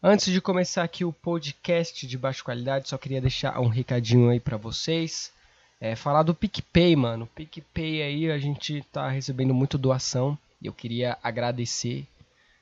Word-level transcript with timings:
Antes 0.00 0.32
de 0.32 0.40
começar 0.40 0.84
aqui 0.84 1.04
o 1.04 1.12
podcast 1.12 2.06
de 2.06 2.16
baixa 2.16 2.44
qualidade, 2.44 2.88
só 2.88 2.96
queria 2.96 3.20
deixar 3.20 3.58
um 3.58 3.66
recadinho 3.66 4.30
aí 4.30 4.38
para 4.38 4.56
vocês. 4.56 5.32
É, 5.80 5.96
falar 5.96 6.22
do 6.22 6.32
PicPay, 6.32 6.94
mano. 6.94 7.28
PicPay 7.34 8.02
aí 8.02 8.30
a 8.30 8.38
gente 8.38 8.80
tá 8.92 9.08
recebendo 9.08 9.52
muito 9.52 9.76
doação 9.76 10.38
e 10.62 10.68
eu 10.68 10.72
queria 10.72 11.18
agradecer 11.20 12.06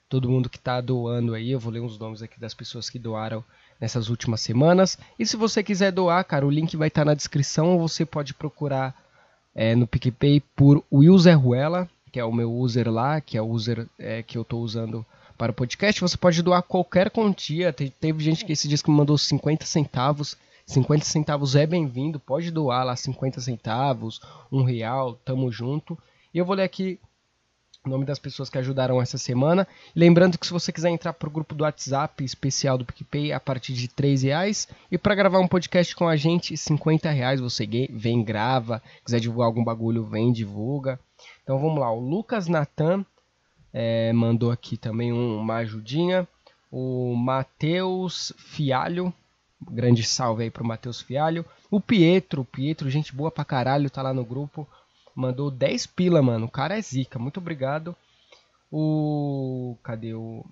todo 0.09 0.31
mundo 0.31 0.49
que 0.49 0.59
tá 0.59 0.81
doando 0.81 1.35
aí. 1.35 1.51
Eu 1.51 1.61
vou 1.61 1.71
ler 1.71 1.81
uns 1.81 1.99
nomes 1.99 2.23
aqui 2.23 2.41
das 2.41 2.55
pessoas 2.55 2.89
que 2.89 2.99
doaram 2.99 3.45
nessas 3.79 4.09
últimas 4.09 4.41
semanas. 4.41 4.99
E 5.19 5.27
se 5.27 5.37
você 5.37 5.63
quiser 5.63 5.93
doar, 5.93 6.25
cara, 6.25 6.47
o 6.47 6.51
link 6.51 6.75
vai 6.75 6.89
estar 6.89 7.03
tá 7.03 7.05
na 7.05 7.15
descrição 7.15 7.75
ou 7.75 7.87
você 7.87 8.07
pode 8.07 8.33
procurar 8.33 8.97
é, 9.55 9.75
no 9.75 9.87
PicPay 9.87 10.41
por 10.57 10.83
Will 10.91 11.19
Ruela, 11.39 11.87
que 12.11 12.19
é 12.19 12.25
o 12.25 12.33
meu 12.33 12.51
user 12.51 12.91
lá, 12.91 13.21
que 13.21 13.37
é 13.37 13.43
o 13.43 13.47
user 13.47 13.87
é, 13.99 14.23
que 14.23 14.39
eu 14.39 14.45
tô 14.45 14.59
usando 14.59 15.05
para 15.37 15.53
o 15.53 15.55
podcast, 15.55 16.01
você 16.01 16.17
pode 16.17 16.43
doar 16.43 16.63
qualquer 16.63 17.11
quantia. 17.11 17.73
Teve 17.73 18.25
gente 18.25 18.45
que 18.45 18.53
esse 18.53 18.69
que 18.83 18.91
me 18.91 18.97
mandou 18.97 19.17
50 19.17 19.65
centavos. 19.67 20.37
50 20.67 21.05
centavos 21.05 21.55
é 21.55 21.65
bem-vindo, 21.65 22.19
pode 22.19 22.51
doar 22.51 22.85
lá 22.85 22.97
50 22.97 23.41
centavos, 23.41 24.21
um 24.51 24.65
real, 24.65 25.15
tamo 25.25 25.53
junto. 25.53 25.97
E 26.35 26.39
eu 26.39 26.45
vou 26.45 26.57
ler 26.57 26.65
aqui 26.65 26.99
o 27.85 27.89
nome 27.89 28.05
das 28.05 28.19
pessoas 28.19 28.51
que 28.51 28.59
ajudaram 28.59 29.01
essa 29.01 29.17
semana. 29.17 29.67
Lembrando 29.95 30.37
que 30.37 30.47
se 30.47 30.53
você 30.53 30.73
quiser 30.73 30.91
entrar 30.91 31.13
para 31.13 31.29
o 31.29 31.33
grupo 31.33 31.55
do 31.55 31.63
WhatsApp 31.63 32.25
especial 32.25 32.77
do 32.77 32.85
PicPay 32.85 33.33
a 33.33 33.39
partir 33.39 33.75
de 33.75 33.87
3 33.87 34.25
reais 34.25 34.69
e 34.91 34.99
para 34.99 35.15
gravar 35.15 35.39
um 35.39 35.47
podcast 35.47 35.95
com 35.95 36.09
a 36.09 36.17
gente, 36.17 36.57
50 36.57 37.11
reais 37.11 37.41
você 37.41 37.65
vem, 37.91 38.25
grava, 38.25 38.83
quiser 39.05 39.21
divulgar 39.21 39.47
algum 39.47 39.63
bagulho, 39.63 40.05
vem, 40.05 40.33
divulga. 40.33 40.99
Então 41.45 41.61
vamos 41.61 41.79
lá, 41.79 41.93
o 41.93 42.01
Lucas 42.01 42.49
Natan 42.49 43.07
é, 43.79 44.11
mandou 44.11 44.51
aqui 44.51 44.75
também 44.79 45.13
um, 45.13 45.39
uma 45.39 45.57
ajudinha. 45.57 46.27
O 46.73 47.15
Matheus 47.15 48.33
Fialho, 48.39 49.13
grande 49.71 50.03
salve 50.03 50.45
aí 50.45 50.51
pro 50.51 50.65
Matheus 50.65 51.03
Fialho. 51.03 51.45
O 51.71 51.79
Pietro, 51.79 52.43
Pietro, 52.43 52.89
gente 52.89 53.15
boa 53.15 53.31
pra 53.31 53.45
caralho, 53.45 53.91
tá 53.91 54.01
lá 54.01 54.15
no 54.15 54.25
grupo. 54.25 54.67
Mandou 55.15 55.51
10 55.51 55.89
pila, 55.89 56.23
mano. 56.23 56.47
O 56.47 56.51
cara 56.51 56.79
é 56.79 56.81
zica, 56.81 57.19
muito 57.19 57.37
obrigado. 57.37 57.95
O. 58.73 59.77
Cadê 59.83 60.15
o. 60.15 60.43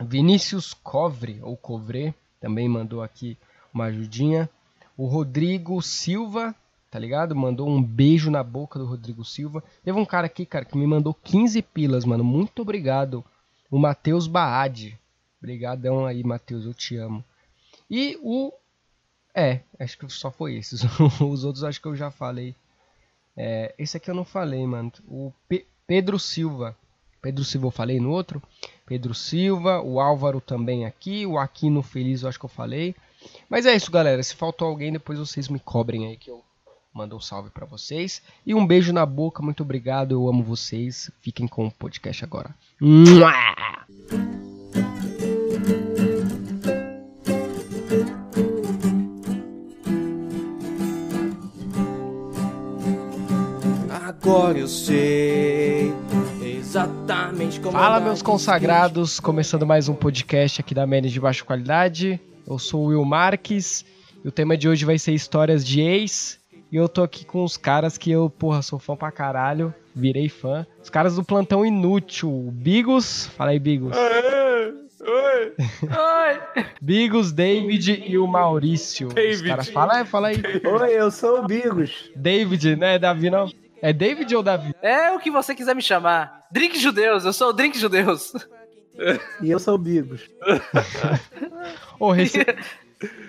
Vinícius 0.00 0.72
Covre, 0.72 1.38
ou 1.42 1.54
Covre, 1.54 2.14
também 2.40 2.66
mandou 2.66 3.02
aqui 3.02 3.36
uma 3.74 3.84
ajudinha. 3.84 4.48
O 4.96 5.04
Rodrigo 5.06 5.82
Silva 5.82 6.54
tá 6.92 6.98
ligado? 6.98 7.34
Mandou 7.34 7.66
um 7.66 7.82
beijo 7.82 8.30
na 8.30 8.42
boca 8.42 8.78
do 8.78 8.84
Rodrigo 8.84 9.24
Silva. 9.24 9.64
Teve 9.82 9.98
um 9.98 10.04
cara 10.04 10.26
aqui, 10.26 10.44
cara, 10.44 10.66
que 10.66 10.76
me 10.76 10.86
mandou 10.86 11.14
15 11.14 11.62
pilas, 11.62 12.04
mano. 12.04 12.22
Muito 12.22 12.60
obrigado. 12.60 13.24
O 13.70 13.78
Matheus 13.78 14.26
Baade. 14.26 15.00
Obrigadão 15.38 16.04
aí, 16.04 16.22
Matheus, 16.22 16.66
eu 16.66 16.74
te 16.74 16.94
amo. 16.98 17.24
E 17.90 18.18
o. 18.22 18.52
É, 19.34 19.60
acho 19.80 19.96
que 19.96 20.06
só 20.10 20.30
foi 20.30 20.56
esses. 20.56 20.82
Os 21.18 21.44
outros 21.44 21.64
acho 21.64 21.80
que 21.80 21.88
eu 21.88 21.96
já 21.96 22.10
falei. 22.10 22.54
É, 23.34 23.74
esse 23.78 23.96
aqui 23.96 24.10
eu 24.10 24.14
não 24.14 24.26
falei, 24.26 24.66
mano. 24.66 24.92
O 25.08 25.32
Pe 25.48 25.66
Pedro 25.86 26.18
Silva. 26.18 26.76
Pedro 27.22 27.42
Silva 27.42 27.68
eu 27.68 27.70
falei 27.70 28.00
no 28.00 28.10
outro. 28.10 28.42
Pedro 28.84 29.14
Silva, 29.14 29.80
o 29.80 29.98
Álvaro 29.98 30.42
também 30.42 30.84
aqui. 30.84 31.24
O 31.24 31.38
Aquino 31.38 31.82
Feliz 31.82 32.20
eu 32.20 32.28
acho 32.28 32.38
que 32.38 32.44
eu 32.44 32.50
falei. 32.50 32.94
Mas 33.48 33.64
é 33.64 33.74
isso, 33.74 33.90
galera. 33.90 34.22
Se 34.22 34.34
faltou 34.34 34.68
alguém, 34.68 34.92
depois 34.92 35.18
vocês 35.18 35.48
me 35.48 35.58
cobrem 35.58 36.08
aí 36.08 36.18
que 36.18 36.30
eu 36.30 36.44
manda 36.92 37.16
um 37.16 37.20
salve 37.20 37.50
para 37.50 37.64
vocês. 37.64 38.22
E 38.44 38.54
um 38.54 38.66
beijo 38.66 38.92
na 38.92 39.06
boca, 39.06 39.42
muito 39.42 39.62
obrigado, 39.62 40.12
eu 40.12 40.28
amo 40.28 40.42
vocês. 40.42 41.10
Fiquem 41.20 41.48
com 41.48 41.66
o 41.66 41.70
podcast 41.70 42.24
agora. 42.24 42.54
Agora 53.90 54.58
eu 54.58 54.68
sei 54.68 55.92
exatamente 56.40 57.58
como. 57.58 57.72
Fala, 57.72 57.98
meus 58.00 58.22
consagrados, 58.22 59.18
começando 59.18 59.66
mais 59.66 59.88
um 59.88 59.94
podcast 59.94 60.60
aqui 60.60 60.74
da 60.74 60.86
Menes 60.86 61.12
de 61.12 61.20
Baixa 61.20 61.44
Qualidade. 61.44 62.20
Eu 62.46 62.58
sou 62.58 62.84
o 62.84 62.86
Will 62.86 63.04
Marques 63.04 63.84
e 64.24 64.28
o 64.28 64.32
tema 64.32 64.56
de 64.56 64.68
hoje 64.68 64.84
vai 64.84 64.98
ser 64.98 65.12
histórias 65.12 65.64
de 65.64 65.80
ex 65.80 66.41
e 66.72 66.76
eu 66.76 66.88
tô 66.88 67.02
aqui 67.02 67.22
com 67.26 67.44
os 67.44 67.58
caras 67.58 67.98
que 67.98 68.10
eu, 68.10 68.30
porra, 68.30 68.62
sou 68.62 68.78
fã 68.78 68.96
pra 68.96 69.12
caralho. 69.12 69.74
Virei 69.94 70.30
fã. 70.30 70.66
Os 70.82 70.88
caras 70.88 71.16
do 71.16 71.22
Plantão 71.22 71.66
Inútil. 71.66 72.48
Bigos. 72.50 73.26
Fala 73.36 73.50
aí, 73.50 73.58
Bigos. 73.58 73.94
Oi! 73.94 74.74
Oi! 75.02 75.52
Oi! 75.82 76.64
Bigos, 76.80 77.30
David 77.30 78.02
e 78.06 78.16
o 78.16 78.26
Maurício. 78.26 79.08
David. 79.08 79.34
Os 79.34 79.42
caras, 79.42 79.68
fala 79.68 79.96
aí, 79.96 80.04
fala 80.06 80.28
aí. 80.28 80.36
Oi, 80.64 80.92
eu 80.94 81.10
sou 81.10 81.40
o 81.40 81.46
Bigos. 81.46 82.10
David, 82.16 82.76
né? 82.76 82.98
Davi 82.98 83.28
não. 83.28 83.52
É 83.82 83.92
David 83.92 84.34
ou 84.34 84.42
Davi? 84.42 84.74
É 84.80 85.10
o 85.10 85.18
que 85.18 85.30
você 85.30 85.54
quiser 85.54 85.76
me 85.76 85.82
chamar. 85.82 86.46
Drink 86.50 86.78
Judeus, 86.78 87.26
eu 87.26 87.34
sou 87.34 87.50
o 87.50 87.52
Drink 87.52 87.78
Judeus. 87.78 88.32
E 89.42 89.50
eu 89.50 89.58
sou 89.58 89.74
o 89.74 89.78
Bigos. 89.78 90.22
oh, 91.98 92.12
rece... 92.12 92.44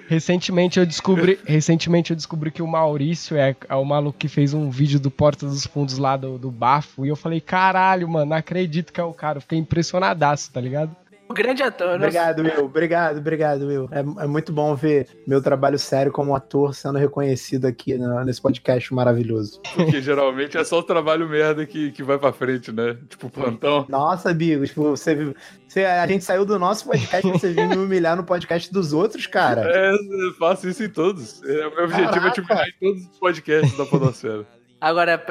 Recentemente 0.08 0.80
eu 0.80 0.86
descobri, 0.86 1.40
recentemente 1.46 2.12
eu 2.12 2.16
descobri 2.16 2.52
que 2.52 2.62
o 2.62 2.68
Maurício 2.68 3.38
é, 3.38 3.56
é, 3.68 3.76
o 3.76 3.84
maluco 3.84 4.18
que 4.18 4.28
fez 4.28 4.54
um 4.54 4.70
vídeo 4.70 5.00
do 5.00 5.10
Porta 5.10 5.46
dos 5.46 5.66
Fundos 5.66 5.98
lá 5.98 6.18
do, 6.18 6.38
do 6.38 6.52
Bafo. 6.52 7.06
E 7.06 7.10
eu 7.10 7.16
falei, 7.16 7.40
caralho, 7.42 8.08
mano, 8.08 8.28
não 8.28 8.38
acredito 8.38 8.92
que 8.92 9.00
é 9.00 9.04
o 9.04 9.14
cara. 9.14 9.38
Eu 9.38 9.42
fiquei 9.42 9.58
impressionadaço, 9.58 10.52
tá 10.52 10.62
ligado? 10.62 10.96
Um 11.34 11.36
grande 11.44 11.64
ator. 11.64 11.96
Obrigado, 11.96 12.44
Will. 12.44 12.66
Obrigado, 12.66 13.18
obrigado, 13.18 13.62
Will. 13.66 13.90
É, 13.92 14.24
é, 14.24 14.28
muito 14.28 14.54
bom 14.54 14.76
ver 14.76 15.08
meu 15.26 15.42
trabalho 15.42 15.80
sério 15.80 16.12
como 16.12 16.36
ator 16.36 16.76
sendo 16.76 17.00
reconhecido 17.00 17.66
aqui 17.66 17.98
no, 17.98 18.24
nesse 18.24 18.42
podcast 18.42 18.94
maravilhoso. 18.94 19.60
Porque 19.76 20.00
geralmente 20.02 20.58
é 20.58 20.64
só 20.64 20.80
o 20.80 20.84
trabalho 20.84 21.28
merda 21.28 21.66
que, 21.66 21.92
que 21.92 22.04
vai 22.04 22.20
pra 22.20 22.32
frente, 22.32 22.72
né? 22.72 22.96
Tipo, 23.10 23.30
plantão. 23.30 23.86
Nossa, 23.90 24.34
Bigo, 24.34 24.66
tipo, 24.66 24.84
você, 24.84 25.34
você, 25.68 25.86
a 25.86 26.06
gente 26.06 26.24
saiu 26.24 26.46
do 26.46 26.60
nosso 26.60 26.86
podcast 26.86 27.28
e 27.28 27.32
você 27.32 27.52
vindo 27.52 27.76
me 27.76 27.86
humilhar 27.86 28.16
no 28.16 28.24
podcast 28.24 28.72
dos 28.72 28.94
outros, 28.94 29.26
cara. 29.26 29.64
É, 29.66 29.92
eu 29.92 30.34
faço 30.38 30.70
isso 30.70 30.84
em 30.84 30.90
todos. 30.90 31.42
É, 31.44 31.68
o 31.68 31.76
meu 31.76 31.86
objetivo 31.86 32.12
Caraca. 32.12 32.28
é 32.28 32.32
te 32.32 32.42
humilhar 32.42 32.68
em 32.68 32.74
todos 32.80 33.02
os 33.04 33.18
podcasts 33.18 33.78
da 33.78 33.86
Podosfera. 33.86 34.46
Agora, 34.84 35.24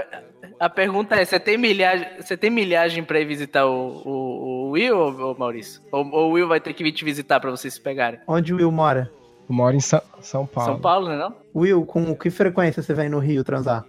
a 0.58 0.70
pergunta 0.70 1.14
é: 1.14 1.26
você 1.26 1.38
tem 1.38 1.58
milhagem, 1.58 2.08
você 2.18 2.38
tem 2.38 2.50
milhagem 2.50 3.04
pra 3.04 3.20
ir 3.20 3.26
visitar 3.26 3.66
o, 3.66 4.02
o, 4.02 4.10
o 4.10 4.51
Will 4.72 4.96
ou, 4.96 5.36
Maurício? 5.36 5.82
Ou, 5.92 6.10
ou, 6.10 6.30
o 6.30 6.32
Will 6.32 6.48
vai 6.48 6.58
ter 6.58 6.72
que 6.72 6.82
vir 6.82 6.92
te 6.92 7.04
visitar 7.04 7.38
pra 7.38 7.50
vocês 7.50 7.74
se 7.74 7.80
pegarem? 7.80 8.18
Onde 8.26 8.54
o 8.54 8.56
Will 8.56 8.72
mora? 8.72 9.12
Eu 9.46 9.54
moro 9.54 9.76
em 9.76 9.80
Sa 9.80 10.02
São 10.22 10.46
Paulo. 10.46 10.72
São 10.72 10.80
Paulo, 10.80 11.08
né 11.08 11.16
não? 11.16 11.36
Will, 11.54 11.84
com 11.84 12.16
que 12.16 12.30
frequência 12.30 12.82
você 12.82 12.94
vem 12.94 13.10
no 13.10 13.18
Rio 13.18 13.44
transar? 13.44 13.84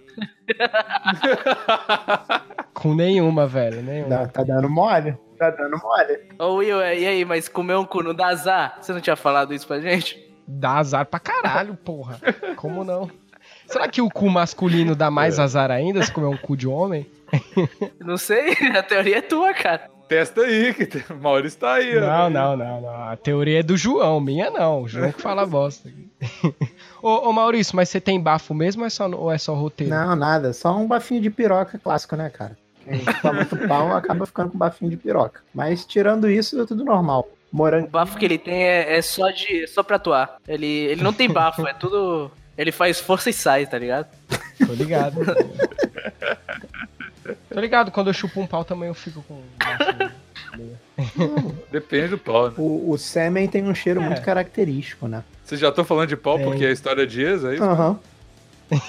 com 2.74 2.94
nenhuma, 2.94 3.46
velho. 3.46 3.82
Nenhuma. 3.82 4.28
tá 4.28 4.42
dando 4.42 4.68
mole? 4.68 5.16
Tá 5.38 5.50
dando 5.50 5.78
mole. 5.78 6.20
Ô 6.38 6.56
Will, 6.56 6.80
e 6.80 7.06
aí, 7.06 7.24
mas 7.24 7.48
comer 7.48 7.76
um 7.76 7.86
cu 7.86 8.02
não 8.02 8.12
dá 8.12 8.26
azar? 8.26 8.76
Você 8.78 8.92
não 8.92 9.00
tinha 9.00 9.16
falado 9.16 9.54
isso 9.54 9.66
pra 9.66 9.80
gente? 9.80 10.22
Dá 10.46 10.72
azar 10.72 11.06
pra 11.06 11.18
caralho, 11.18 11.76
porra. 11.76 12.20
Como 12.56 12.84
não? 12.84 13.10
Será 13.66 13.88
que 13.88 14.02
o 14.02 14.10
cu 14.10 14.28
masculino 14.28 14.94
dá 14.94 15.10
mais 15.10 15.38
é. 15.38 15.42
azar 15.42 15.70
ainda 15.70 16.02
se 16.02 16.12
comer 16.12 16.26
um 16.26 16.36
cu 16.36 16.56
de 16.56 16.68
homem? 16.68 17.06
Não 18.00 18.18
sei, 18.18 18.52
a 18.76 18.82
teoria 18.82 19.18
é 19.18 19.22
tua, 19.22 19.54
cara. 19.54 19.93
Testa 20.08 20.42
aí, 20.42 20.74
que 20.74 21.12
o 21.12 21.16
Maurício 21.16 21.58
tá 21.58 21.74
aí. 21.74 21.98
Não, 21.98 22.30
não, 22.30 22.56
não, 22.56 22.80
não. 22.80 23.08
A 23.08 23.16
teoria 23.16 23.60
é 23.60 23.62
do 23.62 23.76
João, 23.76 24.20
minha 24.20 24.50
não. 24.50 24.82
O 24.82 24.88
João 24.88 25.10
que 25.10 25.22
fala 25.22 25.44
bosta. 25.46 25.90
ô, 27.02 27.28
ô, 27.28 27.32
Maurício, 27.32 27.74
mas 27.74 27.88
você 27.88 28.00
tem 28.00 28.20
bafo 28.20 28.52
mesmo 28.54 28.82
ou 28.82 28.86
é, 28.86 28.90
só, 28.90 29.08
ou 29.08 29.32
é 29.32 29.38
só 29.38 29.54
roteiro? 29.54 29.94
Não, 29.94 30.14
nada. 30.14 30.52
Só 30.52 30.76
um 30.76 30.86
bafinho 30.86 31.20
de 31.20 31.30
piroca 31.30 31.78
clássico, 31.78 32.16
né, 32.16 32.30
cara? 32.30 32.56
Quem 32.84 33.04
toma 33.22 33.34
muito 33.34 33.56
pau 33.66 33.96
acaba 33.96 34.26
ficando 34.26 34.50
com 34.50 34.58
bafinho 34.58 34.90
de 34.90 34.96
piroca. 34.96 35.40
Mas 35.54 35.84
tirando 35.84 36.28
isso, 36.28 36.60
é 36.60 36.66
tudo 36.66 36.84
normal. 36.84 37.28
Morango. 37.50 37.86
O 37.86 37.90
bafo 37.90 38.18
que 38.18 38.24
ele 38.24 38.38
tem 38.38 38.64
é, 38.64 38.96
é 38.96 39.02
só 39.02 39.30
de 39.30 39.66
só 39.66 39.82
pra 39.82 39.96
atuar. 39.96 40.36
Ele, 40.46 40.66
ele 40.66 41.02
não 41.02 41.12
tem 41.12 41.30
bafo, 41.30 41.66
é 41.66 41.72
tudo 41.72 42.30
ele 42.56 42.70
faz 42.70 43.00
força 43.00 43.30
e 43.30 43.32
sai, 43.32 43.66
tá 43.66 43.78
ligado? 43.78 44.06
Tô 44.64 44.72
ligado. 44.72 45.20
Tô 47.48 47.60
ligado, 47.60 47.90
quando 47.90 48.08
eu 48.08 48.14
chupo 48.14 48.40
um 48.40 48.46
pau 48.46 48.64
também 48.64 48.88
eu 48.88 48.94
fico 48.94 49.22
com. 49.22 49.40
Depende 51.70 52.08
do 52.08 52.18
pau, 52.18 52.48
né? 52.48 52.54
O, 52.58 52.90
o 52.90 52.98
sêmen 52.98 53.48
tem 53.48 53.64
um 53.64 53.74
cheiro 53.74 54.00
é. 54.00 54.04
muito 54.04 54.22
característico, 54.22 55.08
né? 55.08 55.24
Vocês 55.44 55.60
já 55.60 55.68
estão 55.68 55.84
falando 55.84 56.08
de 56.08 56.16
pau 56.16 56.38
porque 56.38 56.64
é 56.64 56.68
a 56.68 56.72
história 56.72 57.06
de 57.06 57.22
ex, 57.22 57.44
é 57.44 57.54
isso? 57.54 57.64
Aham. 57.64 57.90
Uhum. 57.90 57.98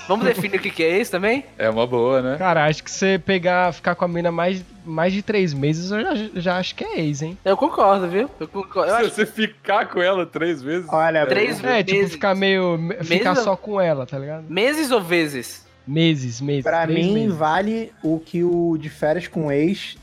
Vamos 0.08 0.26
definir 0.26 0.58
o 0.58 0.60
que 0.60 0.84
é 0.84 1.00
isso 1.02 1.12
também? 1.12 1.44
É 1.58 1.70
uma 1.70 1.86
boa, 1.86 2.22
né? 2.22 2.38
Cara, 2.38 2.66
acho 2.66 2.84
que 2.84 2.90
você 2.90 3.20
pegar, 3.24 3.74
ficar 3.74 3.94
com 3.96 4.06
a 4.06 4.08
mina 4.08 4.32
mais, 4.32 4.64
mais 4.86 5.12
de 5.12 5.22
três 5.22 5.54
meses, 5.54 5.92
eu 5.92 6.02
já, 6.02 6.14
já 6.36 6.58
acho 6.58 6.76
que 6.76 6.84
é 6.84 7.02
ex, 7.02 7.22
hein? 7.22 7.38
Eu 7.44 7.58
concordo, 7.58 8.08
viu? 8.08 8.30
Eu 8.40 8.48
concordo. 8.48 8.92
Eu 8.92 8.96
Se 8.98 9.02
acho... 9.04 9.16
você 9.16 9.26
ficar 9.26 9.88
com 9.88 10.02
ela 10.02 10.26
três 10.26 10.62
vezes. 10.62 10.88
Olha, 10.90 11.20
é, 11.20 11.26
três 11.26 11.64
é, 11.64 11.84
tipo, 11.84 11.92
meses. 11.92 11.92
tipo, 11.92 12.10
ficar 12.10 12.36
meio. 12.36 12.78
Meses 12.78 13.08
ficar 13.08 13.36
só 13.36 13.56
com 13.56 13.80
ela, 13.80 14.06
tá 14.06 14.18
ligado? 14.18 14.46
Meses 14.50 14.92
ou 14.92 15.02
vezes? 15.02 15.65
Meses, 15.88 16.42
meses. 16.42 16.64
Pra 16.64 16.88
mim, 16.88 17.14
meses. 17.14 17.36
vale 17.36 17.92
o 18.04 18.20
que 18.20 18.44
o 18.44 18.78
de 18.78 18.90
férias 18.90 19.28
com 19.28 19.52
ex 19.52 19.98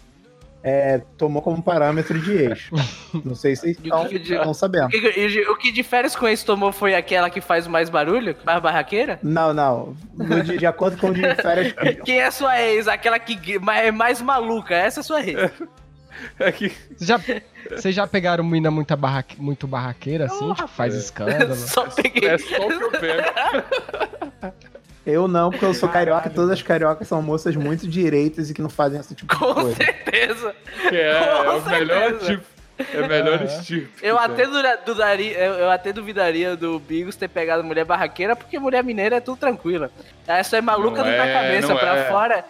é, 0.63 1.03
tomou 1.19 1.43
como 1.43 1.61
parâmetro 1.63 2.19
de 2.21 2.33
ex. 2.33 2.71
Não 3.25 3.35
sei 3.35 3.57
se 3.57 3.75
vocês 3.75 3.79
o 3.79 4.17
estão, 4.17 4.55
sabendo. 4.55 4.87
O 4.87 4.91
que, 4.91 4.97
e 4.97 5.49
o 5.49 5.57
que 5.57 5.73
de 5.73 5.83
férias 5.83 6.15
com 6.15 6.29
esse 6.29 6.45
tomou 6.45 6.73
foi 6.73 6.95
aquela 6.95 7.29
que 7.29 7.41
faz 7.41 7.67
mais 7.67 7.91
barulho? 7.91 8.37
Mais 8.45 8.63
barraqueira? 8.63 9.19
Não, 9.23 9.53
não. 9.53 9.97
No 10.15 10.43
de, 10.43 10.59
de 10.59 10.67
acordo 10.67 10.97
com 10.97 11.09
o 11.09 11.15
de 11.15 11.23
férias. 11.35 11.75
Quem 12.05 12.21
é 12.21 12.31
sua 12.31 12.61
ex? 12.61 12.87
Aquela 12.87 13.19
que 13.19 13.57
é 13.57 13.91
mais 13.91 14.23
maluca. 14.23 14.75
Essa 14.75 15.01
é 15.01 15.03
sua 15.03 15.21
ex. 15.21 15.51
É 16.39 16.53
já, 17.01 17.19
vocês 17.71 17.95
já 17.95 18.07
pegaram 18.07 18.45
mina 18.45 18.71
muito, 18.71 18.95
barraque, 18.97 19.41
muito 19.41 19.67
barraqueira, 19.67 20.27
assim? 20.27 20.53
Tipo, 20.53 20.69
faz 20.69 20.95
escândalo. 20.95 21.57
Só 21.57 21.89
peguei. 21.89 22.29
é 22.29 22.39
só 22.39 22.67
o 22.67 22.69
que 22.69 22.85
eu 22.85 22.91
pego. 22.93 23.23
Eu 25.05 25.27
não, 25.27 25.51
porque 25.51 25.65
eu 25.65 25.75
sou 25.75 25.89
carioca 25.89 26.29
e 26.29 26.33
todas 26.33 26.51
as 26.51 26.63
cariocas 26.63 27.09
são 27.09 27.21
moças 27.21 27.57
muito 27.57 27.89
direitas 27.89 28.49
e 28.51 28.55
que 28.55 28.63
não 28.63 28.71
fazem 28.71 29.01
esse 29.01 29.15
tipo 29.15 29.33
de 29.35 29.41
Com 29.41 29.55
coisa. 29.55 29.75
certeza. 29.77 30.55
É, 30.93 31.11
é 31.11 31.45
Com 31.45 31.57
o 31.59 31.71
melhor 31.71 32.11
certeza. 32.11 32.33
tipo. 32.33 32.53
É 32.95 33.01
o 33.01 33.09
melhor 33.09 33.43
Aham. 33.43 33.63
tipo. 33.63 33.89
Eu 34.05 34.19
até, 34.19 34.47
dura- 34.47 34.77
dudaria, 34.85 35.39
eu, 35.39 35.53
eu 35.55 35.71
até 35.71 35.93
duvidaria 35.93 36.57
do 36.57 36.79
Bigos 36.79 37.17
ter 37.17 37.29
pegado 37.29 37.63
mulher 37.63 37.85
barraqueira, 37.85 38.35
porque 38.37 38.59
mulher 38.59 38.83
mineira 38.83 39.17
é 39.17 39.21
tudo 39.21 39.39
tranquila. 39.39 39.91
Só 40.45 40.57
é 40.57 40.61
maluca 40.61 40.99
Não 40.99 41.05
da 41.05 41.27
é, 41.27 41.33
cabeça 41.33 41.69
não 41.69 41.77
pra 41.79 41.97
é. 41.97 42.05
fora. 42.09 42.45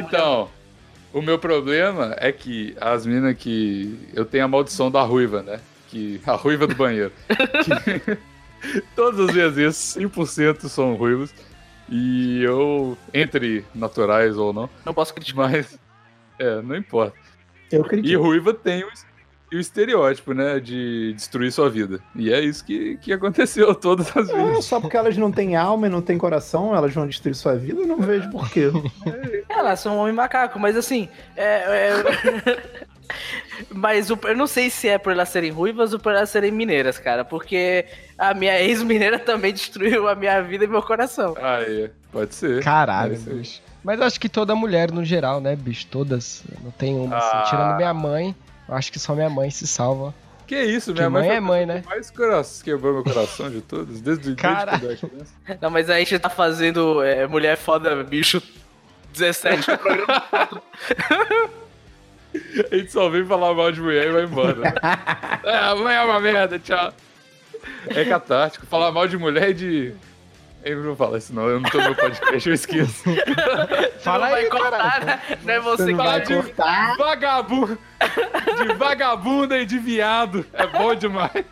Então, 0.00 0.48
o 1.12 1.20
meu 1.20 1.38
problema 1.38 2.14
é 2.18 2.32
que 2.32 2.74
as 2.80 3.04
minas 3.04 3.36
que. 3.36 3.98
Eu 4.14 4.24
tenho 4.24 4.44
a 4.44 4.48
maldição 4.48 4.90
da 4.90 5.02
ruiva, 5.02 5.42
né? 5.42 5.60
Que, 5.88 6.20
a 6.26 6.32
ruiva 6.32 6.66
do 6.66 6.74
banheiro. 6.74 7.12
Que 8.60 8.82
todas 8.96 9.28
as 9.28 9.34
vezes 9.54 9.96
100% 9.98 10.68
são 10.68 10.94
ruivos. 10.94 11.30
E 11.88 12.42
eu, 12.42 12.96
entre 13.14 13.64
naturais 13.74 14.36
ou 14.36 14.52
não, 14.52 14.68
Não 14.84 14.92
posso 14.94 15.14
criticar. 15.14 15.50
mas. 15.50 15.78
É, 16.38 16.60
não 16.62 16.76
importa. 16.76 17.16
Eu 17.72 17.80
E 17.82 17.84
acredito. 17.84 18.20
ruiva 18.22 18.52
tem 18.54 18.84
o, 18.84 18.88
o 19.52 19.58
estereótipo, 19.58 20.32
né? 20.34 20.60
De 20.60 21.12
destruir 21.14 21.50
sua 21.50 21.68
vida. 21.70 22.00
E 22.14 22.32
é 22.32 22.40
isso 22.40 22.64
que, 22.64 22.96
que 22.98 23.12
aconteceu 23.12 23.74
todas 23.76 24.14
as 24.16 24.30
Ah, 24.30 24.34
vezes. 24.44 24.64
só 24.66 24.80
porque 24.80 24.96
elas 24.96 25.16
não 25.16 25.32
têm 25.32 25.56
alma 25.56 25.86
e 25.86 25.90
não 25.90 26.00
têm 26.02 26.16
coração, 26.18 26.74
elas 26.76 26.92
vão 26.94 27.06
destruir 27.06 27.34
sua 27.34 27.56
vida, 27.56 27.80
eu 27.80 27.86
não 27.86 27.98
vejo 27.98 28.30
porquê. 28.30 28.70
Elas 29.48 29.80
são 29.80 29.96
homem 29.98 30.12
macaco, 30.12 30.58
mas 30.60 30.76
assim. 30.76 31.08
É, 31.34 31.88
é- 31.90 32.84
mas 33.70 34.10
o- 34.10 34.18
eu 34.24 34.36
não 34.36 34.46
sei 34.46 34.70
se 34.70 34.88
é 34.88 34.98
por 34.98 35.12
elas 35.12 35.28
serem 35.28 35.50
ruivas 35.50 35.92
ou 35.92 35.98
por 35.98 36.12
elas 36.12 36.30
serem 36.30 36.50
mineiras, 36.50 36.98
cara. 36.98 37.24
Porque 37.24 37.84
a 38.16 38.34
minha 38.34 38.60
ex-mineira 38.60 39.18
também 39.18 39.52
destruiu 39.52 40.08
a 40.08 40.14
minha 40.14 40.40
vida 40.42 40.64
e 40.64 40.68
meu 40.68 40.82
coração. 40.82 41.34
Ah, 41.40 41.60
é. 41.62 41.90
Pode 42.12 42.34
ser. 42.34 42.62
Caralho, 42.62 43.14
isso 43.14 43.28
aí. 43.30 43.36
bicho. 43.36 43.62
Mas 43.84 44.00
acho 44.00 44.18
que 44.20 44.28
toda 44.28 44.54
mulher, 44.54 44.90
no 44.90 45.04
geral, 45.04 45.40
né, 45.40 45.54
bicho? 45.56 45.86
Todas. 45.86 46.42
Não 46.62 46.70
tem 46.70 46.94
uma, 46.96 47.16
assim. 47.16 47.28
Ah. 47.32 47.42
Tirando 47.48 47.76
minha 47.76 47.94
mãe, 47.94 48.34
eu 48.68 48.74
acho 48.74 48.90
que 48.92 48.98
só 48.98 49.14
minha 49.14 49.30
mãe 49.30 49.50
se 49.50 49.66
salva. 49.66 50.14
Que 50.46 50.58
isso, 50.62 50.92
Que 50.94 51.00
minha 51.00 51.10
mãe, 51.10 51.20
mãe 51.22 51.28
foi 51.28 51.36
é 51.36 51.40
mãe, 51.40 51.66
né? 51.66 51.80
que 51.82 51.88
mais 51.88 52.10
coração, 52.10 52.64
quebrou 52.64 52.94
meu 52.94 53.04
coração 53.04 53.50
de 53.50 53.60
todos, 53.60 54.00
desde, 54.00 54.24
desde 54.24 54.34
Cara. 54.42 54.72
quando 54.78 54.84
eu 54.84 54.90
era 54.90 54.98
criança. 54.98 55.34
Não, 55.60 55.68
mas 55.70 55.90
a 55.90 55.98
gente 55.98 56.18
tá 56.18 56.30
fazendo 56.30 57.02
é, 57.02 57.26
Mulher 57.26 57.56
Foda 57.58 58.02
Bicho 58.02 58.42
17 59.12 59.70
no 59.70 59.78
programa. 59.78 60.62
A 62.70 62.76
gente 62.76 62.92
só 62.92 63.08
vem 63.08 63.24
falar 63.24 63.54
mal 63.54 63.72
de 63.72 63.80
mulher 63.80 64.08
e 64.08 64.12
vai 64.12 64.24
embora. 64.24 64.74
é, 65.44 65.94
é 65.94 66.02
uma 66.04 66.20
merda, 66.20 66.58
tchau. 66.58 66.92
É 67.88 68.04
catártico. 68.04 68.66
Falar 68.66 68.92
mal 68.92 69.08
de 69.08 69.16
mulher 69.16 69.50
e 69.50 69.54
de. 69.54 69.94
Eu 70.64 70.76
não 70.76 70.82
vou 70.84 70.96
falar 70.96 71.18
isso, 71.18 71.34
não. 71.34 71.48
Eu 71.48 71.60
não 71.60 71.70
tô 71.70 71.80
no 71.80 71.94
podcast, 71.94 72.48
eu 72.48 72.54
esqueço. 72.54 73.04
Fala 74.00 74.26
não 74.26 74.32
vai 74.32 74.44
aí, 74.44 74.50
cortar, 74.50 74.78
cara. 74.78 75.04
né? 75.04 75.20
Não 75.44 75.54
é 75.54 75.60
você 75.60 75.82
Você 75.84 75.90
que 75.90 75.92
não 75.92 76.04
vai 76.04 76.24
vai 76.24 76.36
cortar. 76.42 76.96
Vagabundo! 76.96 77.78
De 78.66 78.74
vagabunda 78.74 79.58
e 79.58 79.64
de 79.66 79.78
viado. 79.78 80.44
É 80.52 80.66
bom 80.66 80.94
demais. 80.94 81.44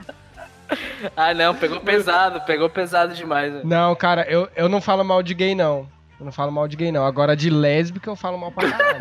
Ah, 1.17 1.32
não, 1.32 1.55
pegou 1.55 1.81
pesado, 1.81 2.40
pegou 2.43 2.69
pesado 2.69 3.14
demais. 3.14 3.52
né? 3.52 3.61
Não, 3.64 3.94
cara, 3.94 4.26
eu, 4.28 4.49
eu 4.56 4.69
não 4.69 4.81
falo 4.81 5.05
mal 5.05 5.23
de 5.23 5.32
gay, 5.32 5.55
não. 5.55 5.88
Eu 6.19 6.25
não 6.25 6.32
falo 6.32 6.50
mal 6.50 6.67
de 6.67 6.76
gay, 6.76 6.90
não. 6.90 7.06
Agora 7.06 7.37
de 7.37 7.49
lésbica 7.50 8.11
eu 8.11 8.17
falo 8.17 8.37
mal 8.37 8.50
pra 8.50 8.70
caralho. 8.70 8.99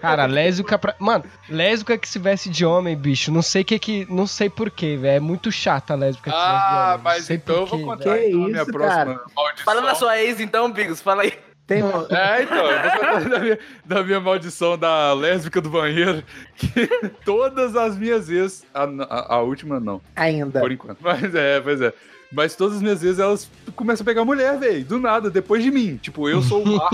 Cara, 0.00 0.26
lésbica 0.26 0.78
pra. 0.78 0.94
Mano, 0.98 1.24
lésbica 1.48 1.96
que 1.98 2.08
se 2.08 2.18
veste 2.18 2.48
de 2.50 2.64
homem, 2.64 2.96
bicho. 2.96 3.30
Não 3.32 3.42
sei 3.42 3.62
que 3.64 3.78
que. 3.78 4.06
Não 4.10 4.26
sei 4.26 4.48
porquê, 4.50 4.96
velho. 4.96 5.16
É 5.16 5.20
muito 5.20 5.50
chata 5.52 5.92
a 5.94 5.96
lésbica 5.96 6.30
que 6.30 6.36
se 6.36 6.42
veste 6.42 6.58
de 6.68 6.74
homem. 6.74 6.78
Ah, 6.94 7.00
mas 7.02 7.30
então 7.30 7.56
eu 7.56 7.66
vou 7.66 7.82
contar 7.84 8.02
então, 8.02 8.12
a 8.12 8.18
Que 8.18 8.34
minha 8.50 8.62
isso, 8.62 8.72
próxima 8.72 9.04
cara? 9.04 9.20
maldição. 9.36 9.64
Fala 9.64 9.82
da 9.82 9.94
sua 9.94 10.18
ex 10.20 10.40
então, 10.40 10.70
Bigos, 10.72 11.00
fala 11.00 11.22
aí. 11.22 11.32
Tem 11.66 11.82
um- 11.84 12.06
É, 12.10 12.42
então, 12.42 12.56
eu 12.66 12.80
vou 12.82 12.90
contar 12.92 13.28
da 13.28 13.38
minha, 13.40 13.58
da 13.84 14.02
minha 14.02 14.20
maldição 14.20 14.78
da 14.78 15.12
lésbica 15.12 15.60
do 15.60 15.68
banheiro. 15.70 16.22
Que 16.56 16.88
todas 17.24 17.76
as 17.76 17.96
minhas 17.96 18.26
vezes. 18.28 18.64
A, 18.74 18.84
a, 18.84 19.34
a 19.36 19.42
última 19.42 19.78
não, 19.78 20.00
ainda. 20.16 20.60
por 20.60 20.72
enquanto. 20.72 20.98
Mas 21.00 21.34
é, 21.34 21.60
pois 21.60 21.80
é. 21.80 21.92
Mas 22.30 22.54
todas 22.54 22.76
as 22.76 22.82
minhas 22.82 23.00
vezes 23.00 23.18
elas 23.18 23.50
começam 23.74 24.02
a 24.02 24.04
pegar 24.04 24.22
mulher, 24.24 24.58
velho. 24.58 24.84
Do 24.84 24.98
nada, 24.98 25.30
depois 25.30 25.62
de 25.62 25.70
mim. 25.70 25.96
Tipo, 25.96 26.28
eu 26.28 26.42
sou 26.42 26.62
o 26.62 26.66
mar, 26.76 26.90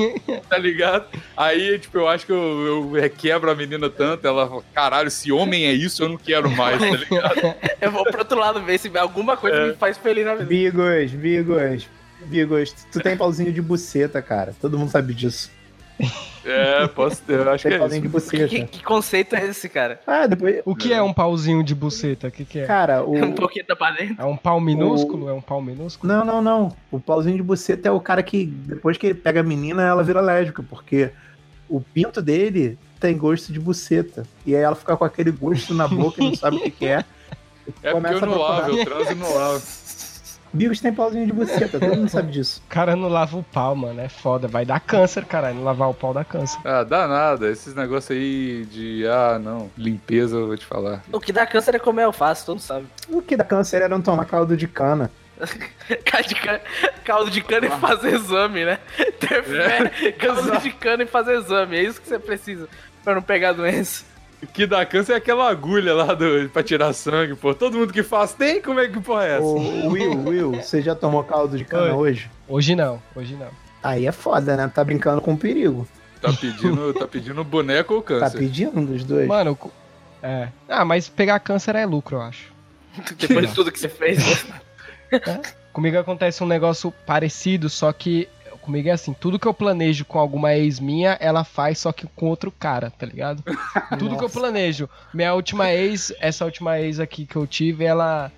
tá 0.48 0.56
ligado? 0.56 1.06
Aí, 1.36 1.76
tipo, 1.78 1.98
eu 1.98 2.06
acho 2.06 2.24
que 2.24 2.30
eu, 2.30 2.66
eu 2.66 2.92
requebro 2.92 3.50
a 3.50 3.54
menina 3.54 3.90
tanto. 3.90 4.24
Ela 4.26 4.46
fala, 4.48 4.62
caralho, 4.72 5.10
se 5.10 5.32
homem 5.32 5.66
é 5.66 5.72
isso, 5.72 6.04
eu 6.04 6.08
não 6.08 6.16
quero 6.16 6.48
mais, 6.50 6.78
tá 6.78 6.86
ligado? 6.96 7.54
Eu 7.80 7.90
vou 7.90 8.04
pro 8.04 8.18
outro 8.20 8.38
lado 8.38 8.62
ver 8.62 8.78
se 8.78 8.90
alguma 8.96 9.36
coisa 9.36 9.56
É. 9.56 9.66
me 9.68 9.74
faz 9.74 9.98
feliz 9.98 10.24
na 10.24 10.34
vida. 10.36 10.46
Bigos, 10.46 11.10
Bigos, 11.12 11.88
Bigos, 12.26 12.72
tu 12.92 13.00
tem 13.00 13.16
pauzinho 13.16 13.52
de 13.52 13.60
buceta, 13.60 14.22
cara. 14.22 14.54
Todo 14.60 14.78
mundo 14.78 14.90
sabe 14.90 15.12
disso. 15.12 15.50
É, 16.44 16.86
posso 16.88 17.22
ter, 17.22 17.38
eu 17.40 17.50
acho 17.50 17.66
que 17.66 17.74
é 17.74 17.78
pauzinho 17.78 18.04
isso. 18.04 18.30
de 18.30 18.36
Que, 18.38 18.46
buceta. 18.48 18.66
que 18.66 18.82
conceito 18.84 19.34
é 19.34 19.46
esse, 19.46 19.68
cara? 19.68 20.00
Ah, 20.06 20.26
depois. 20.26 20.60
O 20.64 20.76
que 20.76 20.92
é 20.92 21.02
um 21.02 21.12
pauzinho 21.12 21.62
de 21.64 21.74
buceta? 21.74 22.28
O 22.28 22.30
que, 22.30 22.44
que 22.44 22.58
é? 22.60 22.66
Cara, 22.66 23.02
o. 23.02 23.14
Um 23.16 23.32
pouquinho 23.32 23.64
pra 23.64 23.90
dentro. 23.92 24.16
É 24.18 24.24
um 24.24 24.36
pau 24.36 24.60
minúsculo? 24.60 25.28
É 25.28 25.32
um 25.32 25.40
pau 25.40 25.62
minúsculo? 25.62 26.12
Não, 26.12 26.24
não, 26.24 26.42
não. 26.42 26.76
O 26.90 27.00
pauzinho 27.00 27.36
de 27.36 27.42
buceta 27.42 27.88
é 27.88 27.90
o 27.90 28.00
cara 28.00 28.22
que, 28.22 28.44
depois 28.46 28.96
que 28.98 29.06
ele 29.06 29.14
pega 29.14 29.40
a 29.40 29.42
menina, 29.42 29.82
ela 29.82 30.02
vira 30.02 30.20
lésbica, 30.20 30.62
porque 30.62 31.10
o 31.68 31.80
pinto 31.80 32.20
dele 32.20 32.78
tem 33.00 33.16
gosto 33.16 33.52
de 33.52 33.58
buceta. 33.58 34.24
E 34.44 34.54
aí 34.54 34.62
ela 34.62 34.74
fica 34.76 34.96
com 34.96 35.04
aquele 35.04 35.30
gosto 35.30 35.72
na 35.74 35.88
boca 35.88 36.22
e 36.22 36.26
não 36.28 36.34
sabe 36.34 36.56
o 36.58 36.60
que, 36.60 36.70
que 36.70 36.86
é. 36.86 37.04
É 37.82 37.92
porque 37.92 38.14
eu 38.14 38.20
não 38.20 38.38
lavo, 38.38 38.70
eu 38.76 38.84
transo 38.84 39.12
e 39.12 39.14
não 39.14 39.34
lavo. 39.34 39.62
Bigos 40.54 40.80
tem 40.80 40.94
pauzinho 40.94 41.26
de 41.26 41.32
buceta, 41.32 41.80
todo 41.80 41.96
mundo 41.96 42.08
sabe 42.08 42.30
disso. 42.30 42.62
O 42.64 42.68
cara 42.70 42.94
não 42.94 43.08
lava 43.08 43.36
o 43.36 43.42
pau, 43.42 43.74
mano. 43.74 44.00
É 44.00 44.08
foda. 44.08 44.46
Vai 44.46 44.64
dar 44.64 44.78
câncer, 44.78 45.24
caralho. 45.24 45.56
Não 45.56 45.64
lavar 45.64 45.90
o 45.90 45.94
pau 45.94 46.14
dá 46.14 46.24
câncer. 46.24 46.60
Ah, 46.64 46.84
dá 46.84 47.08
nada. 47.08 47.50
Esses 47.50 47.74
negócios 47.74 48.16
aí 48.16 48.64
de, 48.66 49.04
ah, 49.08 49.36
não, 49.38 49.68
limpeza, 49.76 50.36
eu 50.36 50.46
vou 50.46 50.56
te 50.56 50.64
falar. 50.64 51.02
O 51.10 51.18
que 51.18 51.32
dá 51.32 51.44
câncer 51.44 51.74
é 51.74 51.78
comer 51.80 52.04
alface, 52.04 52.46
todo 52.46 52.54
mundo 52.54 52.62
sabe. 52.62 52.86
O 53.08 53.20
que 53.20 53.36
dá 53.36 53.42
câncer 53.42 53.78
era 53.78 53.88
não 53.88 54.00
tomar 54.00 54.26
caldo 54.26 54.56
de 54.56 54.68
cana. 54.68 55.10
Caldo 56.04 56.28
de 56.28 56.34
cana, 56.36 56.60
caldo 57.04 57.30
de 57.30 57.42
cana 57.42 57.66
e 57.66 57.70
fazer 57.70 58.14
exame, 58.14 58.64
né? 58.64 58.78
Ter 59.18 59.42
fé, 59.42 60.12
caldo 60.12 60.58
de 60.60 60.70
cana 60.70 61.02
e 61.02 61.06
fazer 61.06 61.38
exame. 61.38 61.76
É 61.76 61.82
isso 61.82 62.00
que 62.00 62.08
você 62.08 62.20
precisa 62.20 62.68
pra 63.02 63.16
não 63.16 63.20
pegar 63.20 63.52
doença. 63.52 64.04
O 64.44 64.52
que 64.52 64.66
dá 64.66 64.84
câncer 64.86 65.12
é 65.14 65.16
aquela 65.16 65.48
agulha 65.48 65.94
lá 65.94 66.14
do, 66.14 66.48
pra 66.50 66.62
tirar 66.62 66.92
sangue, 66.92 67.34
pô. 67.34 67.54
Todo 67.54 67.76
mundo 67.78 67.92
que 67.92 68.02
faz 68.02 68.32
tem? 68.32 68.60
Como 68.62 68.78
é 68.80 68.88
que 68.88 69.00
porra 69.00 69.24
é 69.26 69.30
essa? 69.36 69.42
Ô, 69.44 69.88
Will, 69.88 70.18
Will, 70.24 70.50
você 70.52 70.80
já 70.82 70.94
tomou 70.94 71.24
caldo 71.24 71.56
de 71.58 71.64
cana 71.64 71.94
hoje? 71.94 72.30
Hoje 72.48 72.76
não. 72.76 73.02
Hoje 73.16 73.34
não. 73.34 73.48
Aí 73.82 74.06
é 74.06 74.12
foda, 74.12 74.56
né? 74.56 74.70
Tá 74.72 74.82
brincando 74.84 75.20
com 75.20 75.36
perigo. 75.36 75.86
Tá 76.20 76.32
pedindo, 76.32 76.94
tá 76.94 77.06
pedindo 77.06 77.44
boneco 77.44 77.94
ou 77.94 78.00
Tá 78.02 78.20
câncer? 78.20 78.38
pedindo 78.38 78.78
um 78.80 78.84
dos 78.84 79.04
dois. 79.04 79.26
Mano, 79.28 79.58
é. 80.22 80.48
Ah, 80.68 80.84
mas 80.84 81.08
pegar 81.08 81.38
câncer 81.40 81.74
é 81.76 81.84
lucro, 81.84 82.16
eu 82.16 82.22
acho. 82.22 82.52
Depois 83.18 83.48
de 83.48 83.54
tudo 83.54 83.70
que 83.70 83.78
você 83.78 83.88
fez. 83.88 84.46
Comigo 85.72 85.98
acontece 85.98 86.42
um 86.42 86.46
negócio 86.46 86.92
parecido, 87.04 87.68
só 87.68 87.92
que 87.92 88.28
comigo 88.64 88.88
é 88.88 88.92
assim, 88.92 89.12
tudo 89.12 89.38
que 89.38 89.46
eu 89.46 89.54
planejo 89.54 90.04
com 90.04 90.18
alguma 90.18 90.54
ex 90.54 90.80
minha, 90.80 91.16
ela 91.20 91.44
faz 91.44 91.78
só 91.78 91.92
que 91.92 92.06
com 92.06 92.26
outro 92.26 92.50
cara, 92.50 92.90
tá 92.90 93.06
ligado? 93.06 93.42
tudo 93.98 94.16
que 94.16 94.24
eu 94.24 94.30
planejo. 94.30 94.88
Minha 95.12 95.34
última 95.34 95.70
ex, 95.72 96.12
essa 96.18 96.44
última 96.44 96.80
ex 96.80 96.98
aqui 96.98 97.26
que 97.26 97.36
eu 97.36 97.46
tive, 97.46 97.84
ela 97.84 98.32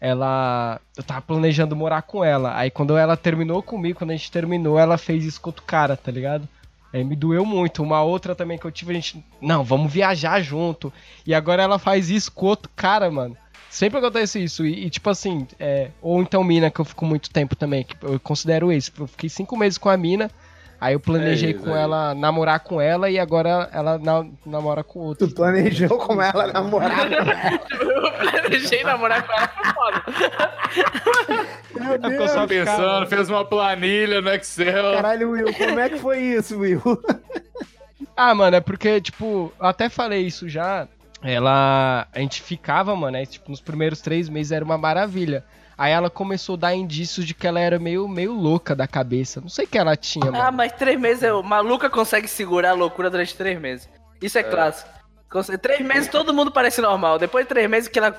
ela 0.00 0.80
eu 0.96 1.02
tava 1.02 1.22
planejando 1.22 1.76
morar 1.76 2.02
com 2.02 2.24
ela. 2.24 2.56
Aí 2.56 2.70
quando 2.70 2.96
ela 2.96 3.16
terminou 3.16 3.62
comigo, 3.62 3.98
quando 3.98 4.10
a 4.10 4.16
gente 4.16 4.30
terminou, 4.30 4.78
ela 4.78 4.98
fez 4.98 5.24
isso 5.24 5.40
com 5.40 5.48
outro 5.50 5.64
cara, 5.64 5.96
tá 5.96 6.10
ligado? 6.10 6.48
Aí 6.92 7.02
me 7.02 7.16
doeu 7.16 7.46
muito. 7.46 7.82
Uma 7.82 8.02
outra 8.02 8.34
também 8.34 8.58
que 8.58 8.64
eu 8.66 8.70
tive, 8.70 8.92
a 8.92 8.94
gente, 8.94 9.24
não, 9.40 9.64
vamos 9.64 9.90
viajar 9.90 10.40
junto. 10.42 10.92
E 11.26 11.34
agora 11.34 11.62
ela 11.62 11.78
faz 11.78 12.10
isso 12.10 12.30
com 12.30 12.46
outro 12.46 12.70
cara, 12.76 13.10
mano. 13.10 13.36
Sempre 13.72 13.98
acontece 14.00 14.38
isso. 14.44 14.66
E, 14.66 14.84
e, 14.86 14.90
tipo 14.90 15.08
assim, 15.08 15.46
é, 15.58 15.88
ou 16.02 16.20
então 16.20 16.44
mina, 16.44 16.70
que 16.70 16.78
eu 16.78 16.84
fico 16.84 17.06
muito 17.06 17.30
tempo 17.30 17.56
também, 17.56 17.84
que 17.84 17.96
eu 18.02 18.20
considero 18.20 18.70
isso. 18.70 18.92
Eu 18.98 19.06
fiquei 19.06 19.30
cinco 19.30 19.56
meses 19.56 19.78
com 19.78 19.88
a 19.88 19.96
mina, 19.96 20.30
aí 20.78 20.92
eu 20.94 21.00
planejei 21.00 21.52
É 21.52 21.54
isso 21.54 21.64
com 21.64 21.72
aí. 21.72 21.80
ela 21.80 22.14
namorar 22.14 22.60
com 22.60 22.78
ela 22.78 23.08
e 23.08 23.18
agora 23.18 23.70
ela 23.72 23.96
na- 23.98 24.26
namora 24.44 24.84
com 24.84 24.98
outro. 24.98 25.26
Tu 25.26 25.34
planejou 25.34 25.88
com 25.96 26.20
ela 26.20 26.48
namorar 26.52 26.90
com 27.08 27.14
ela. 27.14 27.60
Eu 27.80 28.12
planejei 28.12 28.84
namorar 28.84 29.26
com 29.26 29.32
ela, 29.32 29.48
foi 29.48 29.72
foda. 29.72 30.02
Meu 31.80 32.10
Ficou 32.10 32.28
só 32.28 32.46
Pensando, 32.46 33.06
fez 33.06 33.30
uma 33.30 33.44
planilha 33.44 34.20
no 34.20 34.28
Excel. 34.34 34.92
Caralho, 34.96 35.30
Will, 35.30 35.52
como 35.54 35.80
é 35.80 35.88
que 35.88 35.96
foi 35.98 36.18
isso, 36.20 36.58
Will? 36.58 36.82
Ah, 38.14 38.34
mano, 38.34 38.56
é 38.56 38.60
porque, 38.60 39.00
tipo, 39.00 39.50
eu 39.58 39.66
até 39.66 39.88
falei 39.88 40.20
isso 40.26 40.46
já. 40.46 40.86
Ela. 41.22 42.06
A 42.12 42.18
gente 42.18 42.42
ficava, 42.42 42.94
mano, 42.96 43.12
né? 43.12 43.26
Tipo, 43.26 43.50
nos 43.50 43.60
primeiros 43.60 44.00
três 44.00 44.28
meses 44.28 44.52
era 44.52 44.64
uma 44.64 44.78
maravilha. 44.78 45.44
Aí 45.76 45.90
ela 45.92 46.10
começou 46.10 46.54
a 46.54 46.58
dar 46.58 46.74
indícios 46.74 47.24
de 47.26 47.34
que 47.34 47.46
ela 47.46 47.58
era 47.58 47.78
meio, 47.78 48.06
meio 48.06 48.32
louca 48.32 48.74
da 48.74 48.86
cabeça. 48.86 49.40
Não 49.40 49.48
sei 49.48 49.64
o 49.64 49.68
que 49.68 49.78
ela 49.78 49.96
tinha, 49.96 50.26
mano. 50.30 50.40
Ah, 50.40 50.52
mas 50.52 50.72
três 50.72 51.00
meses, 51.00 51.22
é- 51.22 51.32
maluca 51.42 51.88
consegue 51.88 52.28
segurar 52.28 52.70
a 52.70 52.74
loucura 52.74 53.10
durante 53.10 53.34
três 53.34 53.58
meses. 53.60 53.88
Isso 54.20 54.38
é, 54.38 54.42
clássico. 54.42 54.90
Conse- 55.30 55.56
Três 55.56 55.80
meses 55.80 56.08
todo 56.08 56.34
mundo 56.34 56.52
parece 56.52 56.82
normal. 56.82 57.18
Depois 57.18 57.44
de 57.46 57.48
três 57.48 57.68
meses 57.68 57.88
que 57.88 57.98
ela, 57.98 58.14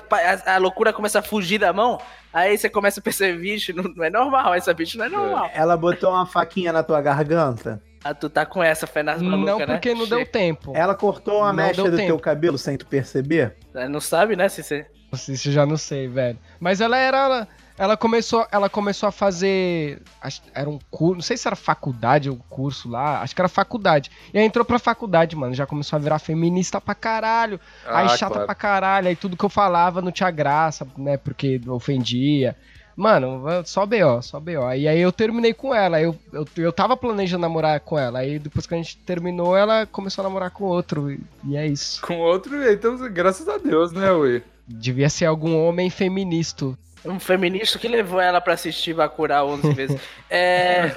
a, 0.46 0.54
a 0.54 0.58
loucura 0.58 0.92
começa 0.92 1.20
a 1.20 1.22
fugir 1.22 1.58
da 1.58 1.72
mão, 1.72 2.00
aí 2.32 2.58
você 2.58 2.68
começa 2.68 2.98
a 2.98 3.02
perceber, 3.02 3.38
bicho, 3.40 3.72
não, 3.72 3.84
não 3.84 4.04
é 4.04 4.10
normal, 4.10 4.52
essa 4.52 4.74
bicho 4.74 4.98
não 4.98 5.04
é 5.04 5.08
normal. 5.08 5.48
Ela 5.54 5.76
botou 5.76 6.10
uma 6.10 6.26
faquinha 6.26 6.72
na 6.72 6.82
tua 6.82 7.00
garganta. 7.00 7.80
Ah, 8.04 8.12
tu 8.14 8.28
tá 8.28 8.44
com 8.44 8.62
essa 8.62 8.86
fé 8.86 9.02
nas 9.02 9.22
malucas, 9.22 9.46
não 9.46 9.58
né? 9.60 9.66
porque 9.66 9.94
não 9.94 10.06
deu 10.06 10.18
Chega. 10.18 10.30
tempo. 10.30 10.72
Ela 10.76 10.94
cortou 10.94 11.38
uma 11.38 11.46
Não 11.48 11.54
mecha 11.54 11.82
do 11.82 11.96
tempo. 11.96 12.06
teu 12.08 12.18
cabelo 12.18 12.58
sem 12.58 12.76
tu 12.76 12.86
perceber? 12.86 13.56
É, 13.74 13.88
Não 13.88 14.00
sabe, 14.00 14.36
né, 14.36 14.48
se 14.48 14.62
você... 14.62 14.86
Isso 15.12 15.48
eu 15.48 15.52
já 15.52 15.64
não 15.64 15.76
sei, 15.76 16.08
velho. 16.08 16.36
Mas 16.58 16.80
ela 16.80 16.96
era. 16.98 17.46
Ela 17.78 17.96
começou, 17.96 18.46
ela 18.50 18.68
começou 18.68 19.08
a 19.08 19.12
fazer. 19.12 20.02
acho- 20.20 20.42
Era 20.52 20.68
um 20.68 20.78
curso. 20.90 21.14
Não 21.14 21.22
sei 21.22 21.36
se 21.36 21.46
era 21.46 21.54
faculdade 21.54 22.28
ou 22.28 22.36
curso 22.50 22.88
lá. 22.88 23.20
Acho 23.22 23.32
que 23.34 23.40
era 23.40 23.48
faculdade. 23.48 24.10
E 24.32 24.38
aí 24.38 24.44
entrou 24.44 24.64
pra 24.64 24.76
faculdade, 24.78 25.36
mano. 25.36 25.54
Já 25.54 25.66
começou 25.66 25.96
a 25.96 26.00
virar 26.00 26.18
feminista 26.18 26.80
pra 26.80 26.96
caralho. 26.96 27.60
aí 27.86 28.06
Ah, 28.06 28.16
chata 28.16 28.32
claro. 28.32 28.46
pra 28.46 28.54
caralho. 28.56 29.06
Aí 29.06 29.14
tudo 29.14 29.36
que 29.36 29.44
eu 29.44 29.48
falava 29.48 30.02
não 30.02 30.10
tinha 30.10 30.30
graça, 30.32 30.84
né? 30.98 31.16
Porque 31.16 31.60
ofendia. 31.68 32.56
Mano, 32.96 33.44
só 33.64 33.84
B.O., 33.84 34.22
só 34.22 34.38
B.O. 34.38 34.72
E 34.72 34.86
aí 34.86 35.00
eu 35.00 35.10
terminei 35.10 35.52
com 35.52 35.74
ela. 35.74 36.00
Eu, 36.00 36.16
eu, 36.32 36.46
eu 36.56 36.72
tava 36.72 36.96
planejando 36.96 37.42
namorar 37.42 37.80
com 37.80 37.98
ela. 37.98 38.20
Aí 38.20 38.38
depois 38.38 38.66
que 38.66 38.74
a 38.74 38.76
gente 38.76 38.96
terminou, 38.98 39.56
ela 39.56 39.86
começou 39.86 40.22
a 40.22 40.28
namorar 40.28 40.50
com 40.50 40.64
outro. 40.64 41.10
E, 41.10 41.20
e 41.48 41.56
é 41.56 41.66
isso. 41.66 42.00
Com 42.02 42.18
outro, 42.20 42.62
então, 42.70 42.96
graças 43.10 43.48
a 43.48 43.58
Deus, 43.58 43.92
né, 43.92 44.12
Ui? 44.12 44.42
Devia 44.66 45.10
ser 45.10 45.26
algum 45.26 45.56
homem 45.66 45.90
feminista. 45.90 46.72
Um 47.04 47.20
feminista 47.20 47.78
que 47.78 47.86
levou 47.86 48.20
ela 48.20 48.40
pra 48.40 48.54
assistir 48.54 48.94
Bacurau 48.94 49.50
11 49.50 49.72
vezes. 49.74 50.00
É... 50.30 50.92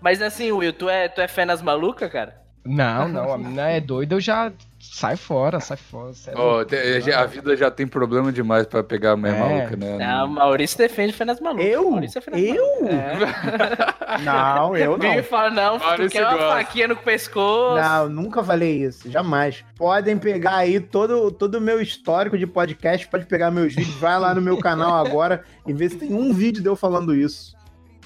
Mas 0.00 0.22
assim, 0.22 0.52
Will, 0.52 0.72
tu 0.72 0.88
é, 0.88 1.08
tu 1.08 1.20
é 1.20 1.28
fé 1.28 1.44
nas 1.44 1.60
malucas, 1.60 2.10
cara? 2.10 2.47
Não, 2.64 3.08
não, 3.08 3.32
a 3.32 3.38
menina 3.38 3.68
é 3.70 3.80
doida, 3.80 4.14
eu 4.14 4.20
já 4.20 4.52
sai 4.78 5.16
fora, 5.16 5.58
sai 5.58 5.76
fora. 5.78 6.12
sai 6.12 6.34
Ó, 6.36 6.56
louco. 6.56 6.66
te- 6.66 7.12
a 7.12 7.24
vida 7.24 7.56
já 7.56 7.70
tem 7.70 7.86
problema 7.86 8.30
demais 8.30 8.66
pra 8.66 8.82
pegar 8.82 9.12
a 9.12 9.16
mulher 9.16 9.36
É. 9.36 9.38
maluca, 9.40 9.76
né? 9.76 10.04
Ah, 10.04 10.24
o 10.24 10.28
Maurício 10.28 10.76
defende 10.76 11.12
fé 11.14 11.24
nas 11.24 11.40
malucas. 11.40 11.66
Eu? 11.66 11.90
Maurício 11.90 12.20
é 12.30 12.38
Eu? 12.40 12.64
É. 12.88 14.18
Não, 14.24 14.76
eu 14.76 14.92
não. 14.92 14.98
Vem 14.98 15.18
e 15.18 15.22
fala, 15.22 15.50
não, 15.50 15.78
tu 15.78 15.84
Maurício 15.84 16.10
quer 16.10 16.26
uma 16.26 16.38
faquinha 16.38 16.88
no 16.88 16.96
pescoço. 16.96 17.80
Não, 17.80 18.08
nunca 18.08 18.42
falei 18.42 18.82
isso, 18.84 19.10
jamais. 19.10 19.64
Podem 19.76 20.16
pegar 20.18 20.56
aí 20.56 20.80
todo 20.80 21.30
todo 21.30 21.56
o 21.56 21.60
meu 21.60 21.80
histórico 21.80 22.36
de 22.36 22.46
podcast, 22.46 23.06
pode 23.08 23.26
pegar 23.26 23.50
meus 23.50 23.74
vídeos, 23.74 23.94
vai 23.96 24.18
lá 24.18 24.34
no 24.34 24.40
meu 24.40 24.58
canal 24.58 24.94
agora 25.06 25.44
e 25.66 25.72
ver 25.74 25.90
se 25.90 25.96
tem 25.98 26.12
um 26.14 26.32
vídeo 26.32 26.62
de 26.62 26.68
eu 26.68 26.74
falando 26.76 27.14
isso. 27.14 27.54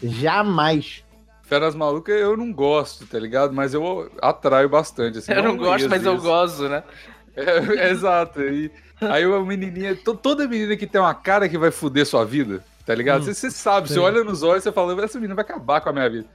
Jamais. 0.02 1.04
Feras 1.52 1.74
malucas 1.74 2.14
eu 2.18 2.36
não 2.36 2.52
gosto, 2.52 3.06
tá 3.06 3.18
ligado? 3.18 3.52
Mas 3.52 3.74
eu 3.74 4.10
atraio 4.22 4.68
bastante. 4.68 5.18
Assim, 5.18 5.32
Eu 5.32 5.42
não 5.42 5.56
gosto, 5.56 5.88
mas 5.88 6.04
eu 6.04 6.14
isso. 6.14 6.22
gosto, 6.24 6.68
né? 6.68 6.82
É, 7.36 7.90
exato. 7.92 8.40
E, 8.40 8.70
aí 9.00 9.24
a 9.24 9.40
menininha, 9.40 9.94
to- 9.96 10.14
toda 10.14 10.48
menina 10.48 10.76
que 10.76 10.86
tem 10.86 11.00
uma 11.00 11.14
cara 11.14 11.48
que 11.48 11.58
vai 11.58 11.70
foder 11.70 12.06
sua 12.06 12.24
vida, 12.24 12.64
tá 12.86 12.94
ligado? 12.94 13.20
Hum, 13.22 13.24
Você 13.24 13.34
você 13.34 13.50
sabe, 13.50 13.88
você 13.88 13.98
olha 13.98 14.24
nos 14.24 14.42
olhos 14.42 14.64
e 14.64 14.72
fala, 14.72 15.04
essa 15.04 15.18
menina 15.18 15.34
vai 15.34 15.44
acabar 15.44 15.80
com 15.80 15.88
a 15.90 15.92
minha 15.92 16.08
vida. 16.08 16.26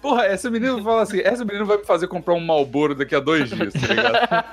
Porra, 0.00 0.26
essa 0.26 0.50
menina 0.50 0.82
fala 0.82 1.00
assim, 1.02 1.20
essa 1.24 1.44
menina 1.46 1.64
vai 1.64 1.78
me 1.78 1.84
fazer 1.84 2.06
comprar 2.08 2.34
um 2.34 2.40
Malboro 2.40 2.94
daqui 2.94 3.14
a 3.14 3.20
dois 3.20 3.48
dias, 3.48 3.72
tá 3.72 3.94
ligado? 3.94 4.44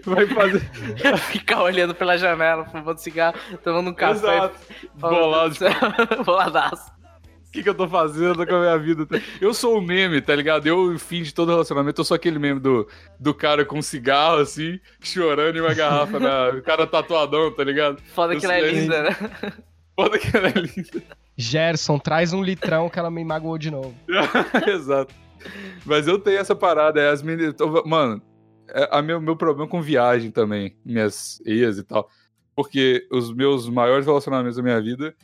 vai 0.06 0.26
fazer. 0.26 0.60
Ficar 1.18 1.62
olhando 1.62 1.94
pela 1.94 2.16
janela, 2.16 2.64
fumando 2.64 2.98
cigarro, 2.98 3.36
tomando 3.62 3.90
um 3.90 3.94
café. 3.94 4.36
Exato. 4.36 4.54
Bolado, 4.94 5.54
Boladaço. 6.24 6.97
O 7.48 7.50
que, 7.50 7.62
que 7.62 7.68
eu 7.68 7.74
tô 7.74 7.88
fazendo 7.88 8.46
com 8.46 8.54
a 8.54 8.60
minha 8.60 8.78
vida? 8.78 9.06
Eu 9.40 9.54
sou 9.54 9.78
o 9.78 9.80
meme, 9.82 10.20
tá 10.20 10.34
ligado? 10.36 10.66
Eu, 10.66 10.92
no 10.92 10.98
fim 10.98 11.22
de 11.22 11.32
todo 11.32 11.48
relacionamento, 11.50 12.00
eu 12.00 12.04
sou 12.04 12.14
aquele 12.14 12.38
meme 12.38 12.60
do, 12.60 12.86
do 13.18 13.32
cara 13.34 13.64
com 13.64 13.80
cigarro, 13.80 14.38
assim, 14.40 14.78
chorando 15.00 15.56
e 15.56 15.60
uma 15.60 15.72
garrafa, 15.74 16.20
na, 16.20 16.50
o 16.50 16.62
cara 16.62 16.86
tatuadão, 16.86 17.50
tá 17.52 17.64
ligado? 17.64 18.00
Foda 18.14 18.34
Eu 18.34 18.38
que 18.40 18.44
ela 18.44 18.54
é 18.54 18.70
linda, 18.70 19.02
né? 19.04 19.16
Foda 19.96 20.18
que 20.18 20.36
ela 20.36 20.48
é 20.48 20.52
linda. 20.52 21.02
Gerson, 21.36 21.98
traz 21.98 22.32
um 22.32 22.42
litrão 22.42 22.90
que 22.90 22.98
ela 22.98 23.10
me 23.10 23.24
magoou 23.24 23.56
de 23.56 23.70
novo. 23.70 23.94
Exato. 24.66 25.14
Mas 25.86 26.06
eu 26.06 26.18
tenho 26.18 26.38
essa 26.38 26.54
parada, 26.54 27.00
é 27.00 27.10
as 27.10 27.22
meninas. 27.22 27.54
tô- 27.54 27.82
Mano, 27.86 28.20
é 28.68 28.88
a 28.90 29.00
meu, 29.00 29.20
meu 29.20 29.36
problema 29.36 29.68
com 29.68 29.80
viagem 29.80 30.30
também, 30.30 30.76
minhas 30.84 31.40
ex 31.46 31.78
e 31.78 31.82
tal. 31.84 32.10
Porque 32.54 33.06
os 33.10 33.32
meus 33.32 33.68
maiores 33.68 34.04
relacionamentos 34.04 34.56
da 34.56 34.62
minha 34.62 34.80
vida, 34.82 35.14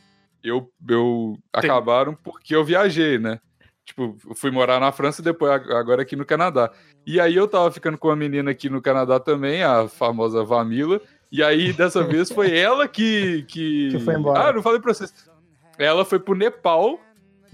eu, 0.47 0.69
eu 0.87 1.37
acabaram 1.53 2.13
porque 2.15 2.55
eu 2.55 2.63
viajei, 2.63 3.17
né? 3.19 3.39
Tipo, 3.85 4.15
fui 4.35 4.49
morar 4.49 4.79
na 4.79 4.91
França 4.91 5.21
e 5.21 5.23
depois 5.23 5.51
ag- 5.51 5.71
agora 5.73 6.01
aqui 6.01 6.15
no 6.15 6.25
Canadá. 6.25 6.71
E 7.05 7.19
aí 7.19 7.35
eu 7.35 7.47
tava 7.47 7.69
ficando 7.71 7.97
com 7.97 8.07
uma 8.07 8.15
menina 8.15 8.49
aqui 8.51 8.67
no 8.69 8.81
Canadá 8.81 9.19
também, 9.19 9.63
a 9.63 9.87
famosa 9.87 10.43
Vamila. 10.43 10.99
E 11.31 11.43
aí, 11.43 11.71
dessa 11.71 12.01
vez, 12.05 12.31
foi 12.31 12.57
ela 12.57 12.87
que. 12.87 13.43
Que, 13.47 13.89
Que 13.91 13.99
foi 13.99 14.15
embora. 14.15 14.49
Ah, 14.49 14.53
não 14.53 14.63
falei 14.63 14.79
pra 14.79 14.93
vocês. 14.93 15.13
Ela 15.77 16.03
foi 16.05 16.17
pro 16.19 16.33
Nepal, 16.35 16.99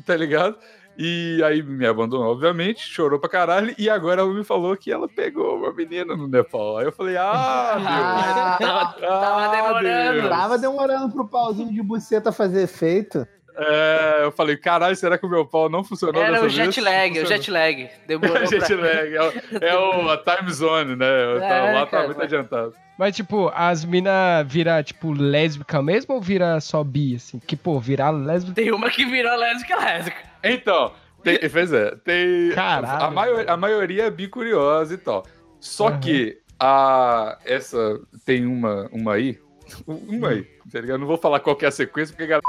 tá 0.05 0.15
ligado? 0.15 0.57
E 0.97 1.41
aí 1.43 1.63
me 1.63 1.85
abandonou, 1.87 2.31
obviamente, 2.31 2.81
chorou 2.81 3.17
pra 3.19 3.29
caralho, 3.29 3.73
e 3.77 3.89
agora 3.89 4.21
ela 4.21 4.33
me 4.33 4.43
falou 4.43 4.75
que 4.77 4.91
ela 4.91 5.07
pegou 5.07 5.57
uma 5.57 5.73
menina 5.73 6.15
no 6.15 6.27
Nepal. 6.27 6.77
Aí 6.77 6.85
eu 6.85 6.91
falei, 6.91 7.17
ah, 7.17 7.75
Ah, 7.77 8.57
tava, 8.59 8.83
Deus. 8.99 9.09
tava 9.19 9.45
Ah, 9.45 9.51
demorando. 9.55 10.13
Deus. 10.21 10.29
Tava 10.29 10.57
demorando 10.57 11.11
pro 11.13 11.27
pauzinho 11.27 11.73
de 11.73 11.81
buceta 11.81 12.31
fazer 12.31 12.63
efeito. 12.63 13.25
É, 13.57 14.19
eu 14.23 14.31
falei, 14.31 14.55
caralho, 14.55 14.95
será 14.95 15.17
que 15.17 15.25
o 15.25 15.29
meu 15.29 15.45
pau 15.45 15.69
não 15.69 15.83
funcionou 15.83 16.21
Era 16.21 16.31
dessa 16.33 16.45
o 16.45 16.49
vez? 16.49 16.53
jet 16.73 16.81
lag, 16.81 17.19
o 17.19 17.25
jet 17.25 17.51
lag. 17.51 17.89
Demorou 18.07 18.33
pra... 18.37 18.45
jet 18.45 18.73
lag, 18.75 19.13
é, 19.15 19.21
o- 19.21 19.65
é 19.65 19.77
o, 19.77 20.09
a 20.09 20.17
time 20.17 20.51
zone, 20.53 20.95
né? 20.95 21.05
Tá- 21.39 21.45
É, 21.45 21.73
lá 21.73 21.79
tá 21.85 21.91
cara, 21.91 22.05
muito 22.05 22.17
mas- 22.17 22.25
adiantado. 22.27 22.73
Mas, 22.97 23.15
tipo, 23.15 23.51
as 23.55 23.83
mina 23.83 24.43
vira, 24.43 24.81
tipo, 24.83 25.11
lésbica 25.11 25.81
mesmo 25.81 26.15
ou 26.15 26.21
vira 26.21 26.59
só 26.61 26.83
bi, 26.83 27.15
assim? 27.15 27.39
Que, 27.39 27.55
pô, 27.55 27.79
virar 27.79 28.11
lésbica... 28.11 28.53
Tem 28.55 28.71
uma 28.71 28.89
que 28.91 29.05
virou 29.05 29.35
lésbica 29.37 29.75
lésbica. 29.75 30.30
Então, 30.43 30.93
tem, 31.23 31.37
pois 31.49 31.71
é, 31.71 31.95
tem. 31.97 32.51
Caralho. 32.53 33.03
A, 33.05 33.11
maior, 33.11 33.49
a 33.49 33.57
maioria 33.57 34.05
é 34.05 34.11
bicuriosa 34.11 34.93
e 34.93 34.97
tal. 34.97 35.23
Só 35.59 35.89
Aham. 35.89 35.99
que 35.99 36.37
a. 36.59 37.37
Essa. 37.45 37.99
Tem 38.25 38.45
uma, 38.45 38.89
uma 38.91 39.13
aí. 39.13 39.39
Uma 39.87 40.29
aí, 40.29 40.43
tá 40.71 40.81
ligado? 40.81 40.95
Eu 40.95 40.97
não 40.99 41.07
vou 41.07 41.17
falar 41.17 41.39
qual 41.39 41.55
que 41.55 41.63
é 41.65 41.67
a 41.67 41.71
sequência, 41.71 42.13
porque 42.13 42.23
a 42.23 42.27
galera. 42.27 42.47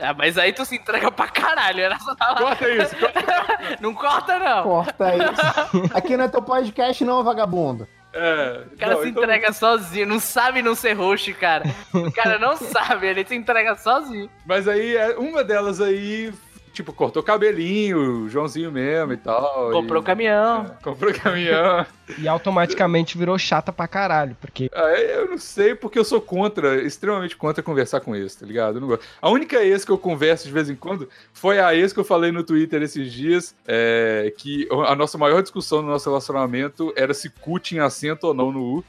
Ah, 0.00 0.12
mas 0.12 0.36
aí 0.36 0.52
tu 0.52 0.64
se 0.64 0.76
entrega 0.76 1.10
pra 1.10 1.28
caralho. 1.28 1.80
Era 1.80 1.98
só 2.00 2.14
tá 2.16 2.32
lá. 2.32 2.38
Corta 2.38 2.68
isso, 2.68 2.96
corta. 2.96 3.24
Não 3.80 3.94
corta, 3.94 4.38
não. 4.38 4.62
Corta 4.64 5.12
isso. 5.16 5.94
Aqui 5.94 6.16
não 6.16 6.24
é 6.24 6.28
teu 6.28 6.42
podcast, 6.42 7.04
não, 7.04 7.22
vagabundo. 7.22 7.88
É, 8.14 8.62
O 8.72 8.76
cara 8.78 8.94
não, 8.94 9.02
se 9.02 9.08
então- 9.08 9.22
entrega 9.24 9.52
sozinho, 9.52 10.06
não 10.06 10.20
sabe 10.20 10.62
não 10.62 10.74
ser 10.74 10.92
host, 10.92 11.34
cara. 11.34 11.64
O 11.92 12.12
cara 12.12 12.38
não 12.38 12.54
sabe, 12.56 13.08
ele 13.08 13.24
se 13.26 13.34
entrega 13.34 13.74
sozinho. 13.76 14.30
Mas 14.46 14.68
aí, 14.68 14.96
é- 14.96 15.16
uma 15.18 15.42
delas 15.42 15.80
aí, 15.80 16.32
tipo, 16.74 16.92
cortou 16.92 17.22
cabelinho, 17.22 18.24
o 18.24 18.28
Joãozinho 18.28 18.70
mesmo 18.70 19.12
e 19.12 19.16
tal. 19.16 19.70
Comprou 19.70 20.00
o 20.00 20.04
e, 20.04 20.06
caminhão. 20.06 20.66
é, 20.66 20.82
comprou 20.82 21.10
o 21.10 21.18
caminhão. 21.18 21.86
E 22.18 22.28
automaticamente 22.28 23.16
virou 23.16 23.38
chata 23.38 23.72
pra 23.72 23.88
caralho, 23.88 24.36
porque... 24.38 24.70
Aí 24.74 25.10
eu 25.12 25.26
não 25.30 25.38
sei 25.38 25.74
porque 25.74 25.98
eu 25.98 26.04
sou 26.04 26.20
contra, 26.20 26.82
extremamente 26.82 27.34
contra 27.34 27.62
conversar 27.62 28.00
com 28.00 28.14
ex, 28.14 28.34
tá 28.34 28.44
ligado? 28.44 28.76
Eu 28.76 28.82
não 28.82 28.88
gosto. 28.88 29.06
A 29.22 29.30
única 29.30 29.64
ex 29.64 29.86
que 29.86 29.90
eu 29.90 29.96
converso 29.96 30.46
de 30.46 30.52
vez 30.52 30.68
em 30.68 30.76
quando 30.76 31.08
foi 31.32 31.58
a 31.58 31.74
ex 31.74 31.94
que 31.94 32.00
eu 32.00 32.04
falei 32.04 32.30
no 32.30 32.44
Twitter 32.44 32.82
esses 32.82 33.10
dias, 33.10 33.54
é, 33.66 34.30
que 34.36 34.68
a 34.86 34.94
nossa 34.94 35.16
maior 35.16 35.40
discussão 35.40 35.80
no 35.80 35.88
nosso 35.88 36.10
relacionamento 36.10 36.92
era 36.94 37.14
se 37.14 37.30
cu 37.30 37.58
tinha 37.58 37.84
acento 37.84 38.26
ou 38.26 38.34
não 38.34 38.52
no 38.52 38.60
U. 38.60 38.84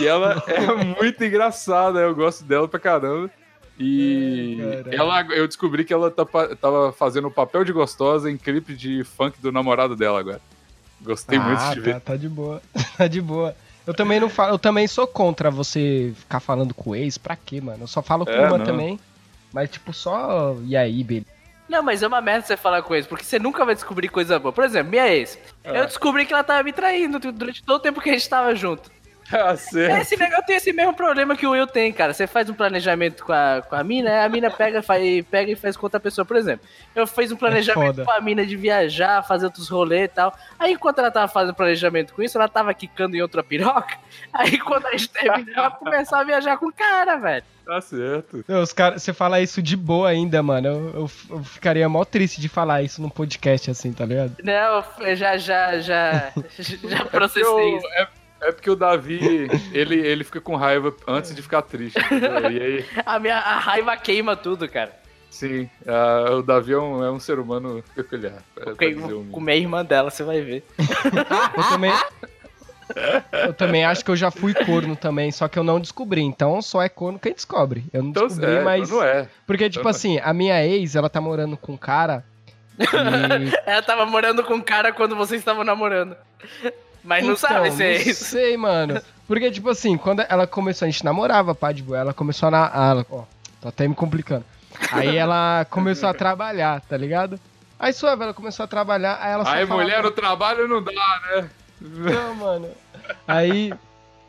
E 0.00 0.04
ela 0.04 0.42
é 0.48 0.60
muito 1.00 1.22
engraçada, 1.22 2.00
eu 2.00 2.16
gosto 2.16 2.42
dela 2.44 2.66
pra 2.66 2.80
caramba. 2.80 3.30
E 3.78 4.58
ela, 4.90 5.20
eu 5.34 5.46
descobri 5.46 5.84
que 5.84 5.92
ela 5.92 6.10
tá 6.10 6.24
tava 6.60 6.92
fazendo 6.92 7.28
o 7.28 7.30
papel 7.30 7.62
de 7.64 7.72
gostosa 7.72 8.30
em 8.30 8.36
clipe 8.36 8.74
de 8.74 9.04
funk 9.04 9.40
do 9.40 9.52
namorado 9.52 9.94
dela 9.94 10.18
agora. 10.18 10.40
Gostei 11.02 11.38
muito 11.38 11.60
ah, 11.60 11.74
de 11.74 11.80
ver. 11.80 11.94
tá, 11.94 12.00
tá 12.00 12.16
de 12.16 12.28
boa, 12.28 12.62
tá 12.96 13.06
de 13.06 13.20
boa. 13.20 13.54
Eu 13.86 13.94
também 13.94 14.18
não 14.18 14.28
falo, 14.28 14.54
eu 14.54 14.58
também 14.58 14.86
sou 14.88 15.06
contra 15.06 15.50
você 15.50 16.12
ficar 16.16 16.40
falando 16.40 16.74
com 16.74 16.90
o 16.90 16.96
ex, 16.96 17.18
pra 17.18 17.36
quê, 17.36 17.60
mano? 17.60 17.84
Eu 17.84 17.86
só 17.86 18.02
falo 18.02 18.24
com 18.24 18.32
É, 18.32 18.48
uma 18.48 18.58
não. 18.58 18.64
também, 18.64 18.98
mas 19.52 19.70
tipo, 19.70 19.92
só... 19.92 20.56
E 20.64 20.76
aí, 20.76 21.04
beleza? 21.04 21.36
Não, 21.68 21.82
mas 21.82 22.02
é 22.02 22.06
uma 22.06 22.20
merda 22.20 22.46
você 22.46 22.56
falar 22.56 22.82
com 22.82 22.94
eles, 22.94 23.06
porque 23.06 23.24
você 23.24 23.38
nunca 23.38 23.64
vai 23.64 23.74
descobrir 23.74 24.08
coisa 24.08 24.38
boa. 24.38 24.52
Por 24.52 24.64
exemplo, 24.64 24.90
minha 24.90 25.08
ex. 25.08 25.38
É. 25.64 25.80
Eu 25.80 25.86
descobri 25.86 26.24
que 26.24 26.32
ela 26.32 26.44
tava 26.44 26.62
me 26.62 26.72
traindo 26.72 27.18
durante 27.32 27.62
todo 27.62 27.76
o 27.76 27.80
tempo 27.80 28.00
que 28.00 28.10
a 28.10 28.12
gente 28.12 28.28
tava 28.28 28.54
junto. 28.54 28.90
Ah, 29.32 29.56
certo. 29.56 30.00
Esse 30.02 30.16
negócio 30.16 30.46
tem 30.46 30.56
esse 30.56 30.72
mesmo 30.72 30.94
problema 30.94 31.36
que 31.36 31.46
o 31.46 31.50
Will 31.50 31.66
tem, 31.66 31.92
cara. 31.92 32.14
Você 32.14 32.26
faz 32.26 32.48
um 32.48 32.54
planejamento 32.54 33.24
com 33.24 33.32
a, 33.32 33.62
com 33.68 33.74
a 33.74 33.82
mina, 33.82 34.24
a 34.24 34.28
mina 34.28 34.50
pega, 34.50 34.82
faz, 34.82 35.24
pega 35.30 35.50
e 35.50 35.56
faz 35.56 35.76
com 35.76 35.86
outra 35.86 35.98
pessoa. 35.98 36.24
Por 36.24 36.36
exemplo, 36.36 36.66
eu 36.94 37.06
fiz 37.06 37.32
um 37.32 37.36
planejamento 37.36 37.96
foda. 37.96 38.04
com 38.04 38.10
a 38.12 38.20
mina 38.20 38.46
de 38.46 38.56
viajar, 38.56 39.22
fazer 39.24 39.46
outros 39.46 39.68
rolês 39.68 40.04
e 40.04 40.08
tal. 40.08 40.32
Aí, 40.58 40.72
enquanto 40.72 40.98
ela 41.00 41.10
tava 41.10 41.26
fazendo 41.28 41.54
planejamento 41.54 42.14
com 42.14 42.22
isso, 42.22 42.38
ela 42.38 42.48
tava 42.48 42.72
quicando 42.72 43.16
em 43.16 43.22
outra 43.22 43.42
piroca. 43.42 43.96
Aí, 44.32 44.58
quando 44.58 44.86
a 44.86 44.92
gente 44.92 45.08
terminou, 45.08 45.54
ela 45.56 45.70
começou 45.70 46.18
a 46.18 46.24
viajar 46.24 46.56
com 46.56 46.66
o 46.68 46.72
cara, 46.72 47.16
velho. 47.16 47.44
Tá 47.66 47.80
certo. 47.80 48.44
Não, 48.46 48.62
Os 48.62 48.72
cara, 48.72 48.96
você 48.96 49.12
fala 49.12 49.40
isso 49.40 49.60
de 49.60 49.76
boa 49.76 50.08
ainda, 50.08 50.40
mano. 50.40 50.68
Eu, 50.68 50.94
eu, 50.94 51.10
eu 51.30 51.42
ficaria 51.42 51.88
mó 51.88 52.04
triste 52.04 52.40
de 52.40 52.48
falar 52.48 52.82
isso 52.82 53.02
num 53.02 53.08
podcast 53.08 53.72
assim, 53.72 53.92
tá 53.92 54.06
ligado? 54.06 54.36
Não, 54.44 54.84
eu 55.00 55.16
já, 55.16 55.36
já, 55.36 55.80
já, 55.80 56.30
já 56.88 57.04
processei 57.06 57.42
Eu- 57.42 57.76
isso. 57.78 57.86
é, 57.94 58.06
é 58.40 58.52
porque 58.52 58.70
o 58.70 58.76
Davi, 58.76 59.48
ele, 59.72 59.96
ele 59.98 60.24
fica 60.24 60.40
com 60.40 60.56
raiva 60.56 60.94
antes 61.06 61.34
de 61.34 61.42
ficar 61.42 61.62
triste. 61.62 61.98
entendeu? 61.98 62.50
E 62.50 62.60
aí, 62.62 62.84
A 63.04 63.18
minha 63.18 63.36
a 63.38 63.58
raiva 63.58 63.96
queima 63.96 64.36
tudo, 64.36 64.68
cara. 64.68 64.92
sim, 65.30 65.68
ah, 65.86 66.32
o 66.36 66.42
Davi 66.42 66.72
é 66.72 66.78
um, 66.78 67.04
é 67.04 67.10
um 67.10 67.18
ser 67.20 67.38
humano 67.38 67.82
peculiar. 67.94 68.34
pra- 68.54 68.64
pra 68.64 68.72
Fiquei 68.72 68.94
dizer 68.94 69.12
o 69.12 69.18
mínimo. 69.18 69.32
comer 69.32 69.52
a 69.52 69.56
irmã 69.56 69.84
dela, 69.84 70.10
você 70.10 70.22
vai 70.24 70.40
ver. 70.40 70.64
Eu 71.56 71.68
também. 71.70 71.92
Eu 73.46 73.52
também 73.52 73.84
acho 73.84 74.04
que 74.04 74.10
eu 74.12 74.16
já 74.16 74.30
fui 74.30 74.54
corno 74.54 74.94
também, 74.94 75.32
só 75.32 75.48
que 75.48 75.58
eu 75.58 75.64
não 75.64 75.80
descobri. 75.80 76.20
Então 76.22 76.62
só 76.62 76.80
é 76.82 76.88
corno 76.88 77.18
quem 77.18 77.32
descobre. 77.34 77.84
Eu 77.92 78.00
não 78.02 78.10
Então, 78.10 78.26
descobri, 78.28 78.54
é, 78.54 78.62
mas. 78.62 78.88
não 78.88 79.02
é. 79.02 79.28
Porque, 79.44 79.68
tipo 79.68 79.80
Então, 79.80 79.90
assim, 79.90 80.20
a 80.22 80.32
minha 80.32 80.64
ex, 80.64 80.94
ela 80.94 81.10
tá 81.10 81.20
morando 81.20 81.56
com 81.56 81.72
um 81.72 81.76
cara. 81.76 82.24
E... 82.78 83.52
Ela 83.70 83.82
tava 83.82 84.06
morando 84.06 84.44
com 84.44 84.54
um 84.54 84.60
cara 84.60 84.92
quando 84.92 85.16
vocês 85.16 85.40
estavam 85.40 85.64
namorando. 85.64 86.16
Mas 87.06 87.24
não 87.24 87.32
Então, 87.34 87.48
sabe 87.48 87.70
se 87.70 87.82
é 87.84 87.94
não 87.94 88.00
isso. 88.02 88.24
sei, 88.24 88.56
mano. 88.56 89.00
Porque, 89.26 89.50
tipo 89.50 89.70
assim, 89.70 89.96
quando 89.96 90.22
ela 90.28 90.46
começou, 90.46 90.86
a 90.86 90.90
gente 90.90 91.04
namorava, 91.04 91.54
pá, 91.54 91.72
de 91.72 91.82
boa. 91.82 91.98
Ela 91.98 92.12
começou 92.12 92.48
a. 92.48 92.50
Na... 92.50 92.66
ah, 92.66 93.04
Ó, 93.10 93.22
tô 93.60 93.68
até 93.68 93.86
me 93.88 93.94
complicando. 93.94 94.44
Aí 94.92 95.16
ela 95.16 95.64
começou 95.70 96.08
a 96.08 96.14
trabalhar, 96.14 96.80
tá 96.82 96.96
ligado? 96.96 97.40
Aí 97.78 97.92
suave, 97.92 98.22
ela 98.22 98.34
começou 98.34 98.64
a 98.64 98.66
trabalhar, 98.66 99.18
aí 99.20 99.32
ela 99.32 99.44
só 99.44 99.50
Aí 99.52 99.66
falava- 99.66 99.82
mulher 99.84 100.02
no 100.02 100.10
trabalho 100.10 100.66
não 100.68 100.82
dá, 100.82 100.92
né? 100.92 101.50
Não, 101.80 102.34
mano. 102.34 102.68
Aí. 103.26 103.72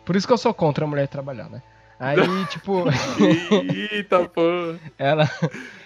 Por 0.05 0.15
isso 0.15 0.25
que 0.27 0.31
eu 0.34 0.38
sou 0.38 0.53
contra 0.53 0.86
a 0.86 0.88
mulher 0.88 1.07
trabalhar, 1.07 1.50
né? 1.50 1.62
Aí, 2.00 2.17
tipo, 2.50 2.86
Eita, 3.91 4.27
pô. 4.29 4.41
ela. 4.98 5.29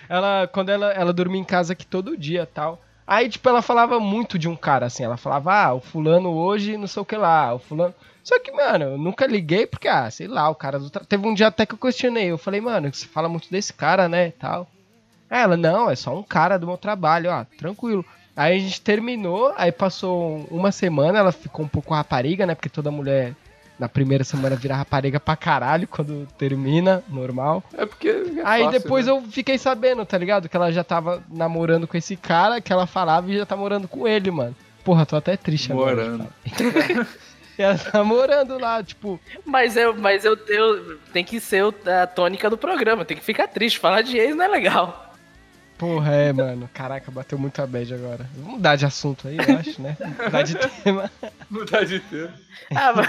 Ela. 0.10 0.48
Quando 0.48 0.70
ela, 0.70 0.92
ela 0.92 1.14
dormia 1.14 1.40
em 1.40 1.44
casa 1.46 1.74
aqui 1.74 1.86
todo 1.86 2.18
dia 2.18 2.46
tal. 2.46 2.82
Aí, 3.12 3.28
tipo, 3.28 3.50
ela 3.50 3.62
falava 3.62 4.00
muito 4.00 4.40
de 4.40 4.48
um 4.48 4.56
cara, 4.56 4.86
assim. 4.86 5.04
Ela 5.04 5.18
falava, 5.18 5.54
ah, 5.54 5.74
o 5.74 5.82
fulano 5.82 6.30
hoje, 6.30 6.78
não 6.78 6.88
sei 6.88 7.02
o 7.02 7.06
que 7.06 7.18
lá, 7.18 7.54
o 7.54 7.60
fulano. 7.60 7.94
Só 8.24 8.40
que, 8.40 8.54
mano, 8.54 8.86
eu 8.86 8.98
nunca 8.98 9.28
liguei 9.28 9.68
porque, 9.68 9.90
ah, 9.90 10.10
sei 10.10 10.30
lá, 10.30 10.48
o 10.50 10.56
cara 10.56 10.80
do. 10.80 10.90
Tra... 10.90 11.04
Teve 11.04 11.28
um 11.28 11.34
dia 11.34 11.48
até 11.48 11.66
que 11.66 11.74
eu 11.74 11.78
questionei. 11.78 12.32
Eu 12.32 12.38
falei, 12.38 12.62
mano, 12.62 12.90
você 12.90 13.06
fala 13.06 13.28
muito 13.28 13.52
desse 13.52 13.74
cara, 13.74 14.08
né? 14.08 14.32
Tal. 14.40 14.66
Aí 15.30 15.42
ela, 15.42 15.58
não, 15.58 15.90
é 15.90 15.96
só 15.98 16.18
um 16.18 16.24
cara 16.24 16.58
do 16.58 16.66
meu 16.66 16.78
trabalho, 16.78 17.32
ó, 17.32 17.44
tranquilo. 17.58 18.06
Aí 18.34 18.56
a 18.56 18.60
gente 18.60 18.80
terminou, 18.80 19.54
aí 19.58 19.74
passou 19.74 20.48
uma 20.50 20.72
semana, 20.72 21.20
ela 21.20 21.34
ficou 21.34 21.66
um 21.66 21.68
pouco 21.68 21.94
rapariga, 21.94 22.46
né? 22.46 22.56
Porque 22.56 22.70
toda 22.70 22.90
mulher 22.92 23.36
na 23.82 23.90
primeira 23.90 24.24
semana 24.24 24.56
vira 24.56 24.76
rapariga 24.76 25.20
pra 25.20 25.36
caralho 25.36 25.88
quando 25.88 26.28
termina, 26.38 27.04
normal. 27.10 27.64
É 27.76 27.84
porque. 27.84 28.08
é 28.10 28.42
Aí 28.46 28.64
fácil, 28.64 28.80
depois 28.80 29.08
né? 29.08 29.12
eu 29.12 29.24
fiquei 29.24 29.58
sabendo, 29.58 30.06
tá 30.06 30.20
ligado? 30.20 30.48
Que 30.48 30.56
ela 30.56 30.72
já 30.72 30.84
tava 30.84 31.24
namorando 31.28 31.88
com 31.88 31.98
esse 31.98 32.16
cara, 32.16 32.62
que 32.62 32.72
ela 32.72 32.86
falava 32.86 33.32
e 33.32 33.38
já 33.38 33.46
tá 33.46 33.58
morando 33.58 33.88
com 33.88 34.08
ele, 34.08 34.30
mano. 34.30 34.56
Porra, 34.84 35.04
tô 35.04 35.16
até 35.16 35.36
triste 35.36 35.74
Morando. 35.74 36.28
agora. 36.46 37.08
E 37.60 37.62
ela 37.62 37.78
tá 37.78 38.02
morando 38.02 38.58
lá, 38.58 38.82
tipo, 38.82 39.20
Mas 39.46 39.76
eu, 39.76 39.94
mas 39.94 40.24
eu, 40.24 40.38
eu 40.48 40.98
tem 41.12 41.24
que 41.24 41.38
ser 41.40 41.66
a 41.86 42.08
tônica 42.08 42.50
do 42.50 42.58
programa, 42.58 43.04
tem 43.04 43.18
que 43.18 43.24
ficar 43.24 43.46
triste. 43.46 43.78
Falar 43.78 44.02
de 44.04 44.18
ex 44.18 44.34
não 44.34 44.46
é 44.46 44.48
legal. 44.48 45.11
Porra, 45.82 46.14
é, 46.14 46.32
mano. 46.32 46.70
Caraca, 46.72 47.10
bateu 47.10 47.40
muito 47.40 47.60
a 47.60 47.66
bad 47.66 47.92
agora. 47.92 48.30
Vamos 48.36 48.54
mudar 48.54 48.76
de 48.76 48.86
assunto 48.86 49.28
aí, 49.28 49.36
eu 49.36 49.58
acho, 49.58 49.82
né? 49.82 49.98
Mudar 50.24 50.44
de 50.44 50.56
tema. 50.56 51.12
Mudar 51.50 51.84
de 51.86 52.00
tempo. 52.00 52.34
Ah, 52.76 52.94
mas 52.94 53.08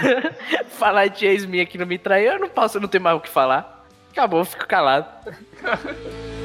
falar 0.69 1.07
de 1.07 1.23
ex 1.23 1.45
minha 1.45 1.67
que 1.67 1.77
não 1.77 1.85
me 1.85 1.99
traiu, 1.99 2.33
eu 2.33 2.39
não 2.39 2.49
posso, 2.49 2.77
eu 2.77 2.81
não 2.81 2.89
tenho 2.89 3.03
mais 3.03 3.15
o 3.15 3.19
que 3.19 3.29
falar. 3.29 3.85
Acabou, 4.11 4.39
eu 4.39 4.45
fico 4.45 4.67
calado. 4.67 5.07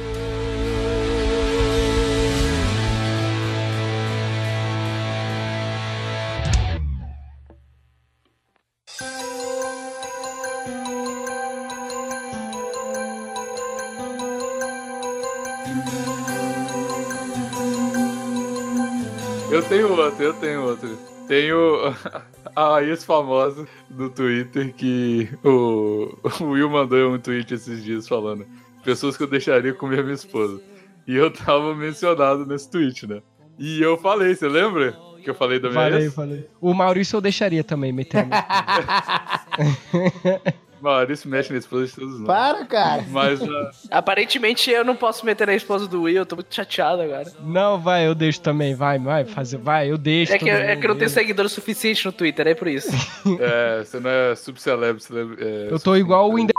Eu 19.51 19.63
tenho 19.63 19.91
outro, 19.91 20.23
eu 20.23 20.33
tenho 20.33 20.63
outro. 20.63 20.97
Tenho 21.27 21.93
a 22.55 22.81
ex-famosa 22.83 23.67
do 23.89 24.09
Twitter 24.09 24.73
que 24.73 25.29
o, 25.43 26.17
o 26.41 26.45
Will 26.45 26.69
mandou 26.69 27.13
um 27.13 27.19
tweet 27.19 27.53
esses 27.53 27.83
dias 27.83 28.07
falando 28.07 28.45
pessoas 28.83 29.17
que 29.17 29.23
eu 29.23 29.27
deixaria 29.27 29.73
comer 29.73 30.03
minha 30.03 30.15
esposa. 30.15 30.61
E 31.07 31.15
eu 31.15 31.31
tava 31.31 31.75
mencionado 31.75 32.45
nesse 32.45 32.69
tweet, 32.69 33.07
né? 33.07 33.21
E 33.57 33.81
eu 33.81 33.97
falei, 33.97 34.35
você 34.35 34.47
lembra? 34.47 34.95
Que 35.23 35.29
eu 35.29 35.35
falei 35.35 35.59
da 35.59 35.69
minha 35.69 35.81
Falei, 35.81 36.03
ex? 36.05 36.13
falei. 36.13 36.47
O 36.61 36.73
Maurício 36.73 37.17
eu 37.17 37.21
deixaria 37.21 37.63
também, 37.63 37.91
mão. 37.91 38.05
Maurício 40.81 41.29
mexe 41.29 41.51
na 41.51 41.59
esposa 41.59 41.87
de 41.87 41.93
todos 41.93 42.19
nós. 42.19 42.27
Para, 42.27 42.65
cara. 42.65 43.05
Mas 43.09 43.41
ah, 43.41 43.71
Aparentemente 43.91 44.69
eu 44.69 44.83
não 44.83 44.95
posso 44.95 45.25
meter 45.25 45.47
na 45.47 45.55
esposa 45.55 45.87
do 45.87 46.03
Will, 46.03 46.15
eu 46.15 46.25
tô 46.25 46.35
muito 46.35 46.53
chateado 46.53 47.01
agora. 47.01 47.31
Não, 47.41 47.79
vai, 47.79 48.07
eu 48.07 48.15
deixo 48.15 48.41
também, 48.41 48.75
vai, 48.75 48.99
vai, 48.99 49.25
fazer, 49.25 49.57
vai, 49.57 49.91
eu 49.91 49.97
deixo. 49.97 50.33
É 50.33 50.37
que, 50.37 50.49
é 50.49 50.75
que 50.75 50.85
eu 50.85 50.89
não 50.89 50.97
tenho 50.97 51.09
seguidor 51.09 51.47
suficiente 51.49 52.05
no 52.05 52.11
Twitter, 52.11 52.47
é 52.47 52.55
por 52.55 52.67
isso. 52.67 52.89
é, 53.39 53.83
você 53.83 53.99
não 53.99 54.09
é 54.09 54.35
subceleb, 54.35 54.99
celeb, 54.99 55.37
é, 55.39 55.67
Eu 55.71 55.79
tô 55.79 55.95
igual 55.95 56.29
o 56.29 56.35
Windows, 56.35 56.53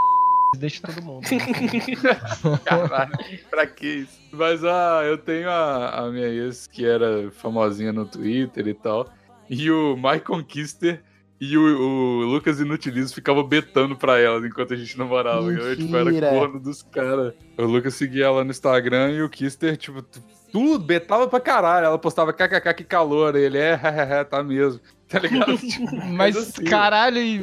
deixa 0.58 0.80
todo 0.86 1.02
mundo. 1.02 1.26
Caralho, 2.64 3.12
pra 3.50 3.66
que 3.66 3.86
isso? 3.86 4.20
Mas 4.32 4.64
ah, 4.64 5.02
eu 5.04 5.18
tenho 5.18 5.48
a, 5.48 6.00
a 6.00 6.10
minha 6.10 6.28
ex 6.28 6.66
que 6.66 6.86
era 6.86 7.30
famosinha 7.32 7.92
no 7.92 8.06
Twitter 8.06 8.68
e 8.68 8.74
tal. 8.74 9.08
E 9.48 9.70
o 9.70 9.96
My 9.96 10.20
Conquister 10.20 11.02
e 11.40 11.56
o, 11.56 11.62
o 11.62 12.24
Lucas 12.26 12.60
Inutilizo 12.60 13.14
ficavam 13.14 13.42
betando 13.42 13.96
pra 13.96 14.18
ela 14.18 14.46
enquanto 14.46 14.74
a 14.74 14.76
gente 14.76 14.98
namorava. 14.98 15.50
Eu, 15.50 15.76
tipo, 15.76 15.96
era 15.96 16.04
Mentira. 16.04 16.30
corno 16.30 16.60
dos 16.60 16.82
caras. 16.82 17.32
O 17.56 17.64
Lucas 17.64 17.94
seguia 17.94 18.26
ela 18.26 18.44
no 18.44 18.50
Instagram 18.50 19.12
e 19.12 19.22
o 19.22 19.28
Kister, 19.30 19.76
tipo, 19.76 20.04
tudo, 20.52 20.84
betava 20.84 21.26
pra 21.28 21.40
caralho. 21.40 21.86
Ela 21.86 21.98
postava 21.98 22.32
kkk 22.32 22.74
que 22.74 22.84
calor. 22.84 23.34
Ele 23.36 23.56
é, 23.56 23.72
hehehe, 23.72 24.24
tá 24.26 24.42
mesmo. 24.42 24.80
Tá 25.10 25.18
ligado? 25.18 25.58
Tipo, 25.58 26.06
Mas, 26.06 26.36
assim. 26.36 26.62
caralho, 26.62 27.18
e, 27.18 27.38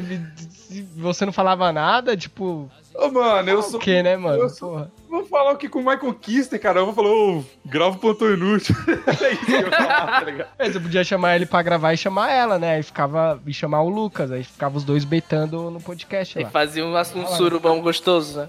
e 0.70 0.80
você 0.96 1.26
não 1.26 1.32
falava 1.34 1.70
nada, 1.70 2.16
tipo, 2.16 2.70
Ô, 2.98 3.08
mano, 3.12 3.48
eu 3.48 3.60
o 3.60 3.62
sou. 3.62 3.78
que, 3.78 4.02
né, 4.02 4.16
mano? 4.16 4.42
eu 4.42 4.48
sou- 4.48 4.70
Porra. 4.70 4.92
Vou 5.08 5.24
falar 5.24 5.52
o 5.52 5.56
que 5.56 5.68
com 5.68 5.78
o 5.78 5.84
Michael 5.84 6.12
Kister, 6.14 6.60
cara. 6.60 6.80
Eu 6.80 6.86
vou 6.86 6.94
falar, 6.94 7.10
ô, 7.10 7.44
grava 7.64 7.96
o 7.96 7.98
plantão 7.98 8.30
inútil. 8.30 8.74
é 9.22 9.32
isso 9.32 9.46
que 9.46 9.52
eu 9.52 9.70
falar, 9.70 10.20
tá 10.20 10.24
ligado? 10.24 10.48
Mas 10.58 10.74
eu 10.74 10.80
podia 10.80 11.04
chamar 11.04 11.36
ele 11.36 11.46
pra 11.46 11.62
gravar 11.62 11.92
e 11.94 11.96
chamar 11.96 12.30
ela, 12.30 12.58
né? 12.58 12.74
Aí 12.74 12.82
ficava. 12.82 13.40
E 13.46 13.54
chamar 13.54 13.82
o 13.82 13.88
Lucas, 13.88 14.30
aí 14.32 14.42
ficava 14.42 14.76
os 14.76 14.84
dois 14.84 15.04
betando 15.04 15.70
no 15.70 15.80
podcast 15.80 16.38
E 16.38 16.42
lá. 16.42 16.50
fazia 16.50 16.84
um, 16.84 16.94
um 16.94 17.26
surubão 17.28 17.80
gostoso, 17.80 18.38
né? 18.40 18.48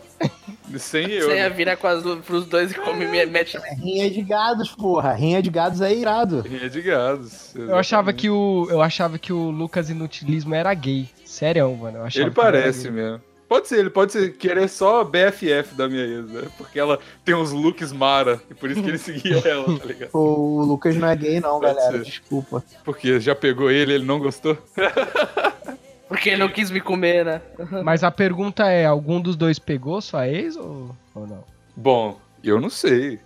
Sem 0.78 1.10
eu. 1.10 1.28
Você 1.30 1.36
ia 1.36 1.44
né? 1.44 1.50
virar 1.50 1.78
com 1.78 1.88
as, 1.88 2.04
pros 2.26 2.46
dois 2.46 2.72
e 2.72 2.76
come 2.76 3.06
minha 3.06 3.26
mete. 3.26 3.58
Rinha 3.82 4.10
de 4.10 4.22
gados, 4.22 4.72
porra. 4.72 5.14
Rinha 5.14 5.42
de 5.42 5.50
gados 5.50 5.80
é 5.80 5.94
irado. 5.94 6.42
Rinha 6.42 6.70
de 6.70 6.82
gados. 6.82 7.56
Eu 7.56 7.78
achava 7.78 8.12
que 8.12 8.30
o. 8.30 8.68
Eu 8.70 8.82
achava 8.82 9.18
que 9.18 9.32
o 9.32 9.50
Lucas 9.50 9.90
Inutilismo 9.90 10.54
era 10.54 10.74
gay. 10.74 11.08
Sério, 11.24 11.74
mano. 11.78 12.00
Eu 12.00 12.06
achava 12.06 12.26
Ele 12.26 12.36
parece 12.36 12.92
mesmo. 12.92 13.22
Pode 13.50 13.68
ser, 13.68 13.80
ele 13.80 13.90
pode 13.90 14.12
ser, 14.12 14.34
querer 14.38 14.70
só 14.70 15.04
BFF 15.04 15.74
da 15.74 15.90
minha 15.90 16.06
ex, 16.06 16.30
né? 16.30 16.48
Porque 16.56 16.80
ela 16.80 17.00
tem 17.26 17.34
uns 17.34 17.52
looks 17.52 17.92
Mara, 17.92 18.40
e 18.48 18.54
por 18.54 18.70
isso 18.70 18.84
que 18.84 18.90
ele 18.90 18.98
seguia 19.00 19.40
ela, 19.44 19.80
tá 19.80 19.86
ligado? 19.86 20.12
O 20.14 20.64
Lucas 20.64 20.96
não 20.96 21.08
é 21.08 21.16
gay, 21.16 21.40
não, 21.40 21.60
Pode 21.60 21.74
galera. 21.74 21.98
ser. 21.98 22.04
Desculpa. 22.04 22.64
Porque 22.86 23.20
já 23.20 23.34
pegou 23.34 23.72
ele, 23.72 23.96
ele 23.96 24.06
não 24.06 24.20
gostou. 24.20 24.56
Porque 26.08 26.30
ele 26.30 26.38
não 26.38 26.50
quis 26.50 26.70
me 26.70 26.80
comer, 26.80 27.26
né? 27.26 27.42
Mas 27.84 28.04
a 28.04 28.12
pergunta 28.12 28.70
é: 28.70 28.86
algum 28.86 29.20
dos 29.20 29.36
dois 29.36 29.58
pegou 29.58 30.00
sua 30.00 30.28
ex 30.28 30.56
ou, 30.56 30.96
ou 31.16 31.26
não? 31.28 31.44
Bom, 31.76 32.22
eu 32.44 32.62
não 32.62 32.70
sei. 32.70 33.20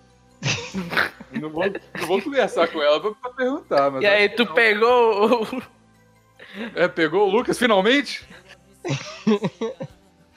não, 1.34 1.50
vou, 1.50 1.64
não 2.00 2.08
vou 2.08 2.22
conversar 2.22 2.70
com 2.70 2.82
ela 2.82 3.00
pra, 3.00 3.12
pra 3.12 3.30
perguntar, 3.32 3.92
mas. 3.92 4.04
E 4.04 4.06
aí, 4.06 4.30
tu 4.30 4.46
pegou 4.48 5.44
o. 5.44 5.64
É, 6.76 6.88
pegou 6.88 7.28
o 7.28 7.32
Lucas 7.32 7.58
finalmente? 7.58 8.26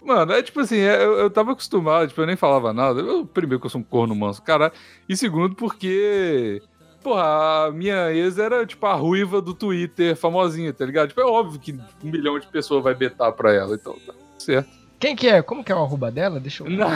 Mano, 0.07 0.33
é 0.33 0.43
tipo 0.43 0.61
assim, 0.61 0.79
é, 0.79 1.05
eu, 1.05 1.19
eu 1.19 1.29
tava 1.29 1.51
acostumado, 1.51 2.07
tipo, 2.09 2.21
eu 2.21 2.27
nem 2.27 2.37
falava 2.37 2.73
nada. 2.73 3.01
Eu, 3.01 3.27
primeiro 3.27 3.59
que 3.61 3.67
eu 3.67 3.71
sou 3.71 3.81
um 3.81 3.85
corno 3.85 4.15
manso, 4.15 4.41
cara. 4.41 4.73
E 5.09 5.17
segundo 5.17 5.57
porque 5.57 6.63
porra, 7.03 7.67
a 7.67 7.71
minha 7.71 8.13
ex 8.13 8.37
era, 8.37 8.67
tipo, 8.67 8.85
a 8.85 8.95
ruiva 8.95 9.41
do 9.41 9.55
Twitter, 9.55 10.17
famosinha, 10.17 10.73
tá 10.73 10.85
ligado? 10.85 11.09
Tipo, 11.09 11.21
é 11.21 11.25
óbvio 11.25 11.61
que 11.61 11.73
um 11.73 12.11
milhão 12.11 12.37
de 12.37 12.49
pessoas 12.49 12.83
vai 12.83 12.95
betar 12.95 13.31
pra 13.33 13.53
ela, 13.53 13.77
então 13.77 13.97
tá 14.05 14.13
certo. 14.39 14.86
Quem 14.99 15.15
que 15.15 15.29
é? 15.29 15.43
Como 15.43 15.63
que 15.63 15.71
é 15.71 15.75
o 15.75 15.79
arroba 15.79 16.11
dela? 16.11 16.41
Deixa 16.41 16.65
eu. 16.65 16.71
Não, 16.71 16.89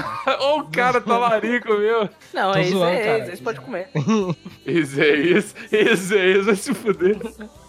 o 0.58 0.64
cara 0.72 1.00
tá 1.00 1.18
larico, 1.18 1.68
meu. 1.68 2.08
Não, 2.32 2.54
é 2.54 2.62
isso, 2.62 2.84
é 2.84 3.18
isso, 3.18 3.30
esse 3.32 3.42
pode 3.42 3.60
comer. 3.60 3.88
Esse 4.64 5.00
é 5.00 5.16
isso, 5.16 5.54
esse 5.70 6.18
é 6.18 6.30
isso, 6.32 6.44
vai 6.44 6.56
se 6.56 6.74
fuder. 6.74 7.18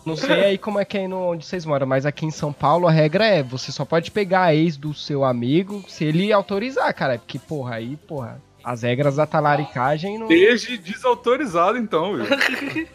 Não 0.06 0.16
sei 0.16 0.44
aí 0.44 0.58
como 0.58 0.80
é 0.80 0.86
que 0.86 0.98
é 0.98 1.02
aí 1.02 1.08
no, 1.08 1.32
onde 1.32 1.46
vocês 1.46 1.66
moram, 1.66 1.86
mas 1.86 2.06
aqui 2.06 2.26
em 2.26 2.32
São 2.32 2.54
Paulo 2.54 2.88
a 2.88 2.92
regra 2.92 3.26
é: 3.26 3.44
você 3.44 3.72
só 3.72 3.84
pode 3.84 4.10
pegar 4.10 4.44
a 4.44 4.56
ex 4.56 4.78
do 4.78 4.94
seu 4.94 5.24
amigo 5.24 5.84
se 5.88 6.06
ele 6.06 6.32
autorizar, 6.32 6.94
cara. 6.94 7.20
Porque, 7.20 7.38
porra, 7.38 7.76
aí, 7.76 7.98
porra, 8.08 8.42
as 8.64 8.84
regras 8.84 9.16
da 9.16 9.26
talaricagem 9.26 10.18
não. 10.18 10.28
Desde 10.28 10.78
desautorizado, 10.78 11.78
então, 11.78 12.16
viu? 12.16 12.26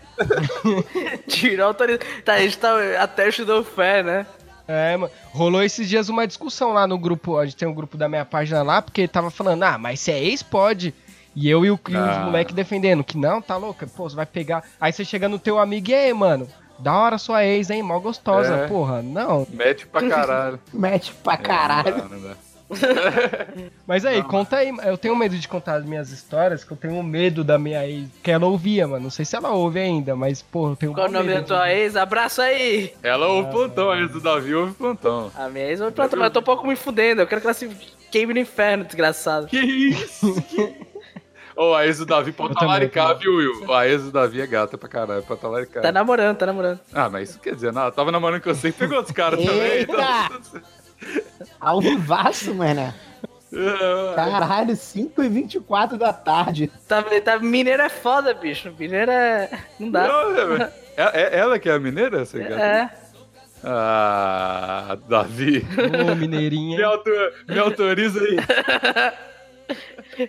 Tirou 1.29 1.67
a 1.67 1.69
autorização. 1.69 2.07
Tá, 2.25 2.35
a 2.35 2.41
gente 2.41 2.59
tá 2.59 3.03
até 3.03 3.29
estudou 3.29 3.63
fé, 3.63 4.03
né? 4.03 4.27
É, 4.69 4.97
mano. 4.97 5.13
Rolou 5.33 5.63
esses 5.63 5.89
dias 5.89 6.09
uma 6.09 6.27
discussão 6.27 6.73
lá 6.73 6.87
no 6.87 6.99
grupo. 6.99 7.39
A 7.39 7.45
gente 7.45 7.57
tem 7.57 7.69
um 7.69 7.75
grupo 7.75 7.97
da 7.97 8.09
minha 8.09 8.25
página 8.25 8.63
lá, 8.63 8.83
porque 8.83 9.07
tava 9.07 9.31
falando, 9.31 9.63
ah, 9.63 9.79
mas 9.79 10.01
se 10.01 10.11
é 10.11 10.23
ex, 10.23 10.43
pode. 10.43 10.93
E 11.35 11.49
eu 11.49 11.65
e, 11.67 11.71
o, 11.71 11.79
e 11.89 11.91
os 11.97 11.97
Ah. 11.97 12.23
moleques 12.25 12.55
defendendo, 12.55 13.05
que 13.05 13.17
não, 13.19 13.43
tá 13.43 13.57
louca, 13.57 13.87
pô, 13.87 14.09
você 14.09 14.17
vai 14.17 14.25
pegar. 14.27 14.65
Aí 14.81 14.93
você 14.93 15.05
chega 15.05 15.29
no 15.29 15.39
teu 15.39 15.59
amigo 15.59 15.91
e 15.91 15.95
aí, 15.95 16.13
mano, 16.15 16.49
da 16.79 16.95
hora 16.97 17.19
sua 17.19 17.45
ex, 17.45 17.69
hein, 17.71 17.83
mó 17.83 17.99
gostosa, 17.99 18.55
É. 18.55 18.67
porra, 18.67 19.03
não. 19.03 19.47
Mete 19.51 19.87
pra 19.87 20.01
caralho. 20.09 20.59
Mete 20.73 21.13
pra 21.23 21.35
É, 21.35 21.37
caralho. 21.37 21.91
não 21.91 22.09
dá, 22.09 22.17
não 22.17 22.23
dá. 22.23 22.37
Mas 23.87 24.05
aí, 24.05 24.23
conta 24.23 24.57
aí, 24.57 24.75
eu 24.85 24.99
tenho 24.99 25.15
medo 25.15 25.37
de 25.39 25.47
contar 25.49 25.75
as 25.77 25.85
minhas 25.85 26.11
histórias, 26.11 26.65
que 26.65 26.73
eu 26.73 26.77
tenho 26.77 27.01
medo 27.03 27.45
da 27.45 27.59
minha 27.59 27.87
ex, 27.87 28.09
que 28.23 28.31
ela 28.31 28.47
ouvia, 28.47 28.87
mano, 28.89 29.05
não 29.05 29.11
sei 29.11 29.25
se 29.25 29.37
ela 29.37 29.51
ouve 29.53 29.79
ainda, 29.79 30.17
mas, 30.17 30.43
porra, 30.43 30.73
eu 30.73 30.77
tenho 30.77 30.93
Qual 30.93 31.09
o 31.09 31.11
nome 31.13 31.33
da 31.33 31.43
tua 31.43 31.67
de- 31.67 31.73
ex? 31.75 31.97
Abraço 31.97 32.43
aí! 32.43 32.93
Ela 33.03 33.29
ouve 33.29 33.51
plantão, 33.51 33.91
a 33.91 33.99
ex 34.01 34.11
do 34.11 34.21
Davi 34.21 34.55
ouve 34.55 34.75
plantão. 34.75 35.31
A 35.37 35.49
minha 35.49 35.67
ex, 35.67 35.79
pronto, 35.95 36.17
mas 36.17 36.25
eu 36.27 36.31
tô 36.31 36.41
um 36.41 36.45
pouco 36.45 36.67
me 36.67 36.75
fudendo. 36.77 37.23
Eu 37.23 37.27
quero 37.27 37.41
que 37.41 37.47
ela 37.47 37.55
se 37.55 37.69
queime 38.11 38.35
no 38.35 38.41
inferno, 38.41 38.85
desgraçado. 38.85 39.47
Que 39.47 39.59
isso? 39.59 40.35
Ô, 41.57 41.73
a 41.75 41.87
ex 41.87 41.99
do 41.99 42.05
Davi 42.05 42.33
pode 42.33 42.55
talaricar, 42.55 43.17
viu, 43.17 43.37
Will? 43.37 43.73
A 43.73 43.89
ex 43.89 44.03
do 44.03 44.11
Davi 44.11 44.43
é 44.43 44.47
gata 44.47 44.77
pra 44.77 44.89
caralho, 44.91 45.23
pra 45.23 45.37
talaricar. 45.37 45.83
Tá 45.83 45.91
namorando, 45.91 46.37
tá 46.37 46.45
namorando. 46.45 46.81
Ah, 46.93 47.09
mas 47.09 47.31
isso 47.31 47.41
quer 47.41 47.55
dizer 47.55 47.73
nada. 47.73 47.91
Tava 47.93 48.13
namorando 48.13 48.43
com 48.43 48.53
você 48.53 48.69
e 48.69 48.73
pegou 48.73 48.99
outros 48.99 49.15
caras 49.17 49.43
também. 49.43 49.63
Eita! 49.63 49.97
Então... 50.37 50.76
Ao 51.61 51.81
vivaço, 51.81 52.55
mano. 52.55 52.93
É, 53.53 54.15
Caralho, 54.15 54.75
5h24 54.75 55.97
da 55.97 56.13
tarde. 56.13 56.71
Tá, 56.89 57.03
tá, 57.25 57.39
mineiro 57.39 57.83
é 57.83 57.89
foda, 57.89 58.35
bicho. 58.35 58.73
Mineiro 58.79 59.11
é. 59.11 59.49
Não 59.79 59.91
dá. 59.91 60.09
Não, 60.09 60.57
é- 60.57 60.73
é- 60.97 61.23
é 61.23 61.39
ela 61.39 61.59
que 61.59 61.69
é 61.69 61.73
a 61.73 61.79
mineira, 61.79 62.23
essa 62.23 62.39
gata? 62.39 62.61
É. 62.61 62.91
Ah, 63.65 64.97
Davi. 65.09 65.65
Ô, 66.11 66.15
Me, 66.15 66.27
mineirinha. 66.29 66.87
auto- 66.87 67.11
me 67.49 67.59
autoriza 67.59 68.21
aí. 68.21 68.37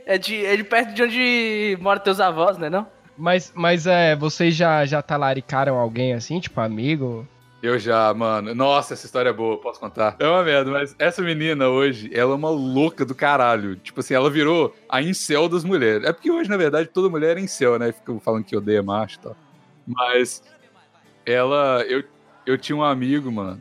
É 0.06 0.18
de, 0.18 0.46
é 0.46 0.56
de 0.58 0.64
perto 0.64 0.94
de 0.94 1.04
onde 1.04 1.78
moram 1.80 2.02
teus 2.02 2.20
avós, 2.20 2.58
né? 2.58 2.70
Não? 2.70 2.88
Mas, 3.18 3.52
mas 3.56 3.86
é, 3.88 4.16
vocês 4.16 4.56
já, 4.56 4.86
já 4.86 5.02
talaricaram 5.02 5.76
alguém 5.78 6.14
assim, 6.14 6.40
tipo 6.40 6.60
amigo? 6.62 7.28
Eu 7.62 7.80
já, 7.80 8.14
mano. 8.14 8.54
Nossa, 8.54 8.94
essa 8.94 9.06
história 9.06 9.30
é 9.30 9.34
boa, 9.34 9.60
posso 9.60 9.80
contar? 9.80 10.16
É 10.20 10.28
uma 10.28 10.44
merda, 10.44 10.70
mas 10.70 10.96
essa 11.00 11.22
menina 11.24 11.68
hoje, 11.68 12.10
ela 12.14 12.34
é 12.34 12.36
uma 12.36 12.50
louca 12.50 13.04
do 13.04 13.16
caralho. 13.16 13.76
Tipo 13.78 14.00
assim, 14.00 14.14
ela 14.14 14.30
virou 14.30 14.76
a 14.88 15.02
incel 15.02 15.50
das 15.50 15.64
mulheres. 15.64 16.08
É 16.08 16.14
porque 16.14 16.30
hoje, 16.32 16.50
na 16.50 16.58
verdade, 16.58 16.88
toda 16.90 17.10
mulher 17.10 17.36
é 17.38 17.40
incel, 17.42 17.80
né? 17.80 17.92
Ficam 17.92 18.20
falando 18.20 18.44
que 18.44 18.56
odeia 18.56 18.84
macho 18.84 19.18
e 19.18 19.20
tal. 19.22 19.36
Mas 19.88 20.44
ela. 21.26 21.84
Eu, 21.88 22.04
eu 22.46 22.58
tinha 22.58 22.76
um 22.76 22.84
amigo, 22.84 23.32
mano. 23.32 23.60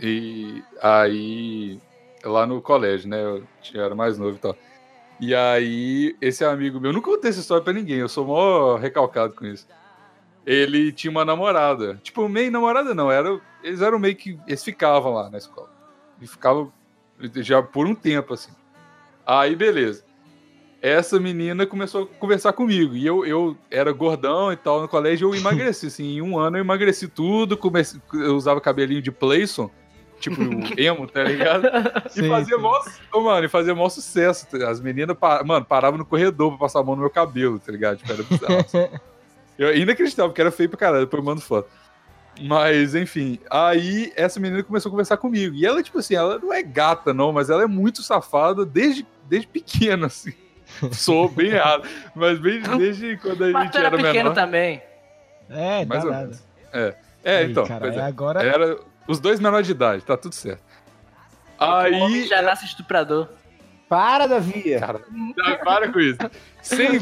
E 0.00 0.62
aí. 0.82 1.78
Lá 2.24 2.44
no 2.46 2.60
colégio, 2.60 3.08
né? 3.08 3.22
Eu 3.22 3.44
tinha- 3.62 3.84
era 3.84 3.94
mais 3.94 4.18
novo 4.18 4.36
e 4.36 4.40
tal. 4.40 4.56
E 5.20 5.34
aí, 5.34 6.16
esse 6.20 6.44
amigo 6.44 6.80
meu, 6.80 6.90
eu 6.90 6.94
nunca 6.94 7.10
contei 7.10 7.30
essa 7.30 7.40
história 7.40 7.62
pra 7.62 7.72
ninguém, 7.72 7.98
eu 7.98 8.08
sou 8.08 8.26
mó 8.26 8.74
recalcado 8.76 9.32
com 9.34 9.46
isso. 9.46 9.66
Ele 10.46 10.92
tinha 10.92 11.10
uma 11.10 11.24
namorada. 11.24 11.98
Tipo, 12.04 12.28
meio 12.28 12.52
namorada 12.52 12.94
não, 12.94 13.10
era, 13.10 13.40
eles 13.64 13.82
eram 13.82 13.98
meio 13.98 14.14
que. 14.14 14.38
Eles 14.46 14.62
ficavam 14.62 15.12
lá 15.12 15.28
na 15.28 15.38
escola. 15.38 15.68
E 16.20 16.26
ficavam 16.26 16.72
já 17.36 17.60
por 17.60 17.86
um 17.86 17.94
tempo, 17.94 18.32
assim. 18.32 18.52
Aí, 19.26 19.56
beleza. 19.56 20.04
Essa 20.80 21.18
menina 21.18 21.66
começou 21.66 22.04
a 22.04 22.06
conversar 22.06 22.52
comigo. 22.52 22.94
E 22.94 23.04
eu, 23.04 23.26
eu 23.26 23.56
era 23.68 23.90
gordão 23.92 24.52
e 24.52 24.56
tal 24.56 24.80
no 24.80 24.86
colégio, 24.86 25.28
eu 25.28 25.34
emagreci. 25.34 25.86
Assim, 25.88 26.18
em 26.18 26.22
um 26.22 26.38
ano 26.38 26.58
eu 26.58 26.60
emagreci 26.60 27.08
tudo. 27.08 27.56
Comecei, 27.56 28.00
eu 28.12 28.36
usava 28.36 28.60
cabelinho 28.60 29.02
de 29.02 29.10
Playson, 29.10 29.68
tipo 30.20 30.40
emo, 30.78 31.08
tá 31.08 31.24
ligado? 31.24 31.66
E 32.06 32.10
Sim, 32.10 32.28
fazia 32.28 32.56
sim. 32.56 32.62
mó, 32.62 32.80
mano, 33.20 33.46
e 33.46 33.48
fazia 33.48 33.74
mó 33.74 33.88
sucesso. 33.88 34.46
As 34.64 34.80
meninas, 34.80 35.16
mano, 35.44 35.64
paravam 35.64 35.98
no 35.98 36.06
corredor 36.06 36.50
pra 36.50 36.58
passar 36.58 36.80
a 36.80 36.84
mão 36.84 36.94
no 36.94 37.00
meu 37.00 37.10
cabelo, 37.10 37.58
tá 37.58 37.72
ligado? 37.72 37.96
Tipo, 37.96 38.12
era 38.12 38.22
bizarro. 38.22 39.00
Eu, 39.58 39.74
inacreditável, 39.76 40.30
porque 40.30 40.40
era 40.40 40.50
feio 40.50 40.68
pra 40.68 40.78
caralho, 40.78 41.04
depois 41.04 41.20
eu 41.20 41.24
mando 41.24 41.40
foto. 41.40 41.68
Mas, 42.42 42.94
enfim, 42.94 43.38
aí 43.50 44.12
essa 44.14 44.38
menina 44.38 44.62
começou 44.62 44.90
a 44.90 44.92
conversar 44.92 45.16
comigo. 45.16 45.54
E 45.54 45.64
ela, 45.64 45.82
tipo 45.82 45.98
assim, 45.98 46.14
ela 46.14 46.38
não 46.38 46.52
é 46.52 46.62
gata, 46.62 47.14
não, 47.14 47.32
mas 47.32 47.48
ela 47.48 47.62
é 47.62 47.66
muito 47.66 48.02
safada 48.02 48.66
desde, 48.66 49.06
desde 49.26 49.48
pequena, 49.48 50.06
assim. 50.06 50.34
Sou 50.92 51.28
bem 51.30 51.50
errado. 51.52 51.88
Mas 52.14 52.38
bem, 52.38 52.60
desde 52.60 53.16
quando 53.18 53.44
a 53.44 53.50
Mas 53.50 53.62
gente 53.64 53.72
tu 53.72 53.78
era 53.78 53.86
era 53.86 53.96
pequeno 53.96 54.14
menor. 54.30 54.34
também. 54.34 54.82
É, 55.48 55.84
dá 55.84 55.94
Mais 55.94 56.04
ou 56.04 56.10
nada. 56.10 56.22
menos. 56.24 56.42
É, 57.24 57.38
Aí, 57.38 57.50
então. 57.50 57.66
cara, 57.66 57.94
é. 57.94 58.00
agora 58.02 58.42
Era 58.42 58.78
os 59.08 59.18
dois 59.18 59.40
menores 59.40 59.66
de 59.66 59.72
idade, 59.72 60.04
tá 60.04 60.16
tudo 60.16 60.34
certo. 60.34 60.62
O 61.58 61.64
homem 61.64 62.22
Aí. 62.22 62.26
já 62.26 62.42
nasce 62.42 62.66
estuprador. 62.66 63.28
Para, 63.88 64.26
Davi. 64.26 64.78
Cara, 64.78 65.00
para 65.64 65.90
com 65.92 66.00
isso. 66.00 66.18
Sem. 66.60 67.00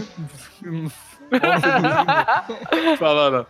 Falar, 2.99 3.31
não. 3.31 3.47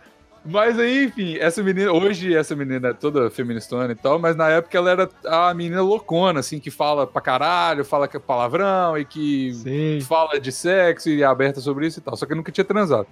Mas 0.47 0.77
aí, 0.77 1.05
enfim, 1.05 1.37
essa 1.37 1.63
menina, 1.63 1.91
hoje 1.91 2.35
essa 2.35 2.55
menina 2.55 2.89
é 2.89 2.93
toda 2.93 3.31
feministona 3.31 3.91
e 3.91 3.95
tal, 3.95 4.19
mas 4.19 4.35
na 4.35 4.47
época 4.49 4.77
ela 4.77 4.91
era 4.91 5.09
a 5.25 5.51
menina 5.55 5.81
loucona, 5.81 6.39
assim, 6.39 6.59
que 6.59 6.69
fala 6.69 7.07
pra 7.07 7.19
caralho, 7.19 7.83
fala 7.83 8.07
que 8.07 8.15
é 8.15 8.19
palavrão 8.19 8.95
e 8.95 9.03
que 9.03 9.55
sei. 9.55 10.01
fala 10.01 10.39
de 10.39 10.51
sexo 10.51 11.09
e 11.09 11.23
é 11.23 11.25
aberta 11.25 11.59
sobre 11.59 11.87
isso 11.87 11.97
e 11.97 12.01
tal, 12.03 12.15
só 12.15 12.27
que 12.27 12.35
nunca 12.35 12.51
tinha 12.51 12.63
transado. 12.63 13.07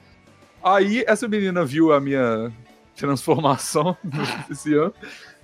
Aí 0.64 1.04
essa 1.08 1.28
menina 1.28 1.66
viu 1.66 1.92
a 1.92 2.00
minha 2.00 2.52
transformação 2.96 3.98
esse 4.50 4.76
ano 4.76 4.94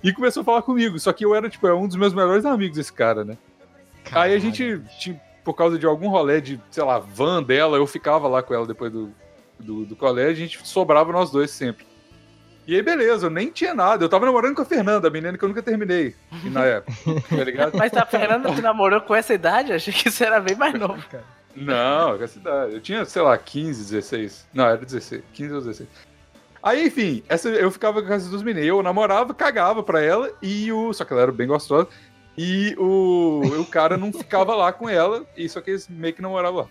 e 0.00 0.12
começou 0.12 0.42
a 0.42 0.44
falar 0.44 0.62
comigo, 0.62 0.96
só 1.00 1.12
que 1.12 1.24
eu 1.24 1.34
era, 1.34 1.50
tipo, 1.50 1.66
é 1.66 1.74
um 1.74 1.88
dos 1.88 1.96
meus 1.96 2.14
melhores 2.14 2.44
amigos 2.44 2.78
esse 2.78 2.92
cara, 2.92 3.24
né? 3.24 3.36
Aí 4.12 4.32
a 4.32 4.38
gente, 4.38 4.80
por 5.44 5.54
causa 5.54 5.78
de 5.78 5.86
algum 5.86 6.08
rolê 6.08 6.40
de, 6.40 6.60
sei 6.70 6.84
lá, 6.84 6.98
van 6.98 7.42
dela, 7.42 7.76
eu 7.76 7.86
ficava 7.86 8.28
lá 8.28 8.42
com 8.42 8.54
ela 8.54 8.66
depois 8.66 8.92
do, 8.92 9.12
do, 9.58 9.84
do 9.84 9.96
colégio, 9.96 10.44
a 10.44 10.46
gente 10.46 10.66
sobrava 10.66 11.12
nós 11.12 11.30
dois 11.30 11.50
sempre. 11.50 11.86
E 12.66 12.74
aí, 12.76 12.82
beleza, 12.82 13.26
eu 13.26 13.30
nem 13.30 13.50
tinha 13.50 13.74
nada. 13.74 14.04
Eu 14.04 14.08
tava 14.08 14.26
namorando 14.26 14.54
com 14.54 14.62
a 14.62 14.66
Fernanda, 14.66 15.08
a 15.08 15.10
menina 15.10 15.36
que 15.36 15.44
eu 15.44 15.48
nunca 15.48 15.62
terminei 15.62 16.14
na 16.44 16.64
época, 16.64 16.92
tá 17.28 17.44
ligado? 17.44 17.76
Mas 17.76 17.92
a 17.94 18.06
Fernanda 18.06 18.52
tu 18.54 18.62
namorou 18.62 19.00
com 19.00 19.14
essa 19.14 19.34
idade? 19.34 19.72
Achei 19.72 19.92
que 19.92 20.08
isso 20.08 20.22
era 20.22 20.38
bem 20.38 20.54
mais 20.54 20.74
novo. 20.74 21.02
Cara. 21.08 21.24
Não, 21.56 22.16
com 22.16 22.22
essa 22.22 22.38
idade. 22.38 22.74
Eu 22.74 22.80
tinha, 22.80 23.04
sei 23.04 23.22
lá, 23.22 23.36
15, 23.36 23.92
16. 23.92 24.46
Não, 24.54 24.66
era 24.66 24.76
16. 24.76 25.22
15 25.32 25.52
ou 25.52 25.60
16. 25.60 25.88
Aí, 26.62 26.86
enfim, 26.86 27.22
essa, 27.28 27.48
eu 27.48 27.70
ficava 27.70 28.02
com 28.02 28.12
essas 28.12 28.28
duas 28.28 28.42
meninas. 28.42 28.68
Eu 28.68 28.82
namorava, 28.82 29.34
cagava 29.34 29.82
pra 29.82 30.00
ela, 30.00 30.30
e 30.42 30.70
o. 30.70 30.92
Só 30.92 31.04
que 31.04 31.12
ela 31.12 31.22
era 31.22 31.32
bem 31.32 31.46
gostosa. 31.46 31.88
E 32.42 32.74
o, 32.78 33.42
o 33.60 33.66
cara 33.66 33.98
não 33.98 34.10
ficava 34.10 34.54
lá 34.54 34.72
com 34.72 34.88
ela, 34.88 35.26
e 35.36 35.46
só 35.46 35.60
que 35.60 35.72
eles 35.72 35.86
meio 35.88 36.14
que 36.14 36.22
namoravam 36.22 36.60
lá. 36.62 36.68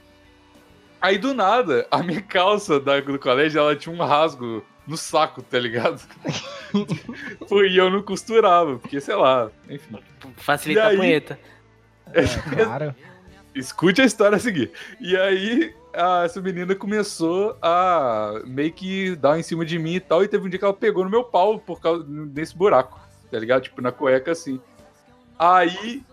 Aí 0.99 1.19
do 1.19 1.32
nada, 1.32 1.86
a 1.91 2.01
minha 2.01 2.23
calça 2.23 2.79
da, 2.79 2.99
do 2.99 3.19
colégio, 3.19 3.60
ela 3.60 3.75
tinha 3.75 3.93
um 3.93 4.03
rasgo 4.03 4.65
no 4.88 4.97
saco, 4.97 5.43
tá 5.43 5.60
ligado? 5.60 6.01
Foi, 7.47 7.69
e 7.69 7.77
eu 7.77 7.91
não 7.91 8.01
costurava, 8.01 8.79
porque 8.79 8.99
sei 8.99 9.13
lá, 9.13 9.51
enfim. 9.69 9.99
Facilita 10.38 10.88
aí? 10.88 10.95
a 10.95 10.97
punheta. 10.97 11.39
É, 12.13 12.23
claro. 12.65 12.95
Escute 13.53 14.01
a 14.01 14.05
história 14.05 14.38
a 14.38 14.39
seguir. 14.39 14.71
E 14.99 15.15
aí, 15.15 15.71
a- 15.93 16.23
essa 16.25 16.41
menina 16.41 16.73
começou 16.73 17.55
a 17.62 18.41
meio 18.43 18.73
que 18.73 19.15
dar 19.17 19.38
em 19.38 19.43
cima 19.43 19.63
de 19.63 19.77
mim 19.77 19.93
e 19.95 19.99
tal. 19.99 20.23
E 20.23 20.27
teve 20.27 20.47
um 20.47 20.49
dia 20.49 20.58
que 20.58 20.65
ela 20.65 20.73
pegou 20.73 21.03
no 21.03 21.12
meu 21.12 21.23
pau 21.23 21.60
por 21.60 21.79
causa 21.79 22.03
desse 22.03 22.55
buraco, 22.58 22.99
tá 23.29 23.38
ligado? 23.38 23.62
Tipo, 23.62 23.84
na 23.84 23.91
cueca 23.91 24.32
assim. 24.32 24.60
Aí, 25.39 26.04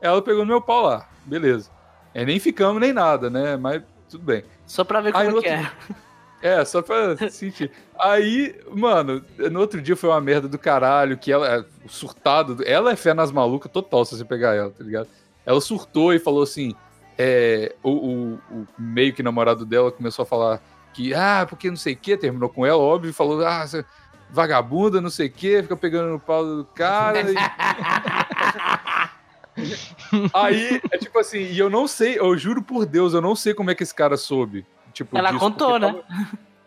ela 0.00 0.20
pegou 0.22 0.42
no 0.44 0.48
meu 0.50 0.60
pau 0.60 0.82
lá, 0.84 1.08
beleza. 1.24 1.70
É, 2.14 2.24
nem 2.24 2.38
ficamos 2.38 2.80
nem 2.80 2.92
nada, 2.92 3.30
né? 3.30 3.56
Mas 3.56 3.82
tudo 4.08 4.24
bem. 4.24 4.44
Só 4.66 4.84
pra 4.84 5.00
ver 5.00 5.16
Aí 5.16 5.24
como 5.24 5.36
no 5.36 5.42
que 5.42 5.48
outro- 5.50 5.66
é. 5.94 6.08
É, 6.40 6.64
só 6.64 6.80
pra 6.82 7.16
sentir. 7.30 7.72
Aí, 7.98 8.54
mano, 8.70 9.24
no 9.50 9.58
outro 9.58 9.80
dia 9.82 9.96
foi 9.96 10.08
uma 10.10 10.20
merda 10.20 10.46
do 10.46 10.56
caralho, 10.58 11.18
que 11.18 11.32
ela, 11.32 11.66
o 11.84 11.88
surtado, 11.88 12.58
ela 12.64 12.92
é 12.92 12.96
fé 12.96 13.12
nas 13.12 13.32
malucas 13.32 13.72
total, 13.72 14.04
se 14.04 14.16
você 14.16 14.24
pegar 14.24 14.54
ela, 14.54 14.70
tá 14.70 14.84
ligado? 14.84 15.08
Ela 15.44 15.60
surtou 15.60 16.12
e 16.14 16.18
falou 16.20 16.42
assim, 16.44 16.74
é, 17.18 17.74
o, 17.82 17.90
o- 17.90 18.38
o 18.52 18.66
meio 18.78 19.12
que 19.12 19.22
namorado 19.22 19.66
dela 19.66 19.90
começou 19.90 20.22
a 20.22 20.26
falar 20.26 20.60
que, 20.94 21.12
ah, 21.12 21.44
porque 21.48 21.70
não 21.70 21.76
sei 21.76 21.94
o 21.94 21.96
que, 21.96 22.16
terminou 22.16 22.48
com 22.48 22.64
ela, 22.64 22.78
óbvio, 22.78 23.12
falou, 23.12 23.44
ah, 23.44 23.64
vagabunda, 24.30 25.00
não 25.00 25.10
sei 25.10 25.26
o 25.28 25.30
que, 25.32 25.62
fica 25.62 25.76
pegando 25.76 26.10
no 26.10 26.20
pau 26.20 26.44
do 26.44 26.64
cara. 26.74 27.20
e- 27.20 27.34
Aí, 30.32 30.80
é 30.90 30.98
tipo 30.98 31.18
assim, 31.18 31.38
e 31.40 31.58
eu 31.58 31.68
não 31.68 31.88
sei, 31.88 32.18
eu 32.18 32.36
juro 32.38 32.62
por 32.62 32.86
Deus, 32.86 33.12
eu 33.14 33.20
não 33.20 33.34
sei 33.34 33.52
como 33.54 33.70
é 33.70 33.74
que 33.74 33.82
esse 33.82 33.94
cara 33.94 34.16
soube. 34.16 34.64
Tipo, 34.92 35.16
Ela 35.18 35.28
disso, 35.30 35.40
contou, 35.40 35.78
né? 35.78 35.88
tava- 35.88 36.04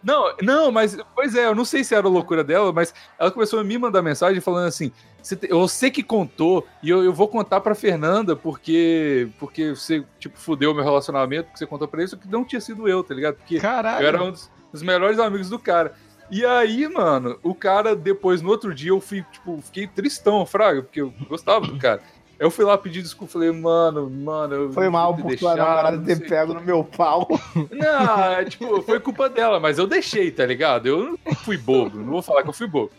Não, 0.03 0.35
não, 0.41 0.71
mas, 0.71 0.97
pois 1.15 1.35
é, 1.35 1.45
eu 1.45 1.55
não 1.55 1.63
sei 1.63 1.83
se 1.83 1.93
era 1.95 2.07
loucura 2.07 2.43
dela, 2.43 2.73
mas 2.73 2.93
ela 3.19 3.29
começou 3.31 3.59
a 3.59 3.63
me 3.63 3.77
mandar 3.77 4.01
mensagem 4.01 4.41
falando 4.41 4.67
assim: 4.67 4.91
"Você 5.21 5.35
te- 5.35 5.47
eu 5.49 5.67
sei 5.67 5.91
que 5.91 6.01
contou, 6.03 6.67
e 6.81 6.89
eu, 6.89 7.03
eu 7.03 7.13
vou 7.13 7.27
contar 7.27 7.61
pra 7.61 7.75
Fernanda, 7.75 8.35
porque 8.35 9.29
porque 9.39 9.69
você, 9.75 10.03
tipo, 10.19 10.37
fudeu 10.37 10.73
meu 10.73 10.83
relacionamento, 10.83 11.45
porque 11.45 11.59
você 11.59 11.67
contou 11.67 11.87
pra 11.87 12.03
isso, 12.03 12.17
que 12.17 12.27
não 12.27 12.43
tinha 12.43 12.59
sido 12.59 12.87
eu, 12.87 13.03
tá 13.03 13.13
ligado? 13.13 13.35
Porque 13.35 13.59
Caralho. 13.59 14.03
eu 14.03 14.07
era 14.07 14.23
um 14.23 14.31
dos, 14.31 14.49
dos 14.73 14.81
melhores 14.81 15.19
amigos 15.19 15.49
do 15.49 15.59
cara. 15.59 15.93
E 16.31 16.45
aí, 16.45 16.87
mano, 16.87 17.37
o 17.43 17.53
cara, 17.53 17.93
depois, 17.93 18.41
no 18.41 18.49
outro 18.49 18.73
dia, 18.73 18.91
eu 18.91 19.01
fui, 19.01 19.21
tipo, 19.33 19.61
fiquei 19.61 19.85
tristão, 19.85 20.45
fraga, 20.45 20.81
porque 20.81 21.01
eu 21.01 21.13
gostava 21.27 21.67
do 21.67 21.77
cara. 21.77 22.01
Eu 22.39 22.49
fui 22.49 22.63
lá 22.63 22.77
pedir 22.77 23.03
desculpa, 23.03 23.33
falei, 23.33 23.51
mano, 23.51 24.09
mano, 24.09 24.55
eu 24.55 24.71
Foi 24.71 24.89
mal 24.89 25.13
por 25.13 25.27
ter 25.27 25.37
tua 25.37 25.55
namorada 25.55 25.99
ter 25.99 26.27
pego 26.27 26.53
no 26.53 26.61
meu 26.61 26.83
pau. 26.85 27.27
não, 27.69 28.23
é, 28.23 28.45
tipo, 28.45 28.81
foi 28.81 28.99
culpa 28.99 29.29
dela, 29.29 29.59
mas 29.59 29.77
eu 29.77 29.85
deixei, 29.85 30.31
tá 30.31 30.45
ligado? 30.45 30.87
Eu 30.87 31.19
não 31.23 31.35
fui 31.35 31.57
bobo, 31.57 31.99
não 31.99 32.13
vou 32.13 32.21
falar 32.21 32.41
que 32.43 32.49
eu 32.49 32.53
fui 32.53 32.65
bobo. 32.65 32.91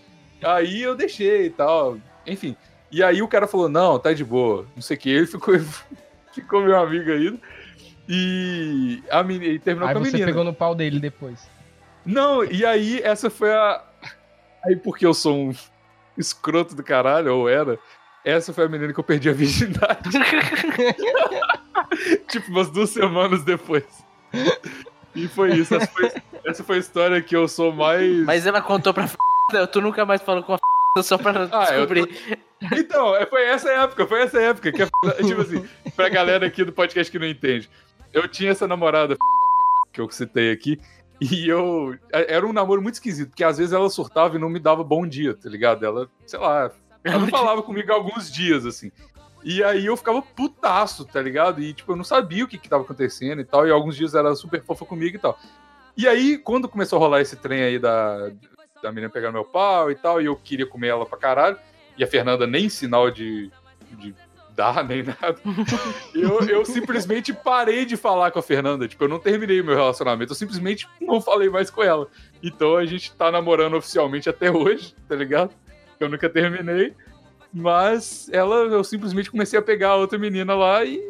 Aí 0.42 0.82
eu 0.82 0.94
deixei 0.94 1.46
e 1.46 1.50
tal, 1.50 1.96
enfim. 2.26 2.54
E 2.90 3.02
aí 3.02 3.22
o 3.22 3.28
cara 3.28 3.46
falou, 3.46 3.68
não, 3.68 3.98
tá 3.98 4.12
de 4.12 4.24
boa, 4.24 4.66
não 4.76 4.82
sei 4.82 4.96
o 4.96 5.00
que, 5.00 5.10
ele 5.10 5.26
ficou, 5.26 5.54
ficou 6.32 6.60
meu 6.60 6.78
amigo 6.78 7.10
ainda. 7.10 7.40
E 8.08 9.02
a 9.10 9.22
menina, 9.22 9.54
e 9.54 9.58
terminou 9.58 9.88
Aí 9.88 9.94
com 9.94 10.00
a 10.00 10.04
você 10.04 10.10
menina. 10.12 10.26
pegou 10.26 10.44
no 10.44 10.52
pau 10.52 10.74
dele 10.74 11.00
depois. 11.00 11.48
Não, 12.04 12.44
e 12.44 12.64
aí 12.64 13.00
essa 13.02 13.30
foi 13.30 13.52
a. 13.52 13.82
Aí 14.64 14.76
porque 14.76 15.06
eu 15.06 15.14
sou 15.14 15.36
um 15.36 15.54
escroto 16.16 16.74
do 16.74 16.82
caralho, 16.82 17.34
ou 17.34 17.48
era, 17.48 17.78
essa 18.24 18.52
foi 18.52 18.64
a 18.64 18.68
menina 18.68 18.92
que 18.92 19.00
eu 19.00 19.04
perdi 19.04 19.28
a 19.28 19.32
virgindade. 19.32 20.10
tipo, 22.28 22.50
umas 22.50 22.70
duas 22.70 22.90
semanas 22.90 23.42
depois. 23.44 23.84
E 25.14 25.28
foi 25.28 25.52
isso. 25.54 25.74
Essa 25.74 25.86
foi, 25.86 26.12
essa 26.46 26.64
foi 26.64 26.76
a 26.76 26.80
história 26.80 27.22
que 27.22 27.36
eu 27.36 27.46
sou 27.48 27.72
mais. 27.72 28.24
Mas 28.24 28.46
ela 28.46 28.60
contou 28.62 28.94
pra 28.94 29.04
f... 29.04 29.16
tu 29.72 29.80
nunca 29.80 30.04
mais 30.06 30.22
falou 30.22 30.42
com 30.42 30.52
a 30.54 30.56
f... 30.56 31.02
só 31.02 31.18
pra 31.18 31.48
Ah, 31.52 31.64
descobrir. 31.66 32.38
Então, 32.72 33.14
é, 33.16 33.26
foi 33.26 33.42
essa 33.44 33.68
época, 33.70 34.06
foi 34.06 34.22
essa 34.22 34.40
época. 34.40 34.70
Que, 34.72 34.82
a- 34.82 34.88
tipo 35.26 35.40
assim, 35.40 35.68
pra 35.96 36.08
galera 36.08 36.46
aqui 36.46 36.64
do 36.64 36.72
podcast 36.72 37.10
que 37.10 37.18
não 37.18 37.26
entende. 37.26 37.68
Eu 38.12 38.28
tinha 38.28 38.50
essa 38.52 38.66
namorada 38.68 39.16
que 39.92 40.00
eu 40.00 40.08
citei 40.10 40.52
aqui. 40.52 40.80
E 41.30 41.48
eu. 41.48 41.96
Era 42.12 42.46
um 42.46 42.52
namoro 42.52 42.82
muito 42.82 42.94
esquisito, 42.94 43.30
porque 43.30 43.44
às 43.44 43.58
vezes 43.58 43.72
ela 43.72 43.88
surtava 43.88 44.36
e 44.36 44.40
não 44.40 44.48
me 44.48 44.58
dava 44.58 44.82
bom 44.82 45.06
dia, 45.06 45.34
tá 45.34 45.48
ligado? 45.48 45.84
Ela, 45.84 46.08
sei 46.26 46.38
lá, 46.38 46.70
ela 47.04 47.18
não 47.20 47.28
falava 47.28 47.62
comigo 47.62 47.92
há 47.92 47.94
alguns 47.94 48.30
dias, 48.30 48.66
assim. 48.66 48.90
E 49.44 49.62
aí 49.62 49.86
eu 49.86 49.96
ficava 49.96 50.22
putaço, 50.22 51.04
tá 51.04 51.20
ligado? 51.20 51.60
E, 51.60 51.72
tipo, 51.72 51.92
eu 51.92 51.96
não 51.96 52.04
sabia 52.04 52.44
o 52.44 52.48
que 52.48 52.58
que 52.58 52.68
tava 52.68 52.82
acontecendo 52.82 53.40
e 53.40 53.44
tal. 53.44 53.66
E 53.66 53.70
alguns 53.70 53.96
dias 53.96 54.14
ela 54.14 54.28
era 54.28 54.36
super 54.36 54.62
fofa 54.62 54.84
comigo 54.84 55.16
e 55.16 55.20
tal. 55.20 55.38
E 55.96 56.08
aí, 56.08 56.38
quando 56.38 56.68
começou 56.68 56.96
a 56.96 57.00
rolar 57.00 57.20
esse 57.20 57.36
trem 57.36 57.62
aí 57.62 57.78
da, 57.78 58.30
da 58.82 58.90
menina 58.90 59.10
pegar 59.10 59.32
meu 59.32 59.44
pau 59.44 59.90
e 59.90 59.94
tal, 59.94 60.20
e 60.20 60.26
eu 60.26 60.36
queria 60.36 60.66
comer 60.66 60.88
ela 60.88 61.04
pra 61.04 61.18
caralho, 61.18 61.56
e 61.98 62.04
a 62.04 62.06
Fernanda 62.06 62.46
nem 62.46 62.68
sinal 62.68 63.10
de, 63.10 63.50
de 63.98 64.14
dar, 64.54 64.84
nem 64.84 65.02
nada, 65.02 65.36
eu, 66.14 66.40
eu 66.48 66.64
simplesmente 66.64 67.32
parei 67.32 67.84
de 67.84 67.96
falar 67.96 68.30
com 68.30 68.38
a 68.38 68.42
Fernanda. 68.42 68.86
Tipo, 68.86 69.04
eu 69.04 69.08
não 69.08 69.18
terminei 69.18 69.60
o 69.60 69.64
meu 69.64 69.74
relacionamento, 69.74 70.32
eu 70.32 70.36
simplesmente 70.36 70.88
não 71.00 71.20
falei 71.20 71.48
mais 71.48 71.70
com 71.70 71.82
ela. 71.82 72.06
Então 72.42 72.76
a 72.76 72.84
gente 72.84 73.12
tá 73.14 73.30
namorando 73.30 73.74
oficialmente 73.74 74.28
até 74.28 74.50
hoje, 74.50 74.94
tá 75.08 75.14
ligado? 75.16 75.50
Eu 75.98 76.08
nunca 76.08 76.28
terminei. 76.28 76.94
Mas 77.52 78.28
ela, 78.32 78.56
eu 78.56 78.82
simplesmente 78.82 79.30
comecei 79.30 79.58
a 79.58 79.62
pegar 79.62 79.90
a 79.90 79.96
outra 79.96 80.18
menina 80.18 80.54
lá 80.54 80.82
e, 80.84 81.00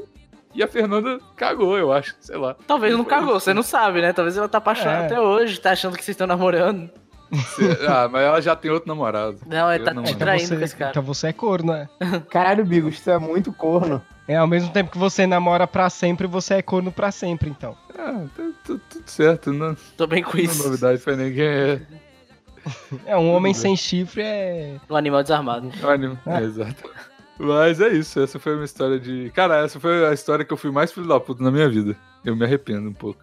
e 0.55 0.63
a 0.63 0.67
Fernanda 0.67 1.19
cagou, 1.37 1.79
eu 1.79 1.93
acho, 1.93 2.17
sei 2.21 2.37
lá. 2.37 2.57
Talvez 2.67 2.97
não 2.97 3.05
cagou, 3.05 3.39
você 3.39 3.55
não 3.55 3.63
sabe, 3.63 4.01
né? 4.03 4.13
Talvez 4.13 4.37
ela 4.37 4.49
tá 4.49 4.59
apaixonada 4.59 5.05
É. 5.05 5.07
até 5.07 5.21
hoje, 5.21 5.61
tá 5.61 5.71
achando 5.71 5.97
que 5.97 6.05
vocês 6.05 6.15
estão 6.15 6.27
namorando. 6.27 6.91
Cê- 7.33 7.87
ah, 7.89 8.09
mas 8.11 8.23
ela 8.23 8.41
já 8.43 8.55
tem 8.55 8.71
outro 8.71 8.89
namorado. 8.89 9.39
Não, 9.47 9.73
ele 9.73 9.85
tá 9.85 9.95
não, 9.95 10.03
te 10.03 10.15
traindo 10.17 10.49
você, 10.49 10.57
com 10.57 10.65
esse 10.65 10.77
cara. 10.77 10.91
então 10.91 11.03
você 11.03 11.29
é 11.29 11.33
corno, 11.33 11.73
né? 11.73 11.89
Caralho, 12.31 12.65
Bigos, 12.65 13.01
tu 13.01 13.11
é 13.11 13.19
muito 13.19 13.53
corno. 13.53 14.03
É, 14.29 14.37
ao 14.37 14.47
mesmo 14.47 14.71
tempo 14.73 14.91
que 14.91 14.99
você 14.99 15.27
namora 15.27 15.67
pra 15.67 15.91
sempre, 15.91 16.27
você 16.27 16.55
é 16.55 16.63
corno 16.63 16.93
pra 16.93 17.11
sempre, 17.11 17.49
então. 17.51 17.77
Ah, 17.99 18.23
tudo 18.65 18.81
certo, 19.07 19.53
não, 19.53 19.77
Tô 19.97 20.07
bem 20.07 20.23
com 20.23 20.33
não 20.37 20.39
é 20.41 20.43
isso. 20.43 20.63
novidade 20.63 20.99
pra 21.01 21.17
ninguém. 21.17 21.45
É, 21.47 21.81
É, 23.07 23.17
um 23.17 23.33
homem 23.33 23.53
sem 23.53 23.75
chifre 23.77 24.23
é. 24.23 24.77
Um 24.89 24.95
animal 24.95 25.23
desarmado. 25.23 25.71
um 25.83 25.89
anime. 25.89 26.19
É, 26.27 26.41
exato. 26.43 26.91
Mas 27.39 27.81
é 27.81 27.89
isso, 27.89 28.21
essa 28.21 28.39
foi 28.39 28.55
uma 28.55 28.65
história 28.65 29.01
de. 29.01 29.33
Cara, 29.35 29.65
essa 29.65 29.81
foi 29.81 30.07
a 30.07 30.13
história 30.13 30.45
que 30.45 30.53
eu 30.53 30.57
fui 30.57 30.71
mais 30.71 30.93
filho 30.93 31.09
da 31.09 31.19
puta 31.19 31.43
na 31.43 31.51
minha 31.51 31.69
vida. 31.69 31.97
Eu 32.25 32.37
me 32.37 32.45
arrependo 32.45 32.89
um 32.89 32.93
pouco. 32.93 33.21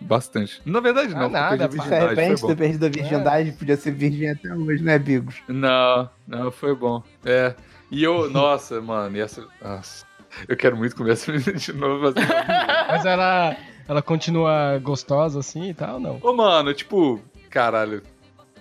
Bastante. 0.00 0.60
Na 0.64 0.80
verdade, 0.80 1.14
não, 1.14 1.22
Ah, 1.26 1.28
porque 1.28 1.36
eu 1.36 1.40
nada, 1.40 1.48
perdi 1.58 1.64
a 1.64 1.68
virgindade, 1.68 2.04
arrepende 2.04 2.34
de 2.34 2.40
foi 2.40 2.48
ter 2.48 2.54
bom. 2.54 2.58
perdido 2.62 2.86
a 2.86 2.88
virgindade, 2.88 3.52
podia 3.52 3.76
ser 3.76 3.90
virgem 3.92 4.30
até 4.30 4.54
hoje, 4.54 4.82
né, 4.82 4.98
Bigos? 4.98 5.36
Não, 5.48 6.08
não, 6.26 6.50
foi 6.52 6.74
bom. 6.74 7.02
É. 7.24 7.54
E 7.90 8.02
eu, 8.04 8.28
nossa, 8.32 8.80
mano, 8.80 9.16
e 9.16 9.20
essa. 9.20 9.46
Nossa. 9.62 10.06
Eu 10.46 10.56
quero 10.56 10.76
muito 10.76 10.94
comer 10.94 11.12
essa 11.12 11.30
menina 11.32 11.52
de 11.54 11.72
novo. 11.72 12.06
Assim, 12.08 12.20
Mas 12.88 13.04
ela. 13.04 13.56
Ela 13.88 14.02
continua 14.02 14.78
gostosa 14.82 15.40
assim 15.40 15.70
e 15.70 15.74
tal, 15.74 15.98
não? 15.98 16.18
Ô, 16.22 16.32
mano, 16.34 16.72
tipo, 16.74 17.20
caralho. 17.48 18.02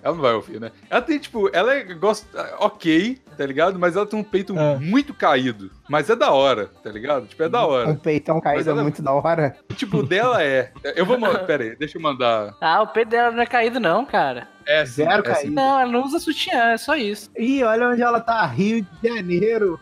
Ela 0.02 0.16
não 0.16 0.22
vai 0.22 0.34
ouvir, 0.34 0.60
né? 0.62 0.72
Ela 0.90 1.02
tem, 1.02 1.20
tipo, 1.20 1.50
ela 1.54 1.74
é 1.74 1.84
gosta, 1.94 2.56
ok, 2.60 3.20
tá 3.38 3.46
ligado? 3.46 3.78
Mas 3.78 3.96
ela 3.96 4.06
tem 4.06 4.20
um 4.20 4.24
peito 4.24 4.58
É. 4.58 4.78
muito 4.78 5.14
caído. 5.14 5.70
Mas 5.90 6.10
é 6.10 6.16
da 6.16 6.32
hora, 6.32 6.68
tá 6.84 6.90
ligado? 6.90 7.28
Tipo, 7.28 7.44
é 7.44 7.50
da 7.50 7.66
Um 7.66 7.70
hora. 7.70 7.96
peitão 7.96 8.42
caído 8.42 8.70
é 8.70 8.74
ela- 8.74 8.82
muito 8.82 9.02
da 9.02 9.12
hora. 9.14 9.56
Tipo, 9.76 9.98
o 9.98 10.04
dela 10.04 10.42
é. 10.44 10.72
Eu 10.96 11.06
vou 11.06 11.18
mandar. 11.20 11.40
Pera 11.46 11.64
aí, 11.64 11.76
deixa 11.76 11.98
eu 11.98 12.02
mandar. 12.02 12.56
Ah, 12.60 12.82
o 12.82 12.88
peito 12.88 13.10
dela 13.10 13.32
não 13.32 13.42
é 13.42 13.46
caído, 13.46 13.80
não, 13.80 14.06
cara. 14.06 14.48
É 14.66 14.86
sim, 14.86 15.04
Zero 15.04 15.22
é 15.22 15.36
sim. 15.36 15.42
caído. 15.42 15.56
Não, 15.56 15.80
ela 15.80 15.92
não 15.92 16.04
usa 16.04 16.20
sutiã, 16.20 16.72
é 16.72 16.78
só 16.78 16.96
isso. 16.96 17.30
Ih, 17.38 17.64
olha 17.64 17.90
onde 17.90 18.02
ela 18.02 18.20
tá, 18.20 18.46
Rio 18.46 18.86
de 19.02 19.08
Janeiro. 19.10 19.80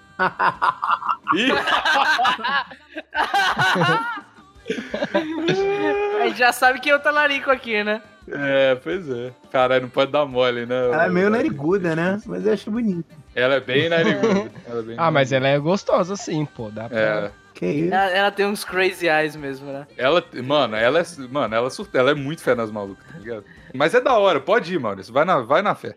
Ih, 1.36 1.52
A 6.22 6.28
gente 6.28 6.38
já 6.40 6.52
sabe 6.52 6.80
que 6.80 6.90
eu 6.90 7.00
talarico 7.00 7.52
aqui, 7.52 7.84
né? 7.84 8.02
é, 8.28 8.76
pois 8.76 9.08
é. 9.10 9.32
Caralho, 9.52 9.84
não 9.84 9.90
pode 9.90 10.12
dar 10.12 10.26
mole, 10.26 10.66
né? 10.66 10.86
Ela 10.86 11.06
é 11.06 11.10
meio 11.10 11.30
nariguda, 11.30 11.96
né? 11.96 12.20
Mas 12.26 12.46
eu 12.46 12.54
acho 12.54 12.72
bonito. 12.72 13.14
Ela 13.36 13.56
é 13.56 13.60
bem 13.60 13.90
nariguda. 13.90 14.52
Ela 14.66 14.80
é 14.80 14.84
bem 14.84 14.96
Ah, 14.98 15.12
mas 15.12 15.32
ela 15.32 15.48
é 15.48 15.60
gostosa 15.60 16.16
sim, 16.16 16.46
pô. 16.46 16.70
Dá 16.72 16.88
pra. 16.90 17.00
É. 17.00 17.32
Que 17.54 17.66
isso? 17.66 17.94
Ela, 17.94 18.12
ela 18.12 18.32
tem 18.32 18.46
uns 18.46 18.64
crazy 18.66 19.08
eyes 19.08 19.36
mesmo, 19.36 19.72
né? 19.72 19.88
Ela, 19.98 20.24
mano, 20.44 20.76
ela 20.76 21.00
é, 21.00 21.04
mano, 21.30 21.56
ela 21.56 21.70
surta, 21.70 21.98
ela 21.98 22.12
é 22.12 22.14
muito 22.14 22.42
fé 22.42 22.54
nas 22.56 22.70
malucas, 22.72 23.06
tá 23.12 23.18
ligado? 23.20 23.46
Mas 23.74 23.94
é 23.94 24.02
da 24.02 24.18
hora, 24.18 24.40
pode 24.42 24.74
ir, 24.74 24.80
Maurício, 24.80 25.14
vai 25.14 25.24
na, 25.24 25.40
vai 25.40 25.62
na 25.62 25.74
fé. 25.74 25.96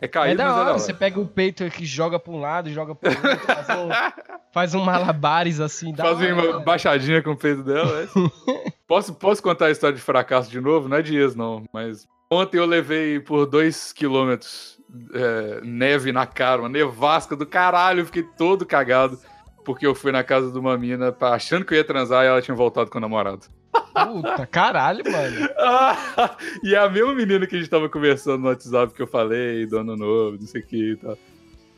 É 0.00 0.06
É 0.06 0.08
caído, 0.08 0.38
da 0.38 0.44
mas 0.44 0.52
é 0.52 0.56
hora, 0.56 0.64
da 0.64 0.70
hora. 0.72 0.78
você 0.78 0.94
pega 0.94 1.20
o 1.20 1.26
peito 1.26 1.68
que 1.70 1.84
joga 1.84 2.18
pra 2.18 2.32
um 2.32 2.40
lado, 2.40 2.70
joga 2.70 2.94
pro 2.94 3.10
outro, 3.10 3.38
faz 3.46 3.68
um, 3.68 3.88
faz 4.52 4.74
um 4.74 4.80
malabares 4.82 5.60
assim, 5.60 5.92
dá 5.92 6.04
Faz 6.04 6.16
hora, 6.18 6.32
uma 6.34 6.42
cara. 6.42 6.58
baixadinha 6.60 7.22
com 7.22 7.32
o 7.32 7.36
peito 7.36 7.62
dela, 7.62 8.02
é. 8.02 8.06
posso, 8.88 9.12
posso 9.14 9.42
contar 9.42 9.66
a 9.66 9.70
história 9.70 9.94
de 9.96 10.02
fracasso 10.02 10.50
de 10.50 10.58
novo? 10.60 10.88
Não 10.88 10.96
é 10.96 11.02
de 11.02 11.16
ex, 11.18 11.34
não, 11.36 11.64
mas 11.70 12.06
ontem 12.30 12.56
eu 12.56 12.64
levei 12.64 13.20
por 13.20 13.44
dois 13.44 13.92
quilômetros 13.92 14.78
é, 15.12 15.60
neve 15.62 16.12
na 16.12 16.26
cara, 16.26 16.62
uma 16.62 16.68
nevasca 16.68 17.34
do 17.36 17.46
caralho, 17.46 18.00
eu 18.00 18.06
fiquei 18.06 18.22
todo 18.22 18.64
cagado, 18.66 19.18
porque 19.64 19.86
eu 19.86 19.94
fui 19.94 20.12
na 20.12 20.22
casa 20.24 20.50
de 20.50 20.58
uma 20.58 20.76
mina 20.76 21.10
pra- 21.12 21.34
achando 21.34 21.64
que 21.64 21.74
eu 21.74 21.78
ia 21.78 21.84
transar 21.84 22.24
e 22.24 22.28
ela 22.28 22.42
tinha 22.42 22.54
voltado 22.54 22.90
com 22.90 22.98
o 22.98 23.00
namorado. 23.00 23.46
Puta, 23.72 24.46
caralho, 24.46 25.02
mano. 25.10 25.48
Ah, 25.58 26.36
e 26.62 26.74
é 26.74 26.78
a 26.78 26.88
mesma 26.88 27.14
menina 27.14 27.46
que 27.46 27.56
a 27.56 27.58
gente 27.58 27.70
tava 27.70 27.88
conversando 27.88 28.38
no 28.38 28.48
WhatsApp 28.48 28.92
que 28.94 29.02
eu 29.02 29.06
falei, 29.06 29.66
do 29.66 29.78
ano 29.78 29.96
novo, 29.96 30.36
não 30.38 30.46
sei 30.46 30.60
o 30.60 30.66
que 30.66 30.92
e 30.92 30.96
tal. 30.96 31.18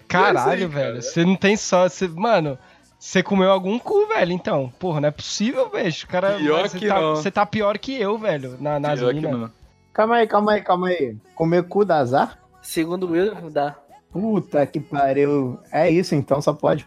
Caralho, 0.09 0.51
aí, 0.67 0.69
cara. 0.69 0.91
velho. 0.93 1.03
Você 1.03 1.25
não 1.25 1.37
tem 1.37 1.57
só. 1.57 1.89
Você, 1.89 2.07
mano, 2.07 2.59
você 2.99 3.23
comeu 3.23 3.51
algum 3.51 3.79
cu, 3.79 4.07
velho, 4.09 4.33
então. 4.33 4.73
Porra, 4.79 5.01
não 5.01 5.09
é 5.09 5.13
possível, 5.13 5.69
velho. 5.71 5.93
O 6.05 6.07
cara. 6.07 6.37
Pior 6.37 6.63
mas 6.63 6.73
você 6.73 6.79
que 6.79 6.87
tá, 6.89 7.01
não. 7.01 7.17
Você 7.17 7.31
tá 7.31 7.47
pior 7.47 7.79
que 7.79 8.01
eu, 8.01 8.17
velho, 8.19 8.57
na, 8.61 8.79
nas 8.79 8.99
Pior 9.01 9.09
que 9.15 9.21
minas. 9.21 9.41
não. 9.41 9.51
Calma 9.93 10.17
aí, 10.17 10.27
calma 10.27 10.53
aí, 10.53 10.61
calma 10.63 10.89
aí. 10.89 11.17
Comer 11.35 11.63
cu 11.65 11.85
dá 11.85 11.97
azar? 11.99 12.39
Segundo 12.67 13.07
o 13.07 13.13
Will, 13.13 13.49
dá. 13.49 13.77
Puta 14.11 14.67
que 14.67 14.81
pariu. 14.81 15.61
É 15.71 15.89
isso 15.89 16.17
então, 16.17 16.43
só 16.43 16.53
pode. 16.53 16.85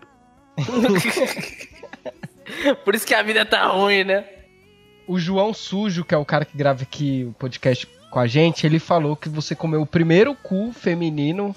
Por 2.83 2.93
isso 2.93 3.07
que 3.07 3.13
a 3.13 3.23
vida 3.23 3.45
tá 3.45 3.65
ruim, 3.67 4.03
né? 4.03 4.25
O 5.07 5.17
João 5.17 5.53
Sujo, 5.53 6.03
que 6.03 6.13
é 6.13 6.17
o 6.17 6.25
cara 6.25 6.43
que 6.43 6.57
grava 6.57 6.83
aqui 6.83 7.25
o 7.29 7.33
podcast 7.33 7.87
com 8.11 8.19
a 8.19 8.27
gente, 8.27 8.65
ele 8.65 8.77
falou 8.77 9.15
que 9.15 9.29
você 9.29 9.55
comeu 9.55 9.81
o 9.81 9.85
primeiro 9.85 10.35
cu 10.35 10.73
feminino, 10.73 11.55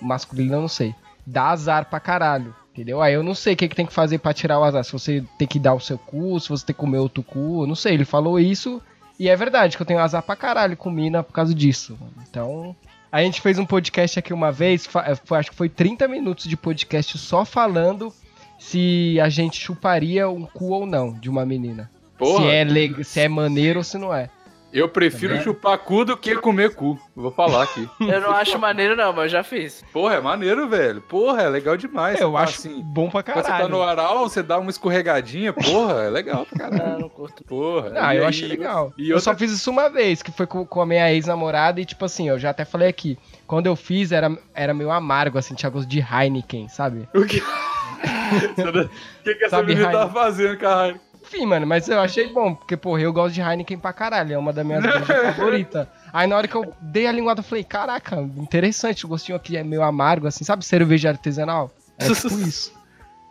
masculino 0.00 0.56
eu 0.56 0.60
não 0.60 0.68
sei, 0.68 0.94
dá 1.26 1.48
azar 1.48 1.86
pra 1.86 1.98
caralho. 1.98 2.54
Entendeu? 2.72 3.00
Aí 3.00 3.14
eu 3.14 3.22
não 3.22 3.34
sei 3.34 3.54
o 3.54 3.56
que, 3.56 3.68
que 3.68 3.76
tem 3.76 3.86
que 3.86 3.94
fazer 3.94 4.18
pra 4.18 4.34
tirar 4.34 4.60
o 4.60 4.64
azar. 4.64 4.84
Se 4.84 4.92
você 4.92 5.24
tem 5.38 5.48
que 5.48 5.58
dar 5.58 5.72
o 5.74 5.80
seu 5.80 5.96
cu, 5.96 6.38
se 6.38 6.50
você 6.50 6.66
tem 6.66 6.74
que 6.74 6.80
comer 6.80 6.98
outro 6.98 7.22
cu, 7.22 7.62
eu 7.62 7.66
não 7.66 7.74
sei. 7.74 7.94
Ele 7.94 8.04
falou 8.04 8.38
isso 8.38 8.82
E 9.18 9.28
é 9.28 9.36
verdade 9.36 9.76
que 9.76 9.82
eu 9.82 9.86
tenho 9.86 10.00
azar 10.00 10.22
pra 10.22 10.36
caralho 10.36 10.76
com 10.76 10.90
mina 10.90 11.22
por 11.22 11.32
causa 11.32 11.54
disso. 11.54 11.96
Mano. 11.98 12.12
Então. 12.28 12.76
A 13.14 13.22
gente 13.22 13.40
fez 13.40 13.60
um 13.60 13.64
podcast 13.64 14.18
aqui 14.18 14.32
uma 14.34 14.50
vez, 14.50 14.86
foi- 14.86 15.02
acho 15.38 15.50
que 15.52 15.56
foi 15.56 15.68
30 15.68 16.08
minutos 16.08 16.46
de 16.48 16.56
podcast 16.56 17.16
só 17.16 17.44
falando 17.44 18.12
se 18.58 19.20
a 19.20 19.28
gente 19.28 19.56
chuparia 19.60 20.28
um 20.28 20.44
cu 20.44 20.70
ou 20.72 20.84
não 20.84 21.12
de 21.12 21.30
uma 21.30 21.46
menina. 21.46 21.88
Porra, 22.18 22.42
Se 22.42 22.50
é, 22.50 23.04
se 23.04 23.20
é 23.20 23.28
maneiro 23.28 23.78
ou 23.78 23.84
se 23.84 23.98
não 23.98 24.12
é. 24.12 24.28
Eu 24.74 24.88
prefiro 24.88 25.40
chupar 25.42 25.78
cu 25.78 26.04
do 26.04 26.16
que 26.16 26.34
comer 26.36 26.74
cu. 26.74 26.98
Vou 27.14 27.30
falar 27.30 27.62
aqui. 27.62 27.88
Eu 28.00 28.20
não 28.20 28.30
acho 28.32 28.58
maneiro, 28.58 28.96
não, 28.96 29.12
mas 29.12 29.24
eu 29.24 29.28
já 29.28 29.42
fiz. 29.44 29.84
Porra, 29.92 30.14
é 30.16 30.20
maneiro, 30.20 30.68
velho. 30.68 31.00
Porra, 31.00 31.42
é 31.42 31.48
legal 31.48 31.76
demais. 31.76 32.20
eu 32.20 32.32
Tá 32.32 32.40
acho 32.40 32.58
assim. 32.58 32.82
bom 32.82 33.08
pra 33.08 33.22
Quando 33.22 33.36
você 33.36 33.42
tá 33.50 33.68
no 33.68 33.78
caralho. 33.78 34.00
oral, 34.00 34.28
você 34.28 34.42
dá 34.42 34.58
uma 34.58 34.70
escorregadinha, 34.70 35.52
porra, 35.52 36.02
é 36.04 36.10
legal 36.10 36.44
pra 36.44 36.58
caralho. 36.70 36.94
Ah, 36.96 36.98
não 36.98 37.08
curto. 37.08 37.44
Porra. 37.44 37.92
Ah, 37.94 38.14
eu 38.14 38.22
aí- 38.22 38.28
achei 38.28 38.48
legal. 38.48 38.92
e 38.98 39.10
eu 39.10 39.16
outra- 39.16 39.32
só 39.32 39.38
fiz 39.38 39.52
isso 39.52 39.70
uma 39.70 39.88
vez, 39.88 40.22
que 40.22 40.32
foi 40.32 40.46
com, 40.46 40.66
com 40.66 40.80
a 40.80 40.86
minha 40.86 41.12
ex-namorada, 41.12 41.80
e 41.80 41.84
tipo 41.84 42.04
assim, 42.04 42.28
eu 42.28 42.38
já 42.38 42.50
até 42.50 42.64
falei 42.64 42.88
aqui. 42.88 43.16
Quando 43.46 43.66
eu 43.66 43.76
fiz, 43.76 44.10
era, 44.12 44.36
era 44.54 44.74
meio 44.74 44.90
amargo, 44.90 45.38
assim, 45.38 45.54
tinha 45.54 45.70
gosto 45.70 45.88
de 45.88 46.00
Heineken, 46.00 46.68
sabe? 46.68 47.08
O 47.14 47.24
que... 47.24 47.40
o 48.02 49.22
que, 49.22 49.34
que 49.34 49.44
essa 49.44 49.56
Sabe, 49.56 49.74
menina 49.74 49.90
tá 49.90 50.08
fazendo, 50.08 50.58
caralho? 50.58 51.00
Enfim, 51.24 51.46
mano, 51.46 51.66
mas 51.66 51.88
eu 51.88 51.98
achei 52.00 52.28
bom, 52.28 52.54
porque, 52.54 52.76
porra, 52.76 53.00
eu 53.00 53.12
gosto 53.12 53.34
de 53.34 53.40
Heineken 53.40 53.78
pra 53.78 53.92
caralho, 53.92 54.34
é 54.34 54.38
uma 54.38 54.52
das 54.52 54.64
minhas 54.64 54.84
favoritas. 55.06 55.86
Aí 56.12 56.26
na 56.28 56.36
hora 56.36 56.46
que 56.46 56.54
eu 56.54 56.72
dei 56.80 57.06
a 57.06 57.12
linguada, 57.12 57.40
eu 57.40 57.44
falei, 57.44 57.64
caraca, 57.64 58.16
interessante, 58.36 59.04
o 59.04 59.08
gostinho 59.08 59.36
aqui 59.36 59.56
é 59.56 59.64
meio 59.64 59.82
amargo, 59.82 60.26
assim, 60.26 60.44
sabe 60.44 60.64
cerveja 60.64 61.08
artesanal? 61.08 61.70
É 61.98 62.08
tipo 62.12 62.28
isso. 62.46 62.72